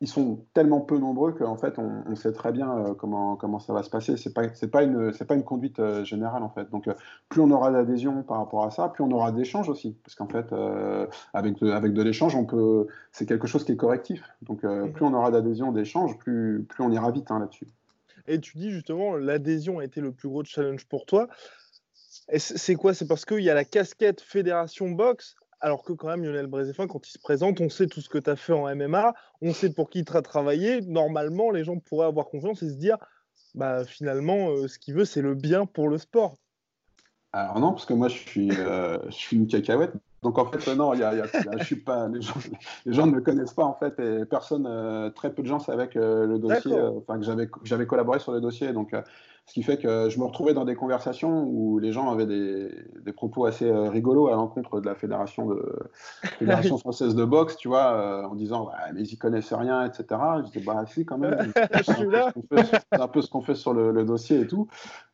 [0.00, 3.72] ils sont tellement peu nombreux qu'en fait, on, sait très bien euh, comment, comment ça
[3.72, 4.16] va se passer.
[4.16, 6.68] Ce n'est pas, pas, une, pas une conduite euh, générale, en fait.
[6.70, 6.94] Donc, euh,
[7.28, 9.96] plus on aura d'adhésion par rapport à ça, plus on aura d'échanges aussi.
[10.04, 10.52] Parce qu'en fait,
[11.32, 14.22] avec de, avec de l'échange, on peut, c'est quelque chose qui est correctif.
[14.42, 14.92] Donc, mhm.
[14.92, 17.68] plus on aura d'adhésion, d'échanges, plus, plus on ira vite hein, là-dessus.
[18.26, 21.28] Et tu dis justement, l'adhésion a été le plus gros challenge pour toi.
[22.38, 22.94] C'est quoi?
[22.94, 26.86] C'est parce qu'il y a la casquette Fédération Boxe alors que quand même Lionel Brézéfin,
[26.86, 29.54] quand il se présente, on sait tout ce que tu as fait en MMA, on
[29.54, 30.82] sait pour qui tu as travaillé.
[30.82, 32.98] Normalement, les gens pourraient avoir confiance et se dire,
[33.54, 36.36] bah, finalement, euh, ce qu'il veut, c'est le bien pour le sport.
[37.32, 39.92] Alors non, parce que moi, je suis, euh, je suis une cacahuète.
[40.22, 41.24] Donc en fait, non, y a,
[41.58, 42.34] je suis pas, les, gens,
[42.84, 45.58] les gens ne me connaissent pas en fait, et personne, euh, très peu de gens
[45.58, 48.72] savaient que le dossier, enfin que j'avais, j'avais collaboré sur le dossier.
[48.72, 48.94] Donc
[49.46, 52.70] ce qui fait que je me retrouvais dans des conversations où les gens avaient des,
[53.04, 55.90] des propos assez euh, rigolos à l'encontre de la fédération, de,
[56.38, 60.04] fédération française de boxe, tu vois, euh, en disant mais ils y connaissent rien, etc.
[60.38, 61.52] Je disais bah si quand même.
[61.84, 64.66] C'est un, peu ce qu'on fait sur le, le, dossier et tout.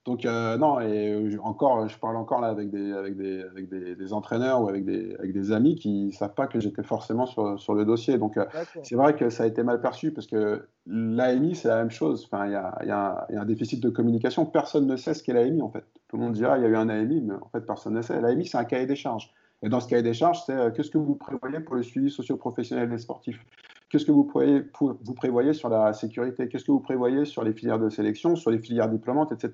[0.05, 4.12] Donc euh, non, et encore, je parle encore là avec des, avec des, avec des,
[4.12, 7.59] entraîneurs ou avec des, avec des amis qui ne savent pas que j'étais forcément sur,
[7.59, 8.16] sur, le dossier.
[8.16, 8.39] Donc
[8.83, 12.28] c'est vrai que ça a été mal perçu parce que l'AMI, c'est la même chose.
[12.31, 14.47] Enfin, il y a, un déficit de communication.
[14.47, 15.85] Personne ne sait ce qu'est l'AMI, en fait.
[16.09, 18.03] Tout le monde dira, il y a eu un AMI, mais en fait, personne ne
[18.03, 18.20] sait.
[18.20, 19.33] L'AMI, c'est un cahier des charges.
[19.62, 22.11] Et dans ce cahier des charges, c'est euh, qu'est-ce que vous prévoyez pour le suivi
[22.11, 23.45] socio-professionnel des sportifs?
[23.91, 26.49] Qu'est-ce que vous prévoyez, sur la sécurité?
[26.49, 29.53] Qu'est-ce que vous prévoyez sur les filières de sélection, sur les filières diplômantes, etc.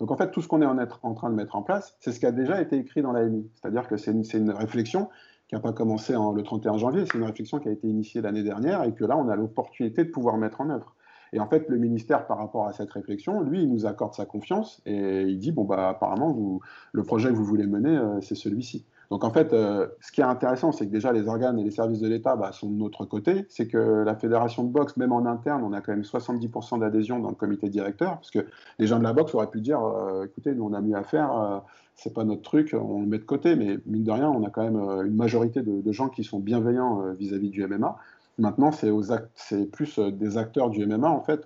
[0.00, 2.18] Donc en fait, tout ce qu'on est en, train de mettre en place, c'est ce
[2.18, 3.48] qui a déjà été écrit dans l'AMI.
[3.54, 5.08] C'est-à-dire que c'est une, réflexion
[5.48, 8.20] qui n'a pas commencé en, le 31 janvier, c'est une réflexion qui a été initiée
[8.20, 10.94] l'année dernière et que là, on a l'opportunité de pouvoir mettre en œuvre.
[11.32, 14.26] Et en fait, le ministère, par rapport à cette réflexion, lui, il nous accorde sa
[14.26, 16.60] confiance et il dit bon, bah, apparemment,
[16.92, 18.86] le projet que vous voulez mener, euh, c'est celui-ci.
[19.10, 21.70] Donc en fait, euh, ce qui est intéressant, c'est que déjà les organes et les
[21.70, 23.46] services de l'État bah, sont de notre côté.
[23.48, 27.20] C'est que la fédération de boxe, même en interne, on a quand même 70% d'adhésion
[27.20, 28.46] dans le comité directeur, parce que
[28.78, 31.04] les gens de la boxe auraient pu dire, euh, écoutez, nous on a mieux à
[31.04, 31.62] faire,
[31.96, 33.56] c'est pas notre truc, on le met de côté.
[33.56, 34.76] Mais mine de rien, on a quand même
[35.06, 37.96] une majorité de, de gens qui sont bienveillants vis-à-vis -vis du MMA.
[38.38, 41.08] Maintenant, c'est plus euh, des acteurs du MMA.
[41.08, 41.42] En fait,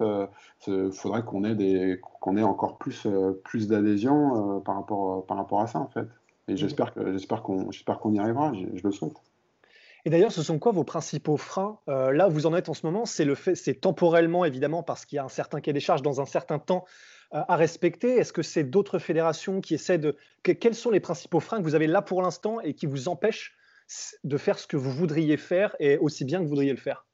[0.66, 5.24] il euh, faudrait qu'on ait, des, qu'on ait encore plus, euh, plus d'adhésion par, rapport,
[5.26, 6.07] par rapport à ça, en fait.
[6.48, 6.92] Et j'espère
[7.42, 7.68] qu'on
[8.01, 9.14] qu'on y arrivera, je, le souhaite.
[10.05, 11.78] Et d'ailleurs, ce sont quoi vos principaux freins?
[11.86, 15.07] Là où vous en êtes en ce moment, c'est le fait, c'est temporellement évidemment parce
[15.07, 16.86] qu'il y a un certain quai des charges dans un certain temps
[17.31, 18.16] à respecter.
[18.16, 21.74] Est-ce que c'est d'autres fédérations qui essaient de Quels sont les principaux freins que vous
[21.74, 23.57] avez là pour l'instant et qui vous empêchent
[24.24, 27.07] de faire ce que vous voudriez faire et aussi bien que vous voudriez le faire?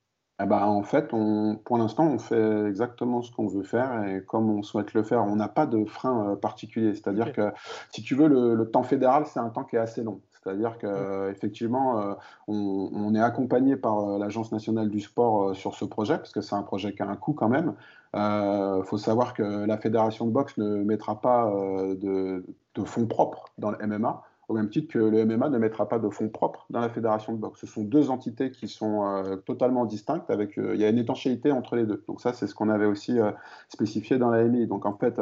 [0.43, 4.23] Eh ben, en fait, on, pour l'instant, on fait exactement ce qu'on veut faire et
[4.23, 5.25] comme on souhaite le faire.
[5.25, 6.93] On n'a pas de frein euh, particulier.
[6.93, 7.53] C'est-à-dire que,
[7.91, 10.21] si tu veux, le, temps fédéral, c'est un temps qui est assez long.
[10.47, 12.15] C'est-à-dire qu'effectivement, euh,
[12.47, 16.55] on, est accompagné par euh, l'Agence nationale du sport sur ce projet, parce que c'est
[16.55, 17.75] un projet qui a un coût quand même.
[18.15, 23.53] Il faut savoir que la fédération de boxe ne mettra pas de, de fonds propres
[23.59, 26.67] dans le MMA au même titre que le MMA ne mettra pas de fonds propres
[26.71, 27.61] dans la fédération de boxe.
[27.61, 30.99] Ce sont deux entités qui sont euh, totalement distinctes, avec euh, il y a une
[30.99, 32.05] étanchéité entre les deux.
[32.07, 33.33] Donc ça, c'est ce qu'on avait aussi euh,
[33.69, 34.67] spécifié dans la MI.
[34.67, 35.21] Donc en fait,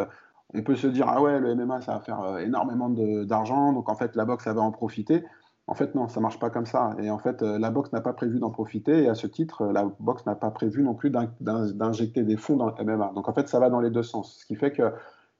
[0.54, 3.94] on peut se dire, ah ouais, le MMA, ça va faire énormément d'argent, donc en
[3.94, 5.24] fait, la boxe, ça va en profiter.
[5.66, 6.94] En fait, non, ça marche pas comme ça.
[6.98, 9.04] Et en fait, la boxe n'a pas prévu d'en profiter.
[9.04, 12.66] Et à ce titre, la boxe n'a pas prévu non plus d'injecter des fonds dans
[12.66, 13.12] le MMA.
[13.14, 14.40] Donc en fait, ça va dans les deux sens.
[14.40, 14.92] Ce qui fait que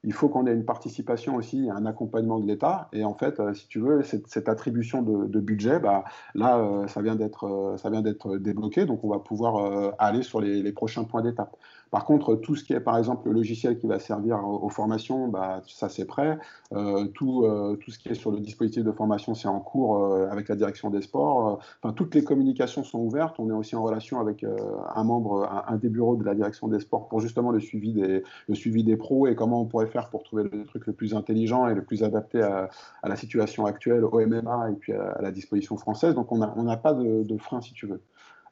[0.07, 2.89] il faut qu'on ait une participation aussi, un accompagnement de l'État.
[2.93, 6.05] Et en fait, si tu veux, cette, attribution de, budget, bah,
[6.35, 11.57] là, ça vient d'être débloqué, donc on va pouvoir aller sur les prochains points d'étape.
[11.91, 15.29] Par contre, tout ce qui est, par exemple, le logiciel qui va servir aux, formations,
[15.29, 16.39] bah, ça c'est prêt.
[16.73, 20.05] Euh, tout, euh, tout ce qui est sur le dispositif de formation, c'est en cours
[20.05, 21.61] euh, avec la direction des sports.
[21.83, 23.37] Enfin, toutes les communications sont ouvertes.
[23.39, 26.81] On est aussi en relation avec un membre, un, des bureaux de la direction des
[26.81, 30.11] sports pour justement le suivi des, le suivi des pros et comment on pourrait faire
[30.11, 32.71] pour trouver le truc le plus intelligent et le plus adapté à,
[33.05, 36.15] la situation actuelle au MMA et puis à, la disposition française.
[36.15, 38.01] Donc on n'a pas de, de, frein si tu veux.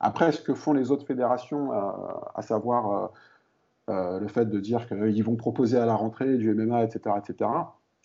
[0.03, 3.11] Après, ce que font les autres fédérations, à savoir
[3.90, 7.50] euh, le fait de dire qu'ils vont proposer à la rentrée du MMA, etc., etc.,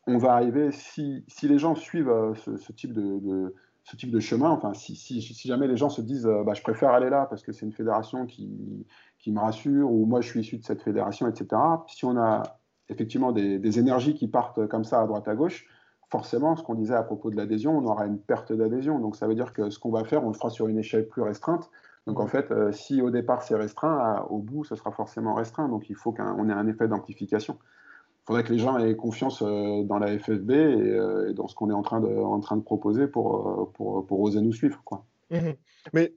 [0.07, 4.19] on va arriver, si, si les gens suivent euh, ce, type de, ce type de
[4.19, 7.27] chemin, enfin, si, si, jamais les gens se disent euh, bah, je préfère aller là
[7.29, 8.85] parce que c'est une fédération qui,
[9.19, 12.43] qui, me rassure, ou moi je suis issu de cette fédération, etc., si on a
[12.89, 15.67] effectivement des énergies qui partent comme ça à droite à gauche,
[16.09, 18.99] forcément, ce qu'on disait à propos de l'adhésion, on aura une perte d'adhésion.
[18.99, 21.07] Donc ça veut dire que ce qu'on va faire, on le fera sur une échelle
[21.07, 21.69] plus restreinte.
[22.07, 25.67] Donc en fait, euh, si au départ c'est restreint, au bout ce sera forcément restreint.
[25.67, 27.59] Donc il faut qu'on ait un effet d'amplification.
[27.61, 31.55] Il faudrait que les gens aient confiance euh, dans la FFB euh, et, dans ce
[31.55, 33.69] qu'on est en train de, proposer pour
[34.09, 34.81] oser nous suivre.
[34.85, 35.05] Quoi.
[35.31, 35.51] Mmh
[35.93, 36.13] Mais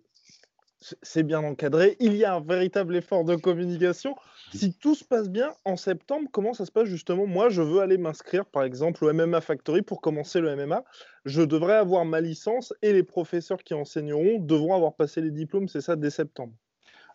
[0.80, 1.96] c'est bien encadré.
[2.00, 4.14] Il y a un véritable effort de communication.
[4.52, 7.26] Si tout se passe bien, en septembre, comment ça se passe justement?
[7.26, 10.84] Moi, je veux aller m'inscrire, par exemple, au MMA Factory pour commencer le MMA.
[11.24, 15.68] Je devrais avoir ma licence et les professeurs qui enseigneront devront avoir passé les diplômes,
[15.68, 16.54] c'est ça, dès septembre.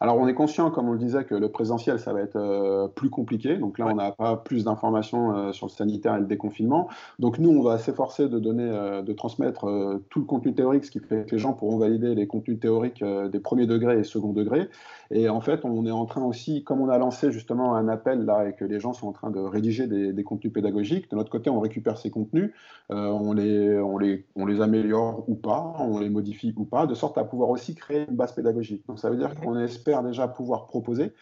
[0.02, 2.88] Alors on est conscient, comme on le disait, que le présentiel, ça va être euh,
[2.88, 3.58] plus compliqué.
[3.58, 6.90] Donc là, on n'a pas plus d'informations euh, sur le sanitaire et le déconfinement.
[7.20, 9.66] Donc nous, on va s'efforcer de donner, euh, de transmettre
[10.10, 13.04] tout le contenu théorique, ce qui fait que les gens pourront valider les contenus théoriques
[13.04, 14.70] des premiers degrés et second degrés.
[15.12, 18.26] Et en fait, on est en train aussi, comme on a lancé justement un appel
[18.26, 21.30] là et que les gens sont en train de rédiger des, contenus pédagogiques, de notre
[21.30, 22.52] côté, on récupère ces contenus,
[22.90, 26.96] on, les, on, les, on les améliore ou pas, on les modifie ou pas, de
[26.96, 28.84] sorte à pouvoir aussi créer une base pédagogique.
[28.88, 29.56] Donc ça veut dire qu'on
[29.92, 31.14] est déjà pouvoir proposer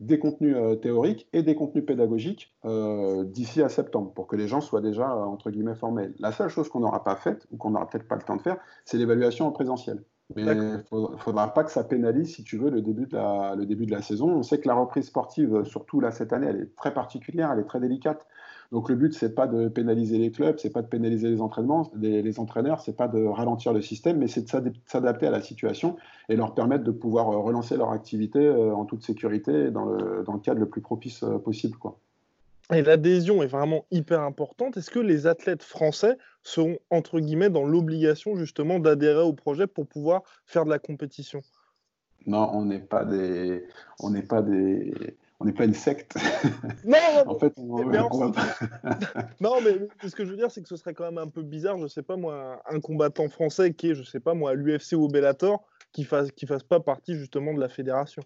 [0.00, 4.48] des contenus euh, théoriques et des contenus pédagogiques euh, d'ici à septembre, pour que les
[4.48, 6.14] gens soient déjà, euh, entre guillemets, formels.
[6.18, 8.42] La seule chose qu'on n'aura pas faite, ou qu'on n'aura peut-être pas le temps de
[8.42, 8.56] faire,
[8.86, 10.02] c'est l'évaluation en présentiel.
[10.36, 10.48] Mais il
[10.92, 13.84] ne faudra pas que ça pénalise, si tu veux, le début, de la, le début
[13.84, 14.28] de la saison.
[14.28, 17.58] On sait que la reprise sportive, surtout là cette année, elle est très particulière, elle
[17.58, 18.26] est très délicate.
[18.72, 21.90] Donc le but, c'est pas de pénaliser les clubs, c'est pas de pénaliser les entraînements,
[21.96, 25.42] les, les entraîneurs, c'est pas de ralentir le système, mais c'est de s'adapter à la
[25.42, 25.96] situation
[26.28, 30.22] et leur permettre de pouvoir euh, relancer leur activité euh, en toute sécurité dans le,
[30.24, 31.78] dans le cadre le plus propice euh, possible.
[31.78, 31.98] Quoi.
[32.72, 34.76] Et l'adhésion est vraiment hyper importante.
[34.76, 39.88] Est-ce que les athlètes français seront, entre guillemets, dans l'obligation justement d'adhérer au projet pour
[39.88, 41.42] pouvoir faire de la compétition?
[42.26, 43.64] Non, on n'est pas des...
[43.98, 46.14] On n'est pas des on n'est pas une secte.
[46.84, 47.98] Non, en fait, on, mais,
[49.40, 51.42] non, mais ce que je veux dire, c'est que ce serait quand même un peu
[51.42, 54.54] bizarre, je sais pas moi, un combattant français qui est, je sais pas moi, à
[54.54, 55.62] l'UFC ou au Bellator,
[55.92, 58.22] qui fasse, qui fasse pas partie justement de la fédération.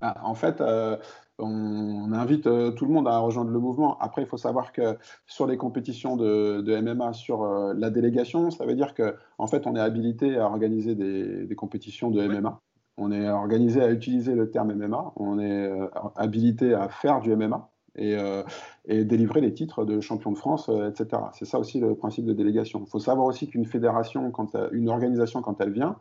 [0.00, 0.96] Ah, en fait, euh,
[1.38, 3.98] on, invite euh, tout le monde à rejoindre le mouvement.
[3.98, 8.66] Après, il faut savoir que sur les compétitions de, MMA, sur euh, la délégation, ça
[8.66, 12.60] veut dire que en fait, on est habilité à organiser des, compétitions de MMA.
[12.98, 15.86] On est organisé à utiliser le terme MMA, on est euh,
[16.16, 17.68] habilité à faire du MMA
[17.98, 18.42] euh,
[18.86, 21.22] et, délivrer les titres de champion de France, euh, etc.
[21.34, 22.82] C'est ça aussi le principe de délégation.
[22.86, 24.32] Il faut savoir aussi qu'une fédération,
[24.72, 25.96] une organisation, quand elle vient,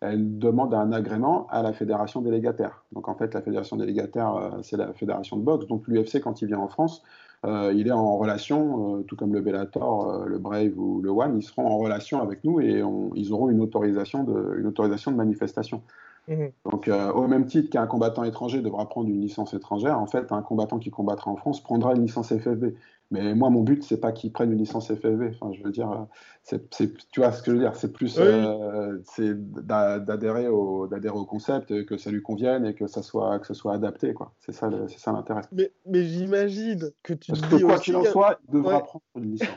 [0.00, 2.84] elle demande un agrément à la fédération délégataire.
[2.92, 5.66] Donc en fait, la fédération délégataire, c'est la fédération de boxe.
[5.66, 7.02] Donc l'UFC, quand il vient en France,
[7.44, 11.66] il est en relation, tout comme le Bellator, le Brave ou le One, ils seront
[11.66, 12.82] en relation avec nous et
[13.14, 15.82] ils auront une autorisation de, une autorisation de manifestation.
[16.30, 16.52] Mhm.
[16.70, 20.30] Donc, euh, au même titre qu'un combattant étranger devra prendre une licence étrangère, en fait,
[20.30, 22.76] un combattant qui combattra en France prendra une licence FFB.
[23.10, 25.32] Mais moi, mon but, c'est pas qu'ils prennent une licence FFV.
[25.34, 26.04] Enfin, je veux dire, euh,
[26.44, 26.70] c'est,
[27.10, 31.24] tu vois ce que je veux dire, c'est plus euh, c'est d'adhérer au, d'adhérer au
[31.24, 34.32] concept, que ça lui convienne et que ça soit, que ce soit adapté, quoi.
[34.38, 35.42] C'est ça, c'est ça l'intérêt.
[35.50, 39.32] Mais, mais j'imagine que tu Parce que quoi qu'il en soit, il devra prendre une
[39.32, 39.48] licence.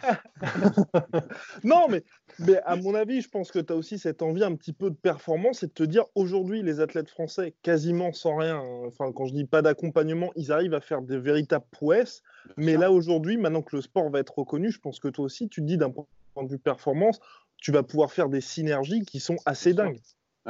[1.63, 2.03] non, mais,
[2.39, 4.89] mais à mon avis, je pense que tu as aussi cette envie un petit peu
[4.89, 9.11] de performance et de te dire aujourd'hui, les athlètes français, quasiment sans rien, hein, enfin,
[9.11, 12.23] quand je dis pas d'accompagnement, ils arrivent à faire des véritables prouesses.
[12.57, 15.47] Mais là, aujourd'hui, maintenant que le sport va être reconnu, je pense que toi aussi,
[15.49, 16.05] tu te dis d'un point
[16.43, 17.19] de vue performance,
[17.57, 19.99] tu vas pouvoir faire des synergies qui sont assez dingues.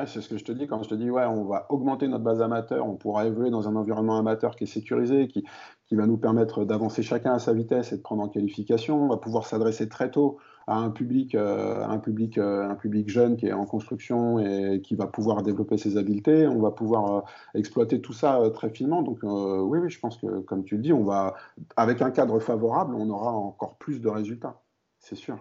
[0.07, 2.23] c'est ce que je te dis quand je te dis ouais, on va augmenter notre
[2.23, 5.43] base amateur, on pourra évoluer dans un environnement amateur qui est sécurisé, qui,
[5.86, 9.03] qui va nous permettre d'avancer chacun à sa vitesse et de prendre en qualification.
[9.03, 13.47] On va pouvoir s'adresser très tôt à un public, un public, un public jeune qui
[13.47, 16.47] est en construction et qui va pouvoir développer ses habiletés.
[16.47, 19.01] On va pouvoir exploiter tout ça très finement.
[19.01, 21.36] Donc oui, oui, je pense que comme tu le dis, on va
[21.76, 24.61] avec un cadre favorable, on aura encore plus de résultats,
[24.99, 25.38] c'est sûr.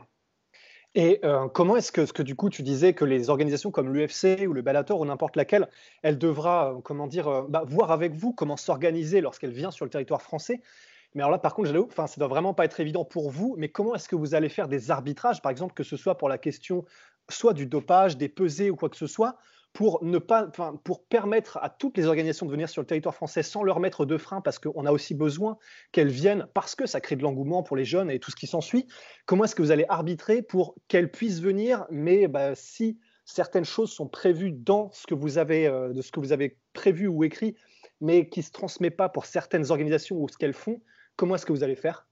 [0.95, 4.53] Et euh, comment est-ce que, du coup tu disais que les organisations comme l'UFC ou
[4.53, 5.69] le Bellator ou n'importe laquelle,
[6.03, 9.87] elle devra, euh, comment dire, euh, bah, voir avec vous comment s'organiser lorsqu'elle vient sur
[9.87, 10.61] le territoire français
[11.15, 13.55] mais alors là, par contre, enfin, ça doit vraiment pas être évident pour vous.
[13.59, 16.29] Mais comment est-ce que vous allez faire des arbitrages, par exemple, que ce soit pour
[16.29, 16.85] la question
[17.29, 19.37] soit du dopage, des pesées ou quoi que ce soit,
[19.73, 20.49] pour ne pas,
[20.85, 24.05] pour permettre à toutes les organisations de venir sur le territoire français sans leur mettre
[24.05, 25.57] de frein, parce qu'on a aussi besoin
[25.93, 28.47] qu'elles viennent, parce que ça crée de l'engouement pour les jeunes et tout ce qui
[28.47, 28.87] s'ensuit.
[29.25, 33.93] Comment est-ce que vous allez arbitrer pour qu'elles puissent venir, mais bah, si certaines choses
[33.93, 37.25] sont prévues dans ce que vous avez, euh, de ce que vous avez prévu ou
[37.25, 37.57] écrit,
[38.01, 40.81] mais qui ne se transmet pas pour certaines organisations ou ce qu'elles font,
[41.17, 42.07] comment est-ce que vous allez faire?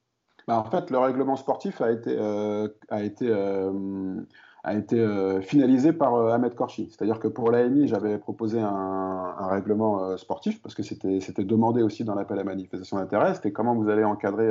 [0.46, 4.20] Bah, En fait, le règlement sportif a été, euh, euh,
[4.62, 6.88] a été euh, finalisé par euh, Ahmed Korchi.
[6.90, 12.04] C'est-à-dire que pour l'AMI, j'avais proposé un, règlement euh, sportif, parce que c'était demandé aussi
[12.04, 14.50] dans l'appel à manifestation d'intérêt, c'était comment vous allez encadrer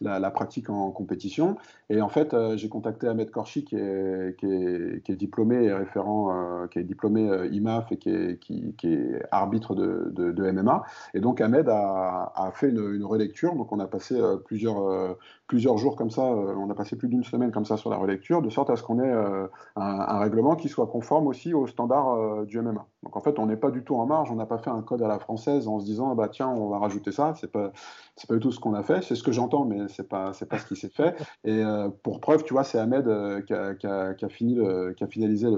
[0.00, 1.56] la, pratique en compétition.
[1.90, 7.48] Et en fait, j'ai contacté Ahmed Korchi, qui est, diplômé et référent, qui est diplômé
[7.50, 10.82] IMAF et qui est, arbitre de, MMA.
[11.14, 16.22] Et donc Ahmed a, fait une, relecture, donc on a passé plusieurs jours comme ça,
[16.22, 18.82] on a passé plus d'une semaine comme ça sur la relecture, de sorte à ce
[18.82, 22.86] qu'on ait euh, un, règlement qui soit conforme aussi aux standards euh, du MMA.
[23.02, 24.82] Donc en fait, on n'est pas du tout en marge, on n'a pas fait un
[24.82, 27.34] code à la française en se disant bah tiens, on va rajouter ça.
[27.36, 27.72] C'est pas
[28.16, 29.02] c'est pas du tout ce qu'on a fait.
[29.02, 31.14] C'est ce que j'entends, mais c'est pas c'est pas ce qui s'est fait.
[31.44, 33.06] Et euh, pour preuve, tu vois, c'est Ahmed
[33.46, 34.58] qui a, fini
[34.96, 35.48] qui a finalisé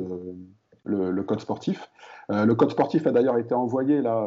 [0.84, 1.90] le, code sportif.
[2.28, 4.26] le code sportif a d'ailleurs été envoyé là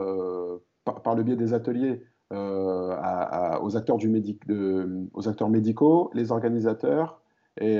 [0.86, 4.42] par, le biais des ateliers aux acteurs du médic,
[5.14, 7.22] aux acteurs médicaux, les organisateurs
[7.60, 7.80] et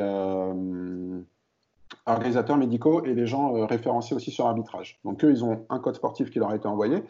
[2.06, 5.00] organisateurs médicaux et les gens euh, référencés aussi sur l'arbitrage.
[5.06, 7.04] Donc eux, ils ont un code sportif qui leur a été envoyé.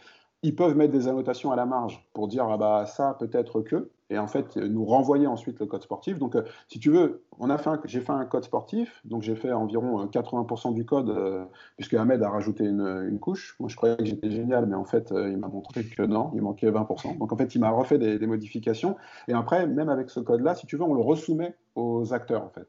[0.46, 3.90] Ils peuvent mettre des annotations à la marge pour dire ah bah ça peut-être que
[4.10, 6.20] et en fait nous renvoyer ensuite le code sportif.
[6.20, 9.36] Donc euh, si tu veux, on a fait j'ai fait un code sportif, donc j'ai
[9.36, 13.56] fait environ 80% euh, du code puisque Ahmed a rajouté une, couche.
[13.62, 16.42] Moi je croyais que j'étais génial, mais en fait il m'a montré que non, il
[16.42, 17.18] manquait 20%.
[17.18, 18.98] Donc en fait il m'a refait des, des modifications
[19.30, 22.44] et après même avec ce code là, si tu veux, on le resoumet aux acteurs
[22.44, 22.68] en fait.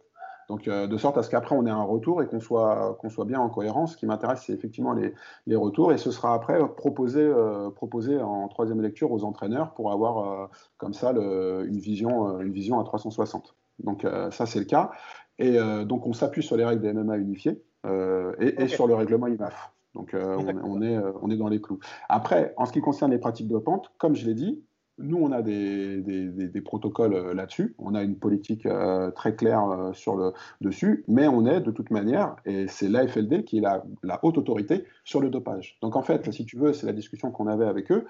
[0.48, 3.08] Donc, euh, de sorte à ce qu'après, on ait un retour et qu'on soit, qu'on
[3.08, 3.92] soit bien en cohérence.
[3.92, 5.14] Ce qui m'intéresse, c'est effectivement les,
[5.46, 5.92] les, retours.
[5.92, 10.46] Et ce sera après proposé, euh, proposé en troisième lecture aux entraîneurs pour avoir euh,
[10.76, 13.54] comme ça le, une, vision, une vision à 360.
[13.82, 14.92] Donc, ça, c'est le cas.
[15.40, 19.26] Et donc, on s'appuie sur les règles des MMA unifiées et, et, sur le règlement
[19.26, 19.72] IMAF.
[19.94, 21.80] Donc, on, on, est, on est dans les clous.
[22.08, 24.62] Après, en ce qui concerne les pratiques dopantes, comme je l'ai dit,
[24.98, 29.92] nous, on a des, protocoles euh, là-dessus, on a une politique euh, très claire euh,
[29.92, 33.82] sur le dessus, mais on est de toute manière, et c'est l'AFLD qui est la,
[34.02, 35.78] la, haute autorité sur le dopage.
[35.82, 38.06] Donc en fait, si tu veux, c'est la discussion qu'on avait avec eux.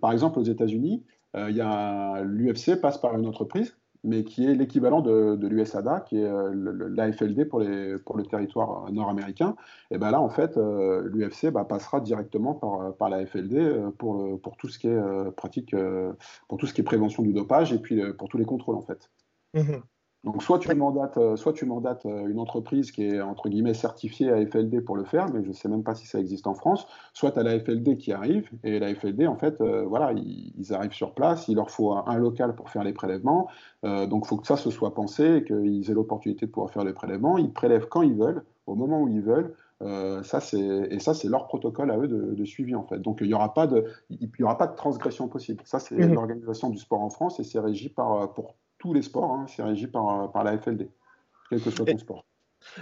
[0.00, 1.04] par exemple, aux États-Unis,
[1.34, 3.76] l'UFC passe par une entreprise
[4.08, 9.54] mais qui est l'équivalent de, l'USADA, qui est euh, l'AFLD pour, le territoire euh, nord-américain.
[9.90, 14.68] Et ben là, en fait, euh, l'UFC bah, passera directement par, l'AFLD pour, pour tout
[14.68, 15.74] ce qui est pratique,
[16.48, 18.82] pour tout ce qui est prévention du dopage et puis pour tous les contrôles, en
[18.82, 19.10] fait.
[19.54, 19.78] Mmh
[20.24, 23.74] donc soit tu mandates, euh, soit tu mandates euh, une entreprise qui est entre guillemets
[23.74, 26.48] certifiée à FLD pour le faire, mais je ne sais même pas si ça existe
[26.48, 26.88] en France.
[27.12, 30.72] Soit tu as la FLD qui arrive et la FLD en fait, euh, voilà, ils,
[30.72, 33.48] arrivent sur place, il leur faut un, local pour faire les prélèvements.
[33.84, 36.92] donc il faut que ça se soit pensé, qu'ils aient l'opportunité de pouvoir faire les
[36.92, 37.38] prélèvements.
[37.38, 39.54] Ils prélèvent quand ils veulent, au moment où ils veulent.
[40.24, 42.98] ça c'est et ça c'est leur protocole à eux de, suivi en fait.
[42.98, 45.62] Donc il n'y aura pas de il y aura pas de transgression possible.
[45.64, 46.12] Ça c'est mmh.
[46.12, 49.62] l'organisation du sport en France et c'est régi par pour tous les sports, hein, c'est
[49.62, 50.88] régi par, par la FLD,
[51.50, 52.24] quel que soit ton sport.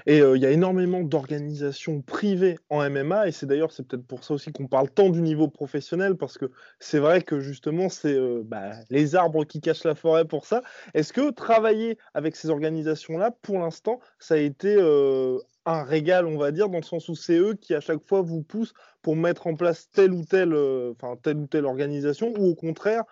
[0.06, 4.06] Et euh, il y a énormément d'organisations privées en MMA, et c'est d'ailleurs c'est peut-être
[4.06, 7.88] pour ça aussi qu'on parle tant du niveau professionnel, parce que c'est vrai que justement
[7.88, 10.62] c'est euh, bah, les arbres qui cachent la forêt pour ça.
[10.94, 16.38] Est-ce que travailler avec ces organisations-là, pour l'instant, ça a été euh, un régal, on
[16.38, 19.16] va dire, dans le sens où c'est eux qui à chaque fois vous poussent pour
[19.16, 20.54] mettre en place telle ou telle,
[20.92, 23.04] enfin telle ou telle organisation, ou au contraire,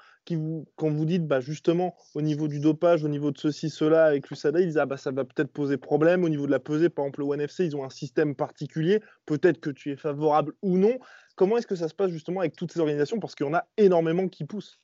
[0.77, 4.31] quand vous dites bah, justement au niveau du dopage, au niveau de ceci, cela avec
[4.31, 6.25] l'USADA, ils disent ah, bah, ça va peut-être poser problème.
[6.25, 9.03] Au niveau de la pesée, par exemple, le ONFC, ils ont un système particulier.
[9.27, 10.99] Peut-être que tu es favorable ou non.
[11.37, 13.19] Comment est-ce que ça se passe justement avec toutes ces organisations?
[13.19, 14.79] Parce qu'il y en a énormément qui poussent.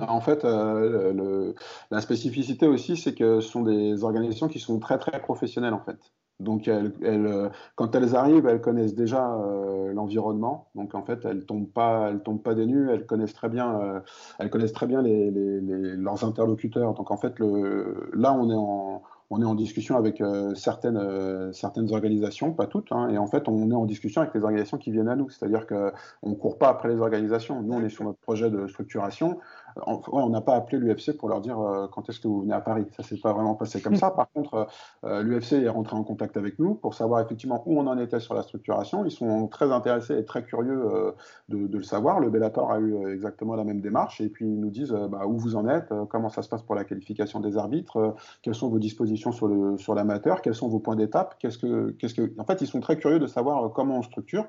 [0.00, 1.52] En fait, euh,
[1.90, 5.82] la spécificité aussi, c'est que ce sont des organisations qui sont très très professionnelles en
[5.82, 5.98] fait.
[6.40, 10.68] Donc, elles, euh, quand elles arrivent, elles connaissent déjà euh, l'environnement.
[10.76, 12.90] Donc, en fait, elles tombent pas, elles tombent pas des nues.
[12.90, 14.00] Elles connaissent très bien, euh,
[14.38, 16.94] elles connaissent très bien les, leurs interlocuteurs.
[16.94, 20.96] Donc, en fait, le, là, on est en, on est en discussion avec euh, certaines,
[20.96, 24.42] euh, certaines organisations, pas toutes, hein, et en fait, on est en discussion avec les
[24.42, 25.28] organisations qui viennent à nous.
[25.28, 27.60] C'est-à-dire qu'on ne court pas après les organisations.
[27.60, 29.38] Nous, on est sur notre projet de structuration.
[29.86, 32.60] On n'a pas appelé l'UFC pour leur dire euh, quand est-ce que vous venez à
[32.60, 32.86] Paris.
[32.96, 34.10] Ça s'est pas vraiment passé comme ça.
[34.10, 34.66] Par contre,
[35.04, 38.34] l'UFC est rentré en contact avec nous pour savoir effectivement où on en était sur
[38.34, 39.04] la structuration.
[39.04, 41.14] Ils sont très intéressés et très curieux
[41.48, 42.20] de, de, le savoir.
[42.20, 45.38] Le Bellator a eu exactement la même démarche, et puis ils nous disent bah, où
[45.38, 48.78] vous en êtes, comment ça se passe pour la qualification des arbitres, quelles sont vos
[48.78, 52.32] dispositions sur, le, sur l'amateur, quels sont vos points d'étape, qu'est-ce que, qu'est-ce que...
[52.38, 54.46] En fait, ils sont très curieux de savoir euh, comment on structure.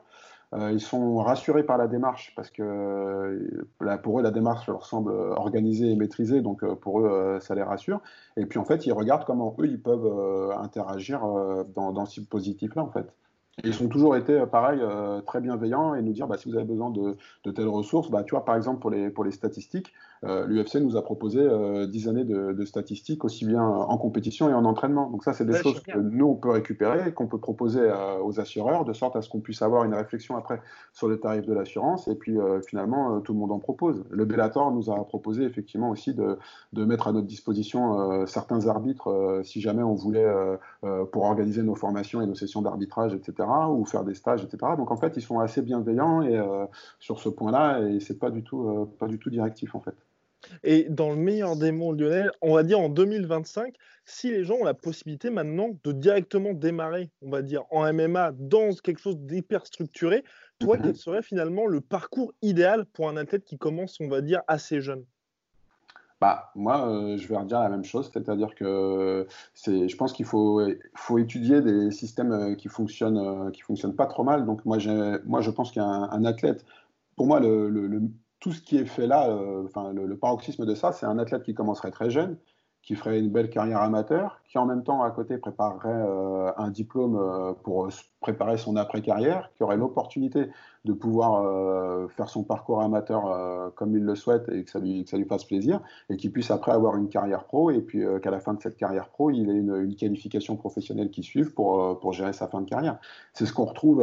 [0.56, 4.86] Euh, ils sont rassurés par la démarche parce que euh, pour eux, la démarche leur
[4.86, 8.02] semble organisée et maîtrisée, donc pour eux, ça les rassure.
[8.38, 11.22] Et puis en fait, ils regardent comment eux, ils peuvent interagir
[11.76, 13.14] dans, dans ce positif-là, en fait.
[13.64, 14.82] ils ont toujours été, pareil,
[15.26, 18.24] très bienveillants et nous dire bah, si vous avez besoin de, de telles ressources, bah,
[18.24, 19.94] tu vois, par exemple, pour les, pour les statistiques,
[20.26, 24.54] euh, l'UFC nous a proposé euh, 10 années de, statistiques aussi bien en compétition et
[24.54, 25.10] en entraînement.
[25.10, 27.92] Donc ça, c'est des choses que nous, on peut récupérer, qu'on peut proposer
[28.22, 30.62] aux assureurs, de sorte à ce qu'on puisse avoir une réflexion après
[30.94, 32.08] sur le tarif de l'assurance.
[32.08, 34.04] Et puis euh, finalement, euh, tout le monde en propose.
[34.10, 36.38] Le Bellator nous a proposé effectivement aussi de,
[36.74, 40.28] de mettre à notre disposition certains arbitres si jamais on voulait,
[41.12, 44.74] pour organiser nos formations et nos sessions d'arbitrage, etc., ou faire des stages, etc.
[44.78, 46.40] Donc en fait, ils sont assez bienveillants et,
[47.00, 49.96] sur ce point-là, et c'est pas du tout, pas du tout directif en fait.
[50.64, 53.76] Et dans le meilleur des mondes, Lionel, on va dire en 2025,
[54.06, 58.32] si les gens ont la possibilité maintenant de directement démarrer, on va dire, en MMA
[58.38, 60.24] dans quelque chose d'hyper structuré,
[60.60, 60.84] toi, mhm.
[60.84, 64.82] quel serait finalement le parcours idéal pour un athlète qui commence, on va dire, assez
[64.82, 65.06] jeune?
[66.22, 69.26] Bah, moi, euh, je vais redire la même chose, c'est-à-dire que
[69.66, 70.62] je pense qu'il faut,
[70.96, 74.46] faut étudier des systèmes euh, qui fonctionnent, euh, qui fonctionnent pas trop mal.
[74.46, 74.78] Donc moi,
[75.26, 76.66] moi je pense qu'un un athlète,
[77.16, 78.02] pour moi, le,
[78.40, 81.44] tout ce qui est fait là, euh, enfin, le, paroxysme de ça, c'est un athlète
[81.44, 82.38] qui commencerait très jeune,
[82.82, 86.70] qui ferait une belle carrière amateur, qui en même temps à côté préparerait euh, un
[86.70, 87.90] diplôme euh, pour
[88.22, 90.50] préparer son après-carrière, qui aurait l'opportunité
[90.86, 95.44] de pouvoir faire son parcours amateur comme il le souhaite et que ça, lui, fasse
[95.44, 98.62] plaisir, et qu'il puisse après avoir une carrière pro, et puis qu'à la fin de
[98.62, 102.48] cette carrière pro, il ait une, une qualification professionnelle qui suive pour, pour gérer sa
[102.48, 102.98] fin de carrière.
[103.34, 104.02] C'est ce qu'on retrouve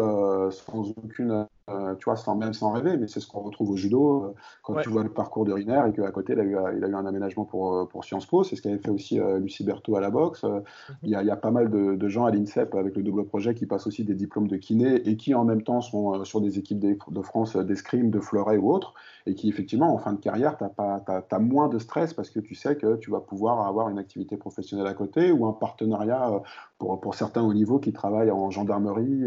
[0.51, 4.35] sans aucune, tu vois, sans, même sans rêver, mais c'est ce qu'on retrouve au judo,
[4.63, 6.89] quand tu vois le parcours de Riner et qu'à côté, il a, eu, il a
[6.89, 10.01] eu un aménagement pour, pour Sciences Po, c'est ce qu'avait fait aussi Lucie Berthaud à
[10.01, 10.45] la boxe.
[10.45, 10.63] Mhm.
[11.03, 13.03] Il, y a, il y a pas mal de, de gens à l'INSEP avec le
[13.03, 16.15] double projet qui passent aussi des diplômes de kiné et qui en même temps sont
[16.15, 18.95] euh, sur des équipes de France euh, d'escrime, de fleuret ou autres,
[19.27, 22.41] et qui effectivement en fin de carrière, tu as, as, moins de stress parce que
[22.41, 26.31] tu sais que tu vas pouvoir avoir une activité professionnelle à côté ou un partenariat
[26.31, 26.39] euh,
[26.79, 29.25] pour, certains au niveau qui travaillent en gendarmerie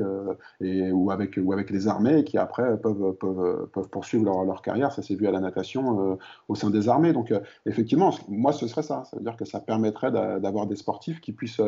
[0.62, 4.44] et, ou, avec, ou avec les armées et qui après peuvent, peuvent, peuvent poursuivre leur,
[4.46, 4.92] leur carrière.
[4.92, 7.12] Ça s'est vu à la natation au sein des armées.
[7.12, 7.34] Donc
[7.66, 9.04] effectivement, moi ce serait ça.
[9.06, 11.62] Ça veut dire que ça permettrait d'avoir des sportifs qui puissent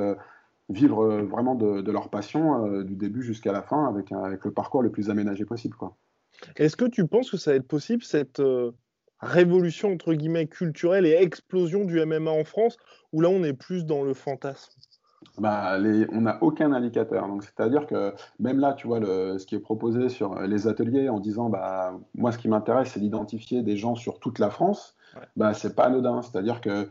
[0.71, 4.51] vivre euh, vraiment de, leur passion euh, du début jusqu'à la fin avec, avec, le
[4.51, 5.75] parcours le plus aménagé possible.
[6.55, 8.71] Est-ce que tu penses que ça va être possible cette euh,
[9.19, 12.77] révolution entre guillemets culturelle et explosion du MMA en France
[13.11, 14.73] où là on est plus dans le fantasme?
[15.37, 15.77] Bah,
[16.11, 17.27] on n'a aucun indicateur.
[17.41, 21.49] C'est-à-dire que même là, tu vois, ce qui est proposé sur les ateliers en disant,
[21.49, 24.95] bah, moi, ce qui m'intéresse, c'est d'identifier des gens sur toute la France
[25.35, 26.21] bah, c'est pas anodin.
[26.21, 26.87] C'est-à-dire que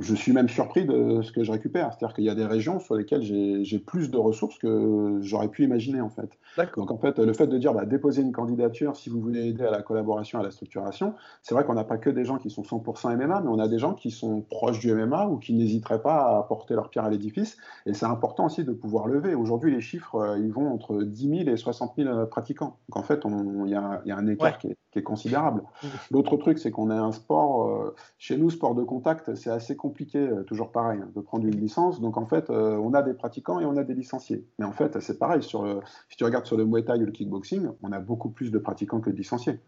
[0.00, 1.92] je suis même surpris de ce que je récupère.
[1.92, 5.64] C'est-à-dire qu'il y a des régions sur lesquelles j'ai plus de ressources que j'aurais pu
[5.64, 6.30] imaginer en fait.
[6.76, 9.64] Donc en fait, le fait de dire bah, déposer une candidature si vous voulez aider
[9.64, 12.50] à la collaboration, à la structuration, c'est vrai qu'on n'a pas que des gens qui
[12.50, 15.54] sont 100% MMA, mais on a des gens qui sont proches du MMA ou qui
[15.54, 17.56] n'hésiteraient pas à porter leur pierre à l'édifice.
[17.86, 19.34] Et c'est important aussi de pouvoir lever.
[19.34, 22.76] Aujourd'hui, les chiffres, euh, ils vont entre 10 000 et 60 000 euh, pratiquants.
[22.88, 25.62] Donc en fait, il y, a un écart qui, est, qui, est, considérable.
[25.82, 25.86] Mmh.
[26.10, 29.76] L'autre truc, c'est qu'on a un sport euh, chez nous, sport de contact, c'est assez
[29.76, 32.00] compliqué, euh, toujours pareil, hein, de prendre une licence.
[32.00, 34.46] Donc en fait, euh, on a des pratiquants et on a des licenciés.
[34.58, 35.42] Mais en fait, c'est pareil.
[35.42, 38.50] Sur si tu regardes sur le Muay Thai ou le kickboxing, on a beaucoup plus
[38.50, 39.60] de pratiquants que de licenciés.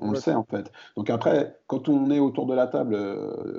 [0.00, 0.70] On, le sait en fait.
[0.96, 2.96] Donc après, quand on est autour de la table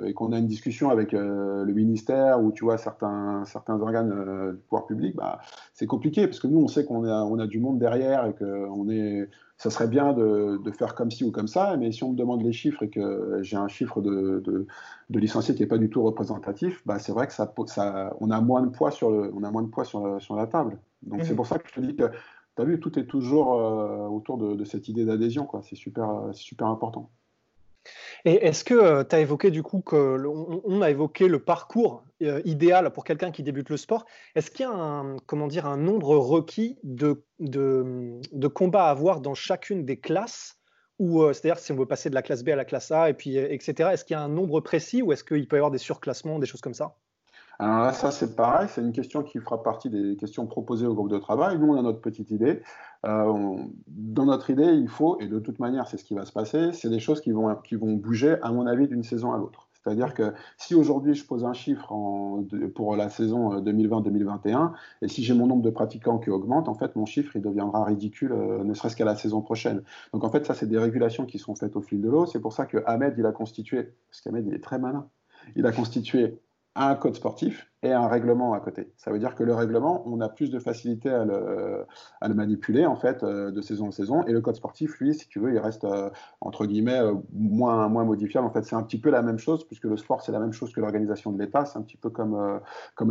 [0.04, 4.58] et qu'on a une discussion avec le ministère ou tu vois certains, certains organes du
[4.68, 5.40] pouvoir public, bah,
[5.72, 8.34] c'est compliqué parce que nous on sait qu'on a, on a du monde derrière et
[8.34, 9.28] qu'on est,
[9.58, 12.42] ça serait bien de, faire comme ci ou comme ça, mais si on me demande
[12.42, 16.02] les chiffres et que j'ai un chiffre de, de, licenciés qui n'est pas du tout
[16.02, 19.42] représentatif, bah c'est vrai que ça, ça, on a moins de poids sur, le, on
[19.44, 20.78] a moins de poids sur, sur la table.
[21.02, 21.36] Donc c'est mhm.
[21.36, 22.10] pour ça que je te dis que,
[22.56, 26.68] tu as vu, tout est toujours euh, autour de, cette idée d'adhésion, c'est super, super
[26.68, 27.10] important.
[28.24, 30.18] Et est-ce que euh, tu as évoqué du coup que
[30.64, 34.62] on, a évoqué le parcours euh, idéal pour quelqu'un qui débute le sport Est-ce qu'il
[34.62, 39.84] y a un comment dire un nombre requis de, de, combats à avoir dans chacune
[39.84, 40.58] des classes
[40.98, 43.10] ou euh, c'est-à-dire si on veut passer de la classe B à la classe A
[43.10, 43.90] et puis etc.
[43.92, 46.38] Est-ce qu'il y a un nombre précis ou est-ce qu'il peut y avoir des surclassements,
[46.38, 46.96] des choses comme ça?
[47.58, 50.94] Alors là, ça c'est pareil, c'est une question qui fera partie des questions proposées au
[50.94, 51.58] groupe de travail.
[51.58, 52.62] Nous, on a notre petite idée.
[53.06, 56.32] Euh, dans notre idée, il faut, et de toute manière, c'est ce qui va se
[56.32, 59.38] passer, c'est des choses qui vont, qui vont bouger, à mon avis, d'une saison à
[59.38, 59.68] l'autre.
[59.84, 61.92] C'est-à-dire que si aujourd'hui je pose un chiffre
[62.74, 64.68] pour la saison 2020-2021, euh,
[65.02, 67.84] et si j'ai mon nombre de pratiquants qui augmente, en fait mon chiffre il deviendra
[67.84, 69.82] ridicule, euh, ne serait-ce qu'à la saison prochaine.
[70.14, 72.24] Donc en fait ça c'est des régulations qui sont faites au fil de l'eau.
[72.24, 75.06] C'est pour ça que Ahmed il a constitué, parce qu'Ahmed il est très malin,
[75.54, 76.38] il a constitué
[76.76, 78.92] un code sportif et un règlement à côté.
[78.96, 82.96] Ça veut dire que le règlement, on a plus de facilité à le, manipuler en
[82.96, 85.58] fait euh, de saison en saison, et le code sportif, lui, si tu veux, il
[85.58, 88.46] reste euh, entre guillemets euh, moins modifiable.
[88.46, 90.52] En fait, c'est un petit peu la même chose puisque le sport c'est la même
[90.52, 92.60] chose que l'organisation de l'État, c'est un petit peu comme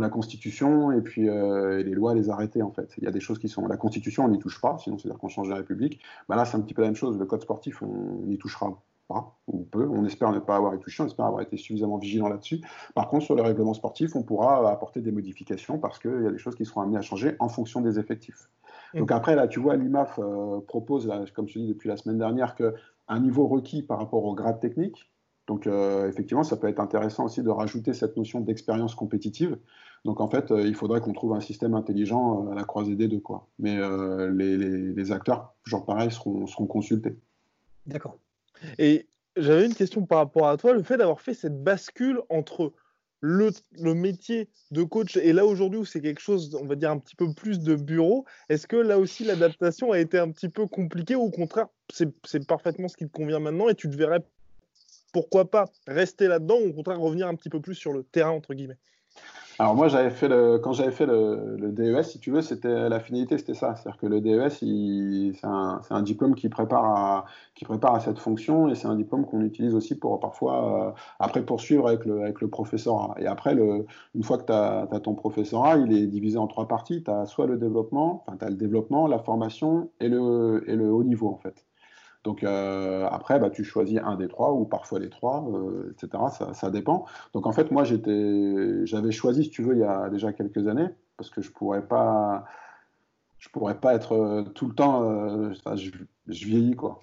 [0.00, 2.92] la Constitution et puis les lois, les arrêtés en fait.
[2.98, 5.18] Il y a des choses qui sont la Constitution, on n'y touche pas, sinon c'est-à-dire
[5.18, 6.00] qu'on change la République.
[6.28, 7.18] Bah là, c'est un petit peu la même chose.
[7.18, 8.76] Le code sportif, on y touchera
[9.08, 9.86] pas, ou peu.
[9.88, 12.60] On espère ne pas avoir été touché, on espère avoir été suffisamment vigilant là-dessus.
[12.94, 16.30] Par contre, sur le règlement sportif, on pourra apporter des modifications parce qu'il y a
[16.30, 18.48] des choses qui seront amenées à changer en fonction des effectifs.
[18.94, 22.18] Donc après, là, tu vois, l'IMAF euh, propose, comme je te dis depuis la semaine
[22.18, 25.10] dernière, qu'un niveau requis par rapport au grade technique.
[25.46, 29.58] Donc euh, effectivement, ça peut être intéressant aussi de rajouter cette notion d'expérience compétitive.
[30.04, 33.08] Donc en fait, euh, il faudrait qu'on trouve un système intelligent à la croisée des
[33.08, 33.20] deux.
[33.20, 33.46] Quoi.
[33.58, 33.76] Mais
[34.30, 37.16] les, les, acteurs, genre pareil, seront, seront consultés.
[37.86, 38.16] D'accord.
[38.78, 42.72] Et j'avais une question par rapport à toi, le fait d'avoir fait cette bascule entre
[43.20, 46.98] le, métier de coach et là aujourd'hui où c'est quelque chose, on va dire, un
[46.98, 50.66] petit peu plus de bureau, est-ce que là aussi l'adaptation a été un petit peu
[50.66, 54.20] compliquée ou au contraire, c'est parfaitement ce qui te convient maintenant et tu te verrais
[55.12, 58.30] pourquoi pas rester là-dedans ou au contraire revenir un petit peu plus sur le terrain,
[58.30, 58.78] entre guillemets?
[59.60, 62.98] Alors moi, j'avais fait le, quand j'avais fait le, DES, si tu veux, c'était la
[62.98, 63.76] finalité, c'était ça.
[63.76, 67.24] C'est-à-dire que le DES, c'est un, un, diplôme qui prépare, à,
[67.54, 70.92] qui prépare à cette fonction et c'est un diplôme qu'on utilise aussi pour parfois, euh,
[71.20, 73.14] après poursuivre avec le, avec le professorat.
[73.18, 73.86] Et après, le,
[74.16, 77.04] une fois que tu as, ton professorat, il est divisé en trois parties.
[77.04, 80.92] Tu as soit le développement, enfin tu le développement, la formation et le, et le
[80.92, 81.64] haut niveau en fait.
[82.24, 86.24] Donc euh, après, bah, tu choisis un des trois ou parfois les trois, euh, etc.
[86.54, 87.04] Ça, dépend.
[87.34, 90.88] Donc en fait, moi, j'avais choisi, si tu veux, il y a déjà quelques années,
[91.18, 92.46] parce que je pourrais pas,
[93.38, 95.52] je pourrais pas être euh, tout le temps.
[95.76, 95.90] je,
[96.28, 97.02] je, vieillis quoi.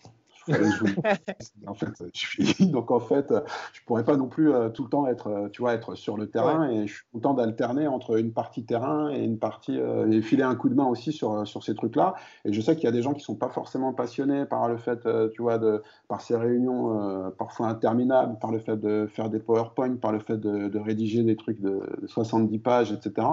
[1.68, 3.34] En fait, je donc en fait,
[3.74, 6.18] je pourrais pas non plus euh, tout le temps être, euh, tu vois, être sur
[6.18, 10.10] le terrain et je suis content d'alterner entre une partie terrain et une partie euh,
[10.10, 12.16] et filer un coup de main aussi sur sur ces trucs-là.
[12.46, 14.78] Et je sais qu'il y a des gens qui sont pas forcément passionnés par le
[14.78, 19.40] fait, tu vois, de par ces réunions parfois interminables, par le fait de faire des
[19.40, 23.28] PowerPoint, par le fait de, de rédiger des trucs de 70 pages, etc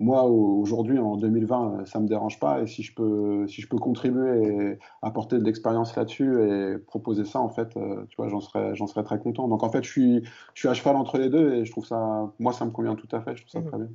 [0.00, 2.62] moi, aujourd'hui, en 2020, ça ne me dérange pas.
[2.62, 7.24] Et si je peux, si je peux contribuer et apporter de l'expérience là-dessus et proposer
[7.24, 9.46] ça, en fait, euh, tu vois, j'en serais, j'en serais très content.
[9.46, 11.86] Donc, en fait, je suis, je suis à cheval entre les deux et je trouve
[11.86, 13.36] ça, moi, ça me convient tout à fait.
[13.36, 13.68] Je trouve ça mmh.
[13.68, 13.88] très bien.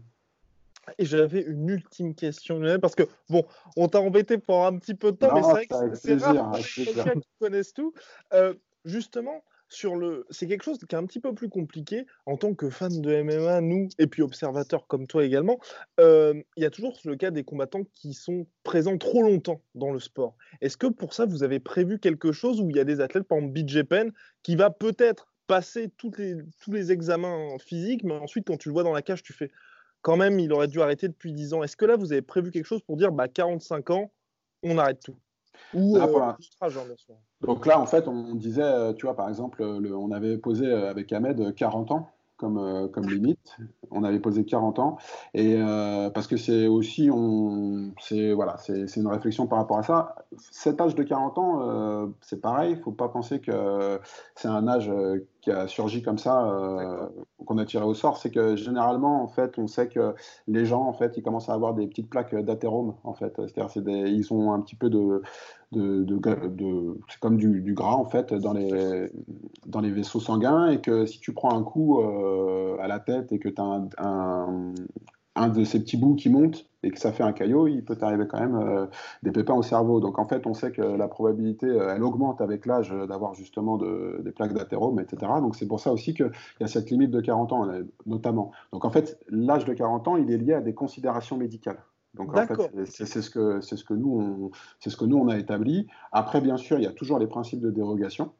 [0.98, 3.46] Et j'avais une ultime question, parce que, bon,
[3.78, 6.58] on t'a embêté pour un petit peu de temps, mais c'est vrai que c'est rare
[6.76, 7.94] quelqu'un qui connaisse tout.
[8.34, 8.54] Euh,
[8.86, 10.26] justement, sur le.
[10.30, 13.22] C'est quelque chose qui est un petit peu plus compliqué en tant que fan de
[13.22, 15.60] MMA, nous, et puis observateurs comme toi également.
[16.00, 19.92] Euh, il y a toujours le cas des combattants qui sont présents trop longtemps dans
[19.92, 20.36] le sport.
[20.62, 23.28] Est-ce que pour ça, vous avez prévu quelque chose où il y a des athlètes,
[23.28, 24.12] par exemple BJ Penn,
[24.44, 26.12] qui va peut-être passer tous
[26.68, 29.50] les examens physiques, mais ensuite, quand tu le vois dans la cage, tu fais
[30.02, 31.64] quand même, il aurait dû arrêter depuis 10 ans.
[31.64, 34.12] Est-ce que là, vous avez prévu quelque chose pour dire, bah, 45 ans,
[34.64, 35.18] on arrête tout?
[35.74, 36.34] Ou, euh,
[37.42, 40.90] donc là, en fait, on disait, euh, tu vois, par exemple, on avait posé euh,
[40.90, 43.58] avec Ahmed 40 ans comme, euh, comme limite.
[43.92, 44.98] On avait posé 40 ans.
[45.34, 45.58] Et
[46.14, 50.16] parce que c'est aussi, on, c'est, voilà, c'est, une réflexion par rapport à ça.
[50.52, 52.74] Cet âge de 40 ans, c'est pareil.
[52.74, 54.00] Il ne faut pas penser que
[54.36, 54.92] c'est un âge
[55.42, 57.10] qui a surgi comme ça,
[57.46, 58.18] qu'on a tiré au sort.
[58.18, 60.14] C'est que généralement, en fait, on sait que
[60.48, 63.34] les gens, en fait, ils commencent à avoir des petites plaques d'athérome, en fait.
[63.38, 65.22] C'est-à-dire, c'est ils ont un petit peu de,
[65.72, 69.12] de, de, c'est comme du, du, gras en fait dans les,
[69.66, 73.32] dans les vaisseaux sanguins et que si tu prends un coup euh, à la tête
[73.32, 74.74] et que tu as un, un,
[75.40, 77.96] un, de ces petits bouts qui monte et que ça fait un caillot, il peut
[77.96, 78.86] t'arriver quand même euh,
[79.24, 80.00] des pépins au cerveau.
[80.00, 83.78] Donc en fait, on sait que la probabilité, euh, elle augmente avec l'âge d'avoir justement
[83.78, 85.32] de, des plaques d'athérome, etc.
[85.40, 87.68] Donc c'est pour ça aussi qu'il y a cette limite de 40 ans,
[88.06, 88.52] notamment.
[88.72, 91.80] Donc en fait, l'âge de 40 ans, il est lié à des considérations médicales.
[92.16, 95.18] Donc en fait, c'est ce que c'est ce que nous on c'est ce que nous
[95.18, 95.88] on a établi.
[96.12, 98.32] Après, bien sûr, il y a toujours les principes de dérogation.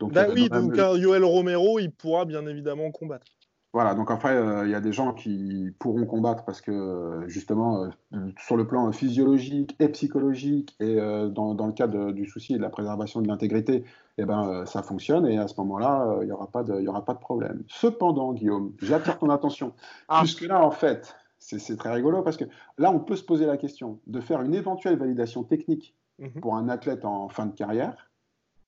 [0.00, 3.26] Donc, bah oui, donc Yoel Romero, il pourra bien évidemment combattre.
[3.74, 7.90] Voilà, donc après, euh, il y a des gens qui pourront combattre parce que justement,
[8.38, 12.62] sur le plan physiologique et psychologique, et dans, dans, le cas du souci et de
[12.62, 13.84] la préservation de l'intégrité,
[14.16, 17.14] eh ben, ça fonctionne et à ce moment-là, il n'y aura, pas de, aura pas
[17.14, 17.64] de problème.
[17.66, 19.72] Cependant, Guillaume, j'attire ton attention,
[20.08, 20.20] ah.
[20.20, 22.44] puisque là, en fait, c'est très rigolo parce que
[22.78, 26.40] là, on peut se poser la question de faire une éventuelle validation technique mhm.
[26.40, 28.08] pour un athlète en fin de carrière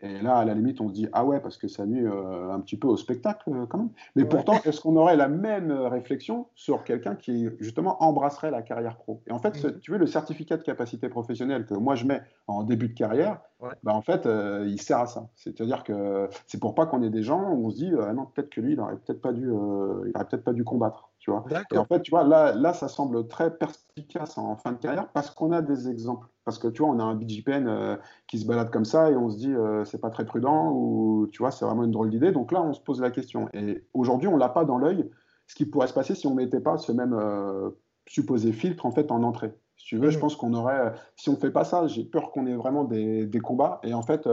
[0.01, 2.53] et là, à la limite, on se dit ah ouais, parce que ça nuit euh,
[2.53, 3.91] un petit peu au spectacle euh, quand même.
[4.15, 8.61] Mais pourtant, est-ce qu'on aurait la même euh, réflexion sur quelqu'un qui justement embrasserait la
[8.61, 9.23] carrière pro?
[9.27, 9.81] Et en fait, mhm.
[9.81, 13.41] tu veux, le certificat de capacité professionnelle que moi je mets en début de carrière,
[13.83, 14.29] bah, en fait,
[14.67, 15.29] il sert à ça.
[15.35, 18.27] C'est-à-dire que c'est pour pas qu'on ait des gens où on se dit ah non,
[18.27, 21.11] peut-être que lui, il aurait peut-être pas dû, il aurait peut-être pas dû combattre.
[21.27, 24.71] Tu vois et en fait, tu vois, là, là, ça semble très perspicace en fin
[24.71, 26.29] de carrière parce qu'on a des exemples.
[26.45, 27.97] Parce que tu vois, on a un BGPN euh,
[28.29, 31.27] qui se balade comme ça et on se dit euh, c'est pas très prudent ou
[31.33, 32.31] tu vois, c'est vraiment une drôle d'idée.
[32.31, 33.49] Donc là, on se pose la question.
[33.55, 35.11] Et aujourd'hui, on l'a pas dans l'œil.
[35.49, 37.71] Ce qui pourrait se passer si on mettait pas ce même euh,
[38.07, 39.53] supposé filtre en fait en entrée.
[39.79, 40.21] Si tu veux, je mmh.
[40.21, 43.41] pense qu'on aurait, si on fait pas ça, j'ai peur qu'on ait vraiment des, des,
[43.41, 43.81] combats.
[43.83, 44.29] Et en fait,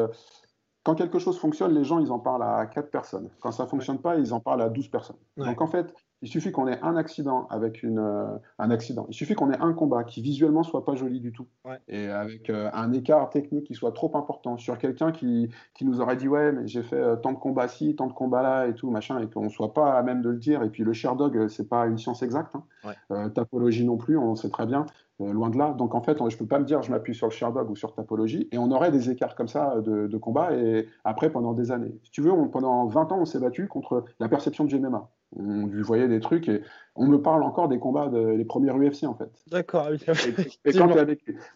[0.84, 3.30] quand quelque chose fonctionne, les gens, ils en parlent à 4 personnes.
[3.40, 5.18] Quand ça fonctionne pas, ils en parlent à 12 personnes.
[5.38, 5.94] Donc en fait,
[6.24, 9.06] il suffit qu'on ait un accident avec une, euh, un accident.
[9.10, 11.48] Il suffit qu'on ait un combat qui visuellement soit pas joli du tout
[11.90, 16.00] et avec euh, un écart technique qui soit trop important sur quelqu'un qui, qui, nous
[16.00, 18.68] aurait dit ouais mais j'ai fait euh, tant de combats ci, tant de combats là
[18.68, 20.64] et tout machin et qu'on soit pas à même de le dire.
[20.64, 22.56] Et puis le Sherdog c'est pas une science exacte.
[22.56, 23.30] Hein.
[23.32, 24.86] tapologie non plus, on sait très bien.
[25.20, 25.74] loin de là.
[25.78, 27.94] Donc en fait, je peux pas me dire je m'appuie sur le Sherdog ou sur
[27.94, 31.72] tapologie et on aurait des écarts comme ça de, de combat et après pendant des
[31.72, 32.00] années.
[32.04, 35.65] Si tu veux, pendant 20 ans on s'est battu contre la perception de MMA on
[35.68, 36.61] lui voyait des trucs et
[36.95, 39.31] on me parle encore des combats des premiers UFC en fait.
[39.49, 39.89] D'accord.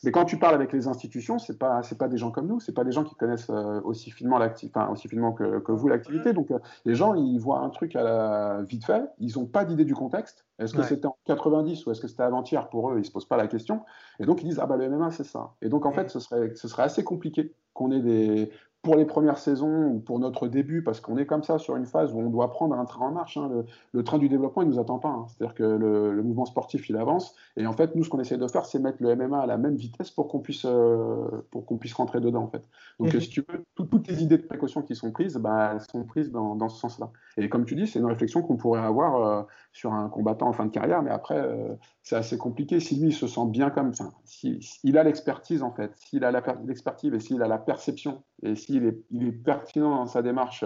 [0.03, 2.59] mais quand tu parles avec les institutions, c'est pas c'est pas des gens comme nous,
[2.59, 6.33] c'est pas des gens qui connaissent euh, aussi finement l'activité, aussi finement que, vous l'activité.
[6.33, 9.65] Donc euh, les gens ils voient un truc à la vite fait, ils ont pas
[9.65, 10.45] d'idée du contexte.
[10.59, 13.27] Est-ce que c'était en 90 ou est-ce que c'était avant-hier pour eux Ils se posent
[13.27, 13.81] pas la question
[14.19, 15.53] et donc ils disent ah bah le MMA c'est ça.
[15.61, 18.49] Et donc en fait ce serait ce serait assez compliqué qu'on ait des
[18.81, 21.85] pour les premières saisons ou pour notre début, parce qu'on est comme ça sur une
[21.85, 23.37] phase où on doit prendre un train en marche.
[23.37, 23.65] Hein.
[23.91, 25.09] Le, train du développement, il nous attend pas.
[25.09, 25.25] Hein.
[25.27, 27.35] C'est-à-dire que le, mouvement sportif, il avance.
[27.57, 29.57] Et en fait, nous, ce qu'on essaie de faire, c'est mettre le MMA à la
[29.57, 32.63] même vitesse pour qu'on puisse, euh, pour qu'on puisse rentrer dedans, en fait.
[32.99, 33.19] Donc, mhm.
[33.19, 36.31] si tu veux, toutes les idées de précaution qui sont prises, bah, elles sont prises
[36.31, 37.11] dans, dans ce sens-là.
[37.37, 39.43] Et comme tu dis, c'est une réflexion qu'on pourrait avoir euh,
[39.73, 42.79] sur un combattant en fin de carrière, mais après, euh, c'est assez compliqué.
[42.79, 46.23] Si lui, il se sent bien comme ça, s'il il a l'expertise, en fait, s'il
[46.23, 46.31] a
[46.65, 50.63] l'expertise et s'il a la perception, et s'il est, il est pertinent dans sa démarche,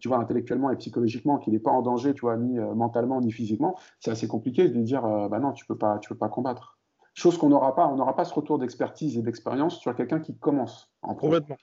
[0.00, 3.20] tu vois, intellectuellement et psychologiquement, qu'il n'est pas en danger, tu vois, ni euh, mentalement,
[3.20, 6.18] ni physiquement, c'est assez compliqué de lui dire, bah non, tu peux pas, tu peux
[6.18, 6.78] pas combattre.
[7.14, 10.36] Chose qu'on n'aura pas, on n'aura pas ce retour d'expertise et d'expérience sur quelqu'un qui
[10.36, 11.56] commence en Complètement.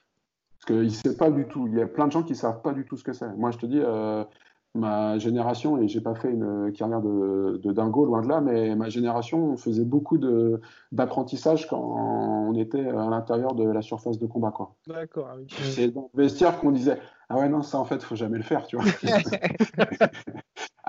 [0.52, 1.66] Parce qu'il ne sait pas du tout.
[1.66, 3.34] Il y a plein de gens qui ne savent pas du tout ce que c'est.
[3.36, 3.80] Moi, je te dis,
[4.74, 8.88] ma génération, et j'ai pas fait une carrière de, dingo, loin de là, mais ma
[8.88, 10.18] génération, on faisait beaucoup
[10.92, 14.52] d'apprentissage quand on était à l'intérieur de la surface de combat.
[14.86, 15.28] D'accord.
[15.32, 16.98] Ah C'est dans le vestiaire qu'on disait
[17.30, 18.84] Ah ouais, non, ça en fait, faut jamais le faire, tu vois.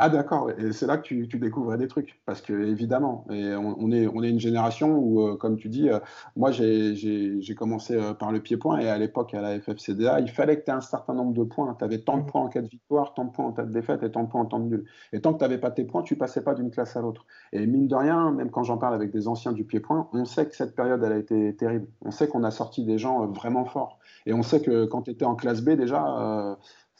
[0.04, 3.54] Ah d'accord, et c'est là que tu, tu, découvrais des trucs, parce que évidemment, et
[3.54, 6.00] on, est, on est une génération où, euh, comme tu dis, euh,
[6.36, 10.60] moi j'ai commencé euh, par le pied-point, et à l'époque à la FFCDA, il fallait
[10.60, 11.76] que tu aies un certain nombre de points.
[11.78, 12.26] Tu avais tant de mmh.
[12.26, 14.30] points en cas de victoire, tant de points en cas de défaite, et tant de
[14.30, 14.86] points en temps de nul.
[15.14, 17.28] Et tant que tu n'avais pas tes points, tu passais pas d'une classe à l'autre.
[17.54, 20.48] Et mine de rien, même quand j'en parle avec des anciens du pied-point, on sait
[20.48, 21.86] que cette période, elle a été terrible.
[22.04, 24.00] On sait qu'on a sorti des gens vraiment forts.
[24.26, 26.02] Et on sait que quand tu étais en classe B déjà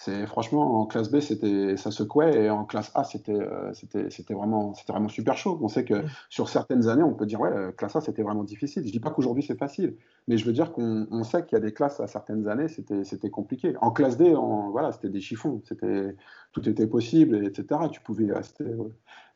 [0.04, 4.10] c'est franchement en classe B c'était ça secouait et en classe A c'était euh, c'était
[4.10, 5.60] c'était vraiment c'était vraiment super chaud.
[5.62, 8.44] On sait que sur certaines années on peut dire ouais euh, classe A c'était vraiment
[8.44, 8.84] difficile.
[8.84, 9.98] Je dis pas qu'aujourd'hui c'est facile,
[10.28, 13.04] mais je veux dire qu'on sait qu'il y a des classes à certaines années c'était
[13.04, 13.76] c'était compliqué.
[13.80, 14.34] En classe D
[14.72, 16.16] voilà c'était des chiffons, c'était
[16.52, 17.82] tout était possible etc.
[17.92, 18.66] Tu pouvais rester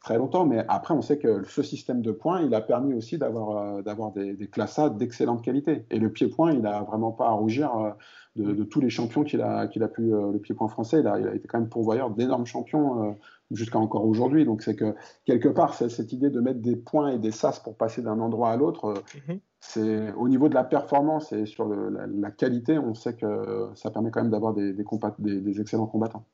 [0.05, 3.17] très longtemps, mais après on sait que ce système de points il a permis aussi
[3.17, 6.83] d'avoir euh, d'avoir des, des, classes A d'excellente qualité et le pied point il a
[6.83, 7.95] vraiment pas à rougir
[8.35, 10.99] de, tous les champions qu'il a, qu'il a pu, euh, le pied-point français.
[10.99, 13.11] Il a, il a, été quand même pourvoyeur d'énormes champions euh,
[13.51, 14.45] jusqu'à encore aujourd'hui.
[14.45, 14.95] Donc c'est que
[15.25, 18.51] quelque part, cette idée de mettre des points et des sas pour passer d'un endroit
[18.51, 19.39] à l'autre, euh, mhm.
[19.59, 24.11] c'est au niveau de la performance et sur la, qualité, on sait que ça permet
[24.11, 26.25] quand même d'avoir des, des, excellents combattants.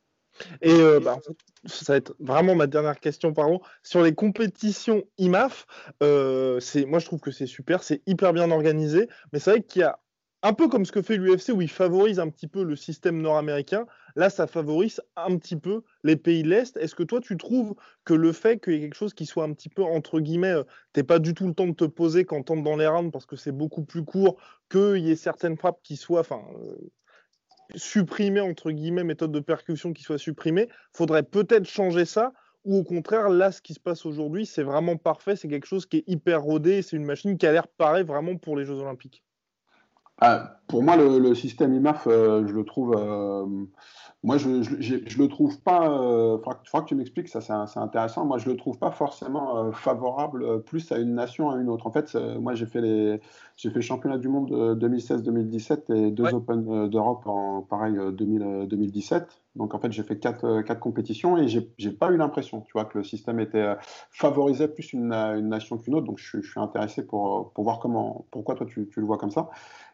[0.62, 1.18] Et bah,
[1.66, 3.62] ça va être vraiment ma dernière question, pardon.
[3.84, 5.66] Sur les compétitions IMAF,
[6.00, 9.82] c'est moi je trouve que c'est super, c'est hyper bien organisé, mais c'est vrai qu'il
[9.82, 10.00] y a
[10.44, 13.22] un peu comme ce que fait l'UFC où il favorise un petit peu le système
[13.22, 13.86] nord-américain,
[14.16, 16.78] là ça favorise un petit peu les pays de l'Est.
[16.78, 19.44] Est-ce que toi tu trouves que le fait qu'il y ait quelque chose qui soit
[19.44, 20.64] un petit peu entre guillemets, euh,
[20.94, 23.26] t'es pas du tout le temps de te poser quand t'entres dans les rounds parce
[23.26, 24.38] que c'est beaucoup plus court,
[24.70, 26.92] qu'il y ait certaines frappes qui soient enfin, euh,
[27.76, 32.34] supprimées entre guillemets, méthode de percussion qui soient supprimées, faudrait peut-être changer ça
[32.66, 35.86] Ou au contraire, là, ce qui se passe aujourd'hui, c'est vraiment parfait, c'est quelque chose
[35.86, 38.76] qui est hyper rodé, c'est une machine qui a l'air pareil vraiment pour les Jeux
[38.80, 39.24] Olympiques
[40.22, 42.96] ah, Pour moi, le, système IMAF, euh, je le trouve
[44.24, 45.90] moi, je le trouve pas.
[45.90, 48.24] Euh, faudra, que tu m'expliques, ça c'est intéressant.
[48.24, 51.70] Moi, je le trouve pas forcément euh, favorable euh, plus à une nation à une
[51.70, 51.88] autre.
[51.88, 53.20] En fait, moi, j'ai fait les,
[53.58, 59.42] j'ai fait championnat du monde 2016-2017 et deux Open d'Europe en pareil 2017.
[59.56, 62.86] Donc en fait, j'ai fait quatre, quatre, compétitions et j'ai pas eu l'impression, tu vois,
[62.86, 63.76] que le système était
[64.12, 66.06] favorisait plus une, une nation qu'une autre.
[66.06, 69.18] Donc je, je, suis intéressé pour, pour voir comment, pourquoi toi tu, tu le vois
[69.18, 69.50] comme ça.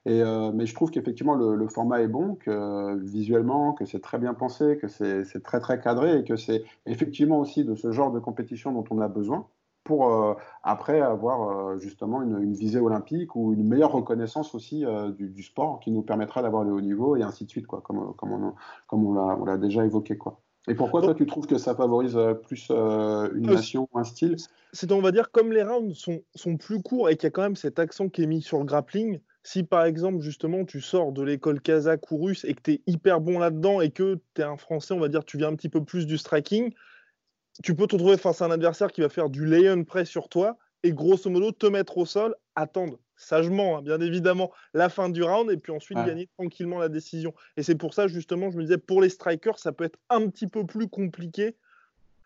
[0.08, 4.34] Euh, mais je trouve qu'effectivement le, format est bon, que visuellement, que c'est très bien
[4.34, 8.20] pensé, que c'est très très cadré et que c'est effectivement aussi de ce genre de
[8.20, 9.48] compétition dont on a besoin
[9.84, 14.86] pour euh, après avoir euh, justement une, visée olympique ou une meilleure reconnaissance aussi
[15.18, 18.14] du, sport qui nous permettra d'avoir le haut niveau et ainsi de suite, quoi, comme,
[18.16, 18.54] comme on,
[18.88, 20.18] comme on l'a déjà évoqué.
[20.18, 20.40] Quoi.
[20.70, 24.36] Et pourquoi toi tu trouves que ça favorise plus une nation ou un style?
[24.74, 27.32] C'est on va dire comme les rounds sont, sont plus courts et qu'il y a
[27.32, 30.82] quand même cet accent qui est mis sur le grappling, si par exemple, justement, tu
[30.82, 34.20] sors de l'école kazakh ou russe et que tu es hyper bon là-dedans et que
[34.36, 36.74] tu es un Français, on va dire, tu viens un petit peu plus du striking,
[37.64, 40.10] tu peux te retrouver face à un adversaire qui va faire du lay on press
[40.10, 44.90] sur toi et grosso modo te mettre au sol, attendre sagement, hein, bien évidemment, la
[44.90, 47.34] fin du round et puis ensuite gagner tranquillement la décision.
[47.56, 50.28] Et c'est pour ça, justement, je me disais, pour les strikers, ça peut être un
[50.28, 51.56] petit peu plus compliqué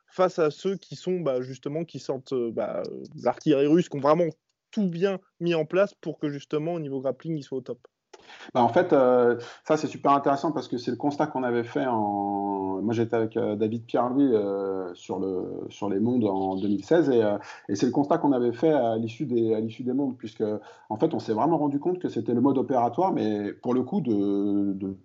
[0.07, 2.81] face à ceux qui sont bah, justement qui sortent euh, bah,
[3.21, 4.29] l'artillerie russe, qui ont vraiment
[4.71, 7.79] tout bien mis en place pour que justement au niveau grappling il soit au top
[8.53, 11.63] bah en fait, euh, ça c'est super intéressant parce que c'est le constat qu'on avait
[11.63, 12.81] fait en.
[12.81, 17.21] Moi j'étais avec euh, David Pierre-Louis euh, sur, le, sur les mondes en 2016 et,
[17.69, 20.43] et c'est le constat qu'on avait fait à l'issue des, à l'issue des mondes, puisque
[20.89, 23.83] en fait on s'est vraiment rendu compte que c'était le mode opératoire, mais pour le
[23.83, 24.97] coup de, de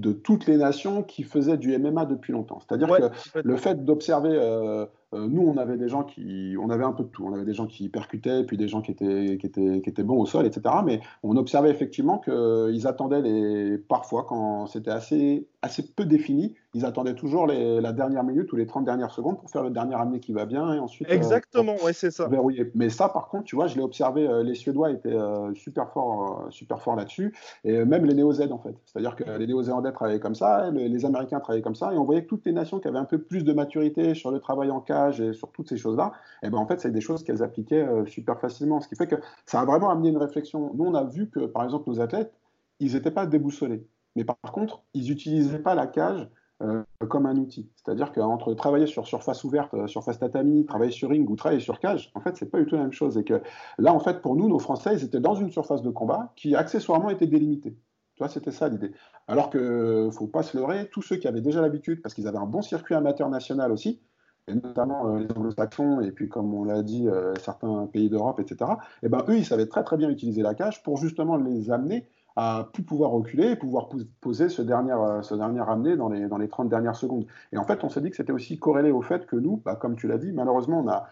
[0.00, 2.58] de toutes les nations qui faisaient du MMA depuis longtemps.
[2.60, 6.92] C'est-à-dire que le fait d'observer euh, nous, on avait des gens qui, on avait un
[6.92, 7.24] peu de tout.
[7.24, 10.02] On avait des gens qui percutaient, puis des gens qui étaient, qui étaient, qui étaient
[10.02, 10.74] bons au sol, etc.
[10.84, 16.84] Mais on observait effectivement qu'ils attendaient les, parfois quand c'était assez, assez peu défini, ils
[16.84, 20.20] attendaient toujours la dernière minute ou les 30 dernières secondes pour faire le dernier amené
[20.20, 21.08] qui va bien et ensuite.
[21.08, 22.28] Euh, Exactement, ouais, c'est ça.
[22.28, 22.70] Verrouiller.
[22.74, 25.16] Mais ça, par contre, tu vois, je l'ai observé, euh, les Suédois étaient
[25.54, 27.34] super forts, super forts là-dessus,
[27.64, 28.74] et même les Néo-Z en fait.
[28.84, 32.22] C'est-à-dire que les Néo-Zélandais travaillaient comme ça, les Américains travaillaient comme ça, et on voyait
[32.24, 34.80] que toutes les nations qui avaient un peu plus de maturité sur le travail en
[34.80, 36.12] cas et sur toutes ces choses-là,
[36.42, 38.80] et eh ben en fait, c'est des choses qu'elles appliquaient euh, super facilement.
[38.80, 40.72] Ce qui fait que ça a vraiment amené une réflexion.
[40.74, 42.32] Nous, on a vu que, par exemple, nos athlètes,
[42.80, 43.86] ils n'étaient pas déboussolés.
[44.16, 46.28] Mais par contre, ils n'utilisaient pas la cage
[46.62, 47.70] euh, comme un outil.
[47.76, 51.78] C'est-à-dire qu'entre travailler sur surface ouverte, euh, surface tatami, travailler sur ring ou travailler sur
[51.78, 53.18] cage, en fait, c'est pas du tout la même chose.
[53.18, 53.42] Et que
[53.78, 56.54] là, en fait, pour nous, nos Français, ils étaient dans une surface de combat qui
[56.56, 57.76] accessoirement était délimitée.
[58.14, 58.92] Tu vois, c'était ça l'idée.
[59.28, 62.38] Alors que, faut pas se leurrer, tous ceux qui avaient déjà l'habitude, parce qu'ils avaient
[62.38, 64.00] un bon circuit amateur national aussi,
[64.48, 68.40] et notamment euh, les anglo-saxons, et puis comme on l'a dit, euh, certains pays d'Europe,
[68.40, 68.70] etc.,
[69.02, 71.70] et eh ben, eux, ils savaient très très bien utiliser la cage pour justement les
[71.70, 72.06] amener
[72.36, 73.88] à plus pouvoir reculer et pouvoir
[74.20, 77.26] poser ce dernier, euh, ce dernier amené dans les, dans les 30 dernières secondes.
[77.52, 79.74] Et en fait, on s'est dit que c'était aussi corrélé au fait que nous, bah,
[79.74, 81.06] comme tu l'as dit, malheureusement, on a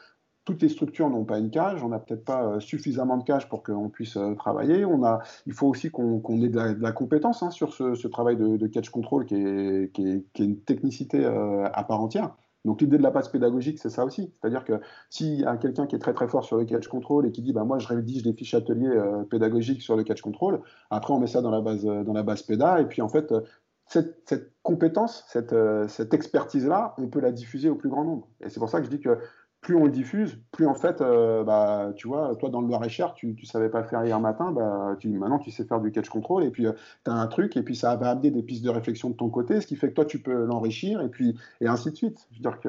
[0.44, 3.62] toutes les structures n'ont pas une cage, on n'a peut-être pas suffisamment de cage pour
[3.62, 4.84] qu'on puisse travailler.
[4.84, 8.66] On a, il faut aussi qu'on ait de la, compétence hein, sur ce, travail de,
[8.66, 12.34] catch control qui est, qui est, qui est une technicité à part entière.
[12.64, 14.32] Donc l'idée de la base pédagogique, c'est ça aussi.
[14.40, 14.80] C'est-à-dire que
[15.10, 17.42] s'il y a quelqu'un qui est très très fort sur le catch control et qui
[17.42, 20.60] dit bah, moi je rédige des fiches ateliers euh, pédagogiques sur le catch control,
[20.90, 23.08] après on met ça dans la base, euh, dans la base péda, et puis en
[23.08, 23.40] fait, euh,
[23.86, 25.54] cette, compétence, cette,
[25.88, 28.28] cette expertise-là, on peut la diffuser au plus grand nombre.
[28.40, 29.18] Et c'est pour ça que je dis que
[29.64, 33.14] plus on le diffuse, plus en fait, euh, bah, tu vois, toi dans le Loir-et-Cher,
[33.14, 36.10] tu ne savais pas faire hier matin, bah, tu, maintenant tu sais faire du catch
[36.10, 36.72] control, et puis euh,
[37.04, 39.30] tu as un truc, et puis ça va amener des pistes de réflexion de ton
[39.30, 42.28] côté, ce qui fait que toi tu peux l'enrichir, et puis et ainsi de suite.
[42.30, 42.68] Je veux dire que,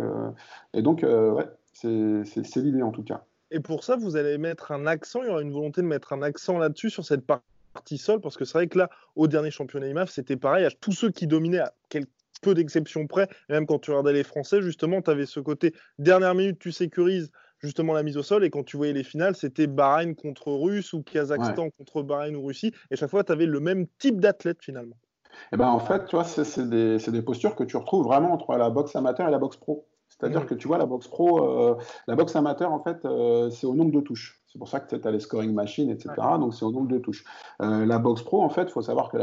[0.74, 3.22] et donc, euh, ouais, c'est l'idée en tout cas.
[3.52, 6.14] Et pour ça, vous allez mettre un accent, il y aura une volonté de mettre
[6.14, 9.52] un accent là-dessus, sur cette partie sol, parce que c'est vrai que là, au dernier
[9.52, 12.06] championnat IMAF, c'était pareil, à tous ceux qui dominaient à quel
[12.42, 13.28] peu d'exceptions près.
[13.50, 17.32] même quand tu regardais les Français, justement, tu avais ce côté dernière minute, tu sécurises
[17.60, 18.44] justement la mise au sol.
[18.44, 22.46] Et quand tu voyais les finales, c'était Bahreïn contre Russe ou Kazakhstan contre Bahreïn ou
[22.46, 22.74] Russie.
[22.92, 24.96] Et chaque fois, tu avais le même type d'athlète finalement.
[25.36, 28.32] Et eh ben en fait, tu vois, c'est des, des, postures que tu retrouves vraiment
[28.32, 29.86] entre la boxe amateur et la boxe pro.
[30.18, 31.76] C'est-à-dire que tu vois, la boxe pro, euh,
[32.08, 34.42] la boxe amateur, en fait, euh, c'est au nombre de touches.
[34.48, 36.14] C'est pour ça que tu as les scoring machines, etc.
[36.40, 37.26] Donc, c'est au nombre de touches.
[37.62, 39.18] Euh, la boxe pro, en fait, il faut savoir que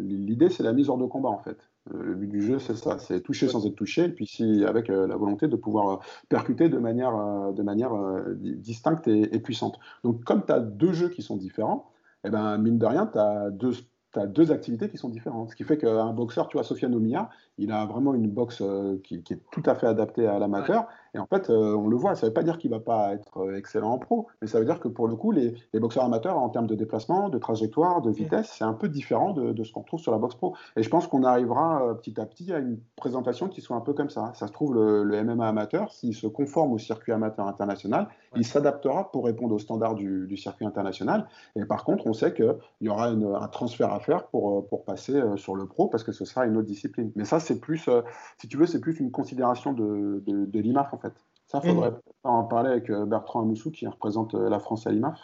[0.00, 1.67] l'idée, c'est la mise hors de combat, en fait.
[1.94, 2.98] Le but du jeu, c'est ça.
[2.98, 6.78] C'est toucher sans être touché, et puis si, avec la volonté de pouvoir percuter de
[6.78, 7.12] manière,
[7.52, 7.92] de manière
[8.36, 9.78] distincte et, puissante.
[10.04, 11.90] Donc, comme tu as deux jeux qui sont différents,
[12.24, 13.72] eh ben, mine de rien, tu as deux
[14.12, 15.50] tu as deux activités qui sont différentes.
[15.50, 17.28] Ce qui fait qu'un boxeur, tu vois, Sofiane Omiya,
[17.58, 20.86] il a vraiment une boxe euh, qui, est tout à fait adaptée à l'amateur.
[21.14, 22.80] Et en fait, euh, on le voit, ça ne veut pas dire qu'il ne va
[22.80, 25.54] pas être euh, excellent en pro, mais ça veut dire que pour le coup, les,
[25.74, 29.64] boxeurs amateurs, en termes de déplacement, de trajectoire, de vitesse, c'est un peu différent de,
[29.64, 30.54] ce qu'on trouve sur la boxe pro.
[30.76, 33.92] Et je pense qu'on arrivera petit à petit à une présentation qui soit un peu
[33.92, 34.32] comme ça.
[34.34, 39.10] Ça se trouve, le, MMA amateur, s'il se conforme au circuit amateur international, il s'adaptera
[39.10, 41.26] pour répondre aux standards du, circuit international.
[41.56, 45.20] Et par contre, on sait qu'il y aura un transfert à faire pour, pour passer
[45.36, 47.10] sur le pro, parce que ce sera une autre discipline.
[47.16, 48.02] Mais ça, c'est plus, euh,
[48.38, 51.12] si tu veux, c'est plus une considération de, de, l'IMAF en fait.
[51.46, 52.00] Ça, faudrait mmh.
[52.24, 55.18] en parler avec euh, Bertrand Amoussou qui représente euh, la France à l'IMAF.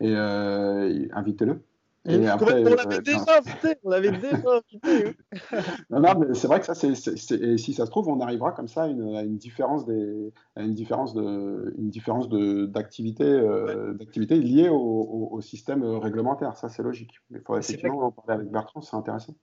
[0.00, 1.62] Et invitez-le.
[2.06, 4.36] Et après, on l'avait déjà invité, on l'avait déjà
[4.82, 5.16] invité.
[5.88, 6.90] non, non, mais c'est vrai que ça, c'est,
[7.32, 10.62] et si ça se trouve, on arrivera comme ça à une, une différence des, à
[10.62, 13.24] une différence de, une différence de, d'activité,
[13.94, 16.56] d'activité liée au, au, système réglementaire.
[16.56, 17.14] Ça, c'est logique.
[17.30, 19.34] Il faudrait effectivement en parler avec Bertrand, c'est intéressant.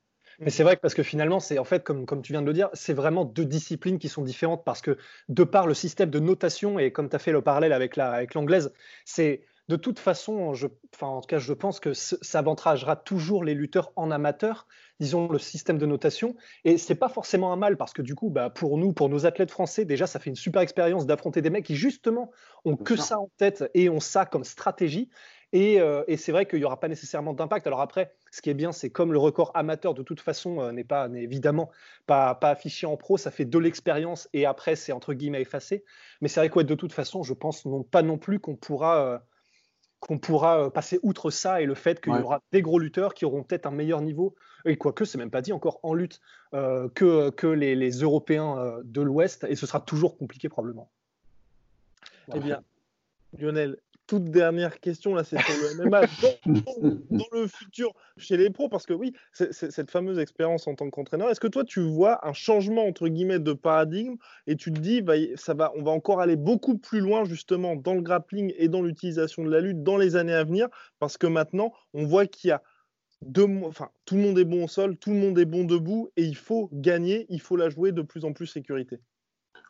[0.42, 2.48] Mais c'est vrai que parce que finalement, c'est en fait, comme, comme tu viens de
[2.48, 4.98] le dire, c'est vraiment deux disciplines qui sont différentes parce que
[5.30, 8.66] de par le système de notation, et comme tu as fait le parallèle avec l'anglaise,
[8.66, 12.96] avec c'est de toute façon, je, enfin, en tout cas, je pense que ça avantagera
[12.98, 14.68] toujours les lutteurs en amateur,
[15.00, 16.36] disons le système de notation.
[16.66, 19.26] Et c'est pas forcément un mal parce que du coup, bah, pour nous, pour nos
[19.26, 22.32] athlètes français, déjà, ça fait une super expérience d'affronter des mecs qui justement
[22.66, 25.10] ont que ça en tête et ont ça comme stratégie.
[25.54, 27.68] Euh, et, c'est vrai qu'il n'y aura pas nécessairement d'impact.
[27.68, 30.72] Alors après, ce qui est bien, c'est comme le record amateur de toute façon euh,
[30.72, 31.70] n'est pas évidemment
[32.08, 35.84] pas, pas, affiché en pro, ça fait de l'expérience et après c'est entre guillemets effacé.
[36.22, 39.06] Mais c'est vrai que de toute façon, je pense non, pas non plus qu'on pourra
[39.06, 39.20] euh,
[40.00, 43.24] qu'on pourra passer outre ça et le fait qu'il y aura des gros lutteurs qui
[43.24, 44.34] auront peut-être un meilleur niveau,
[44.66, 46.22] et quoique c'est même pas dit encore en lutte,
[46.52, 50.90] que, que les, les Européens de l'Ouest, et ce sera toujours compliqué probablement.
[52.34, 52.64] Eh bien,
[53.38, 56.02] Lionel, toute dernière question, là, c'est sur le MMA
[57.10, 60.90] dans, le futur chez les pros, parce que oui, c'est, cette fameuse expérience en tant
[60.90, 64.16] qu'entraîneur, est-ce que toi, tu vois un changement, entre guillemets, de paradigme
[64.48, 67.76] et tu te dis, bah, ça va, on va encore aller beaucoup plus loin, justement,
[67.76, 70.68] dans le grappling et dans l'utilisation de la lutte dans les années à venir,
[71.00, 72.62] parce que maintenant, on voit qu'il y a
[73.22, 76.10] deux, enfin, tout le monde est bon au sol, tout le monde est bon debout,
[76.18, 79.00] et il faut gagner, il faut la jouer de plus en plus sécurité.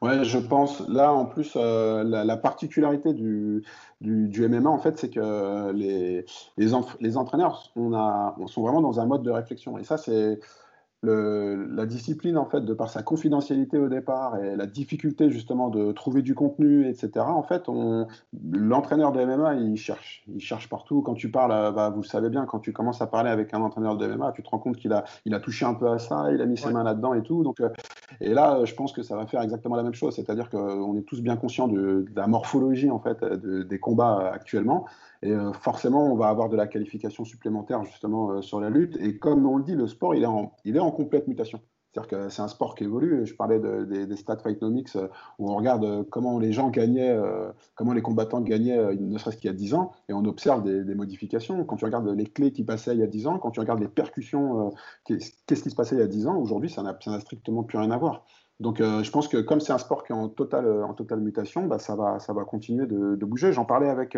[0.01, 0.79] Ouais, je pense.
[0.89, 3.63] Là, en plus, euh, la, particularité du,
[4.01, 6.25] du, MMA, en fait, c'est que les,
[6.57, 9.77] les, les entraîneurs on a, sont vraiment dans un mode de réflexion.
[9.77, 10.39] Et ça, c'est
[11.03, 15.91] la discipline, en fait, de par sa confidentialité au départ et la difficulté justement de
[15.91, 17.25] trouver du contenu, etc.
[17.27, 17.63] En fait,
[18.51, 21.01] l'entraîneur de MMA, il cherche, il cherche partout.
[21.01, 23.61] Quand tu parles, bah, vous le savez bien, quand tu commences à parler avec un
[23.61, 25.97] entraîneur de MMA, tu te rends compte qu'il a, il a touché un peu à
[25.97, 27.43] ça, il a mis ses mains là-dedans et tout.
[27.43, 27.69] Donc, euh,
[28.19, 31.03] et là, je pense que ça va faire exactement la même chose, c'est-à-dire qu'on est
[31.03, 34.85] tous bien conscients de, la morphologie en fait des combats actuellement.
[35.23, 38.97] Et euh, forcément, on va avoir de la qualification supplémentaire justement euh, sur la lutte.
[38.99, 41.61] Et comme on le dit, le sport, il est en, il est en complète mutation.
[41.93, 43.25] C'est-à-dire que c'est un sport qui évolue.
[43.25, 47.15] Je parlais des, stats Fightnomics euh, où on regarde comment les gens gagnaient,
[47.75, 50.95] comment les combattants gagnaient, ne serait-ce qu'il y a 10 ans, et on observe des,
[50.95, 51.65] modifications.
[51.65, 53.81] Quand tu regardes les clés qui passaient il y a 10 ans, quand tu regardes
[53.81, 54.73] les percussions,
[55.03, 57.91] qu'est-ce qui se passait il y a 10 ans, aujourd'hui, ça n'a strictement plus rien
[57.91, 58.23] à voir.
[58.61, 61.65] Donc je pense que comme c'est un sport qui est en totale, en totale mutation,
[61.65, 63.51] bah, ça, va, continuer de, bouger.
[63.53, 64.15] J'en parlais avec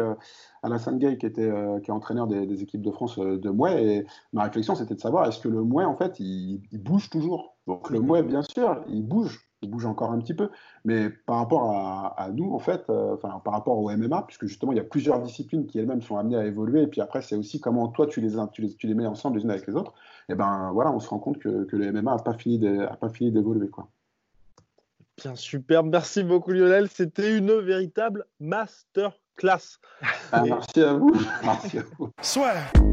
[0.64, 4.06] Alassane Gay, qui, était, euh, est entraîneur des, équipes de France euh, de Mouet, et
[4.32, 7.58] ma réflexion, c'était de savoir, est-ce que le Mouet, en fait, il, bouge toujours?
[7.68, 10.50] Donc le Mouet, bien sûr, il bouge, il bouge encore un petit peu,
[10.86, 11.70] mais par rapport
[12.18, 14.86] à, nous, en fait, euh, enfin, par rapport au MMA, puisque justement, il y a
[14.86, 18.08] plusieurs disciplines qui elles-mêmes sont amenées à évoluer, et puis après, c'est aussi comment toi,
[18.08, 19.94] tu les, tu les, tu les mets ensemble les unes avec les autres,
[20.30, 23.70] et ben voilà, on se rend compte que, que le MMA n'a pas fini d'évoluer,
[23.70, 23.90] quoi.
[25.18, 25.84] Bien, super.
[25.84, 26.90] Merci beaucoup, Lionel.
[26.90, 29.80] C'était une véritable master classe.
[30.32, 31.14] Ah, merci à vous.
[31.44, 32.12] Merci à vous.
[32.22, 32.93] Soit.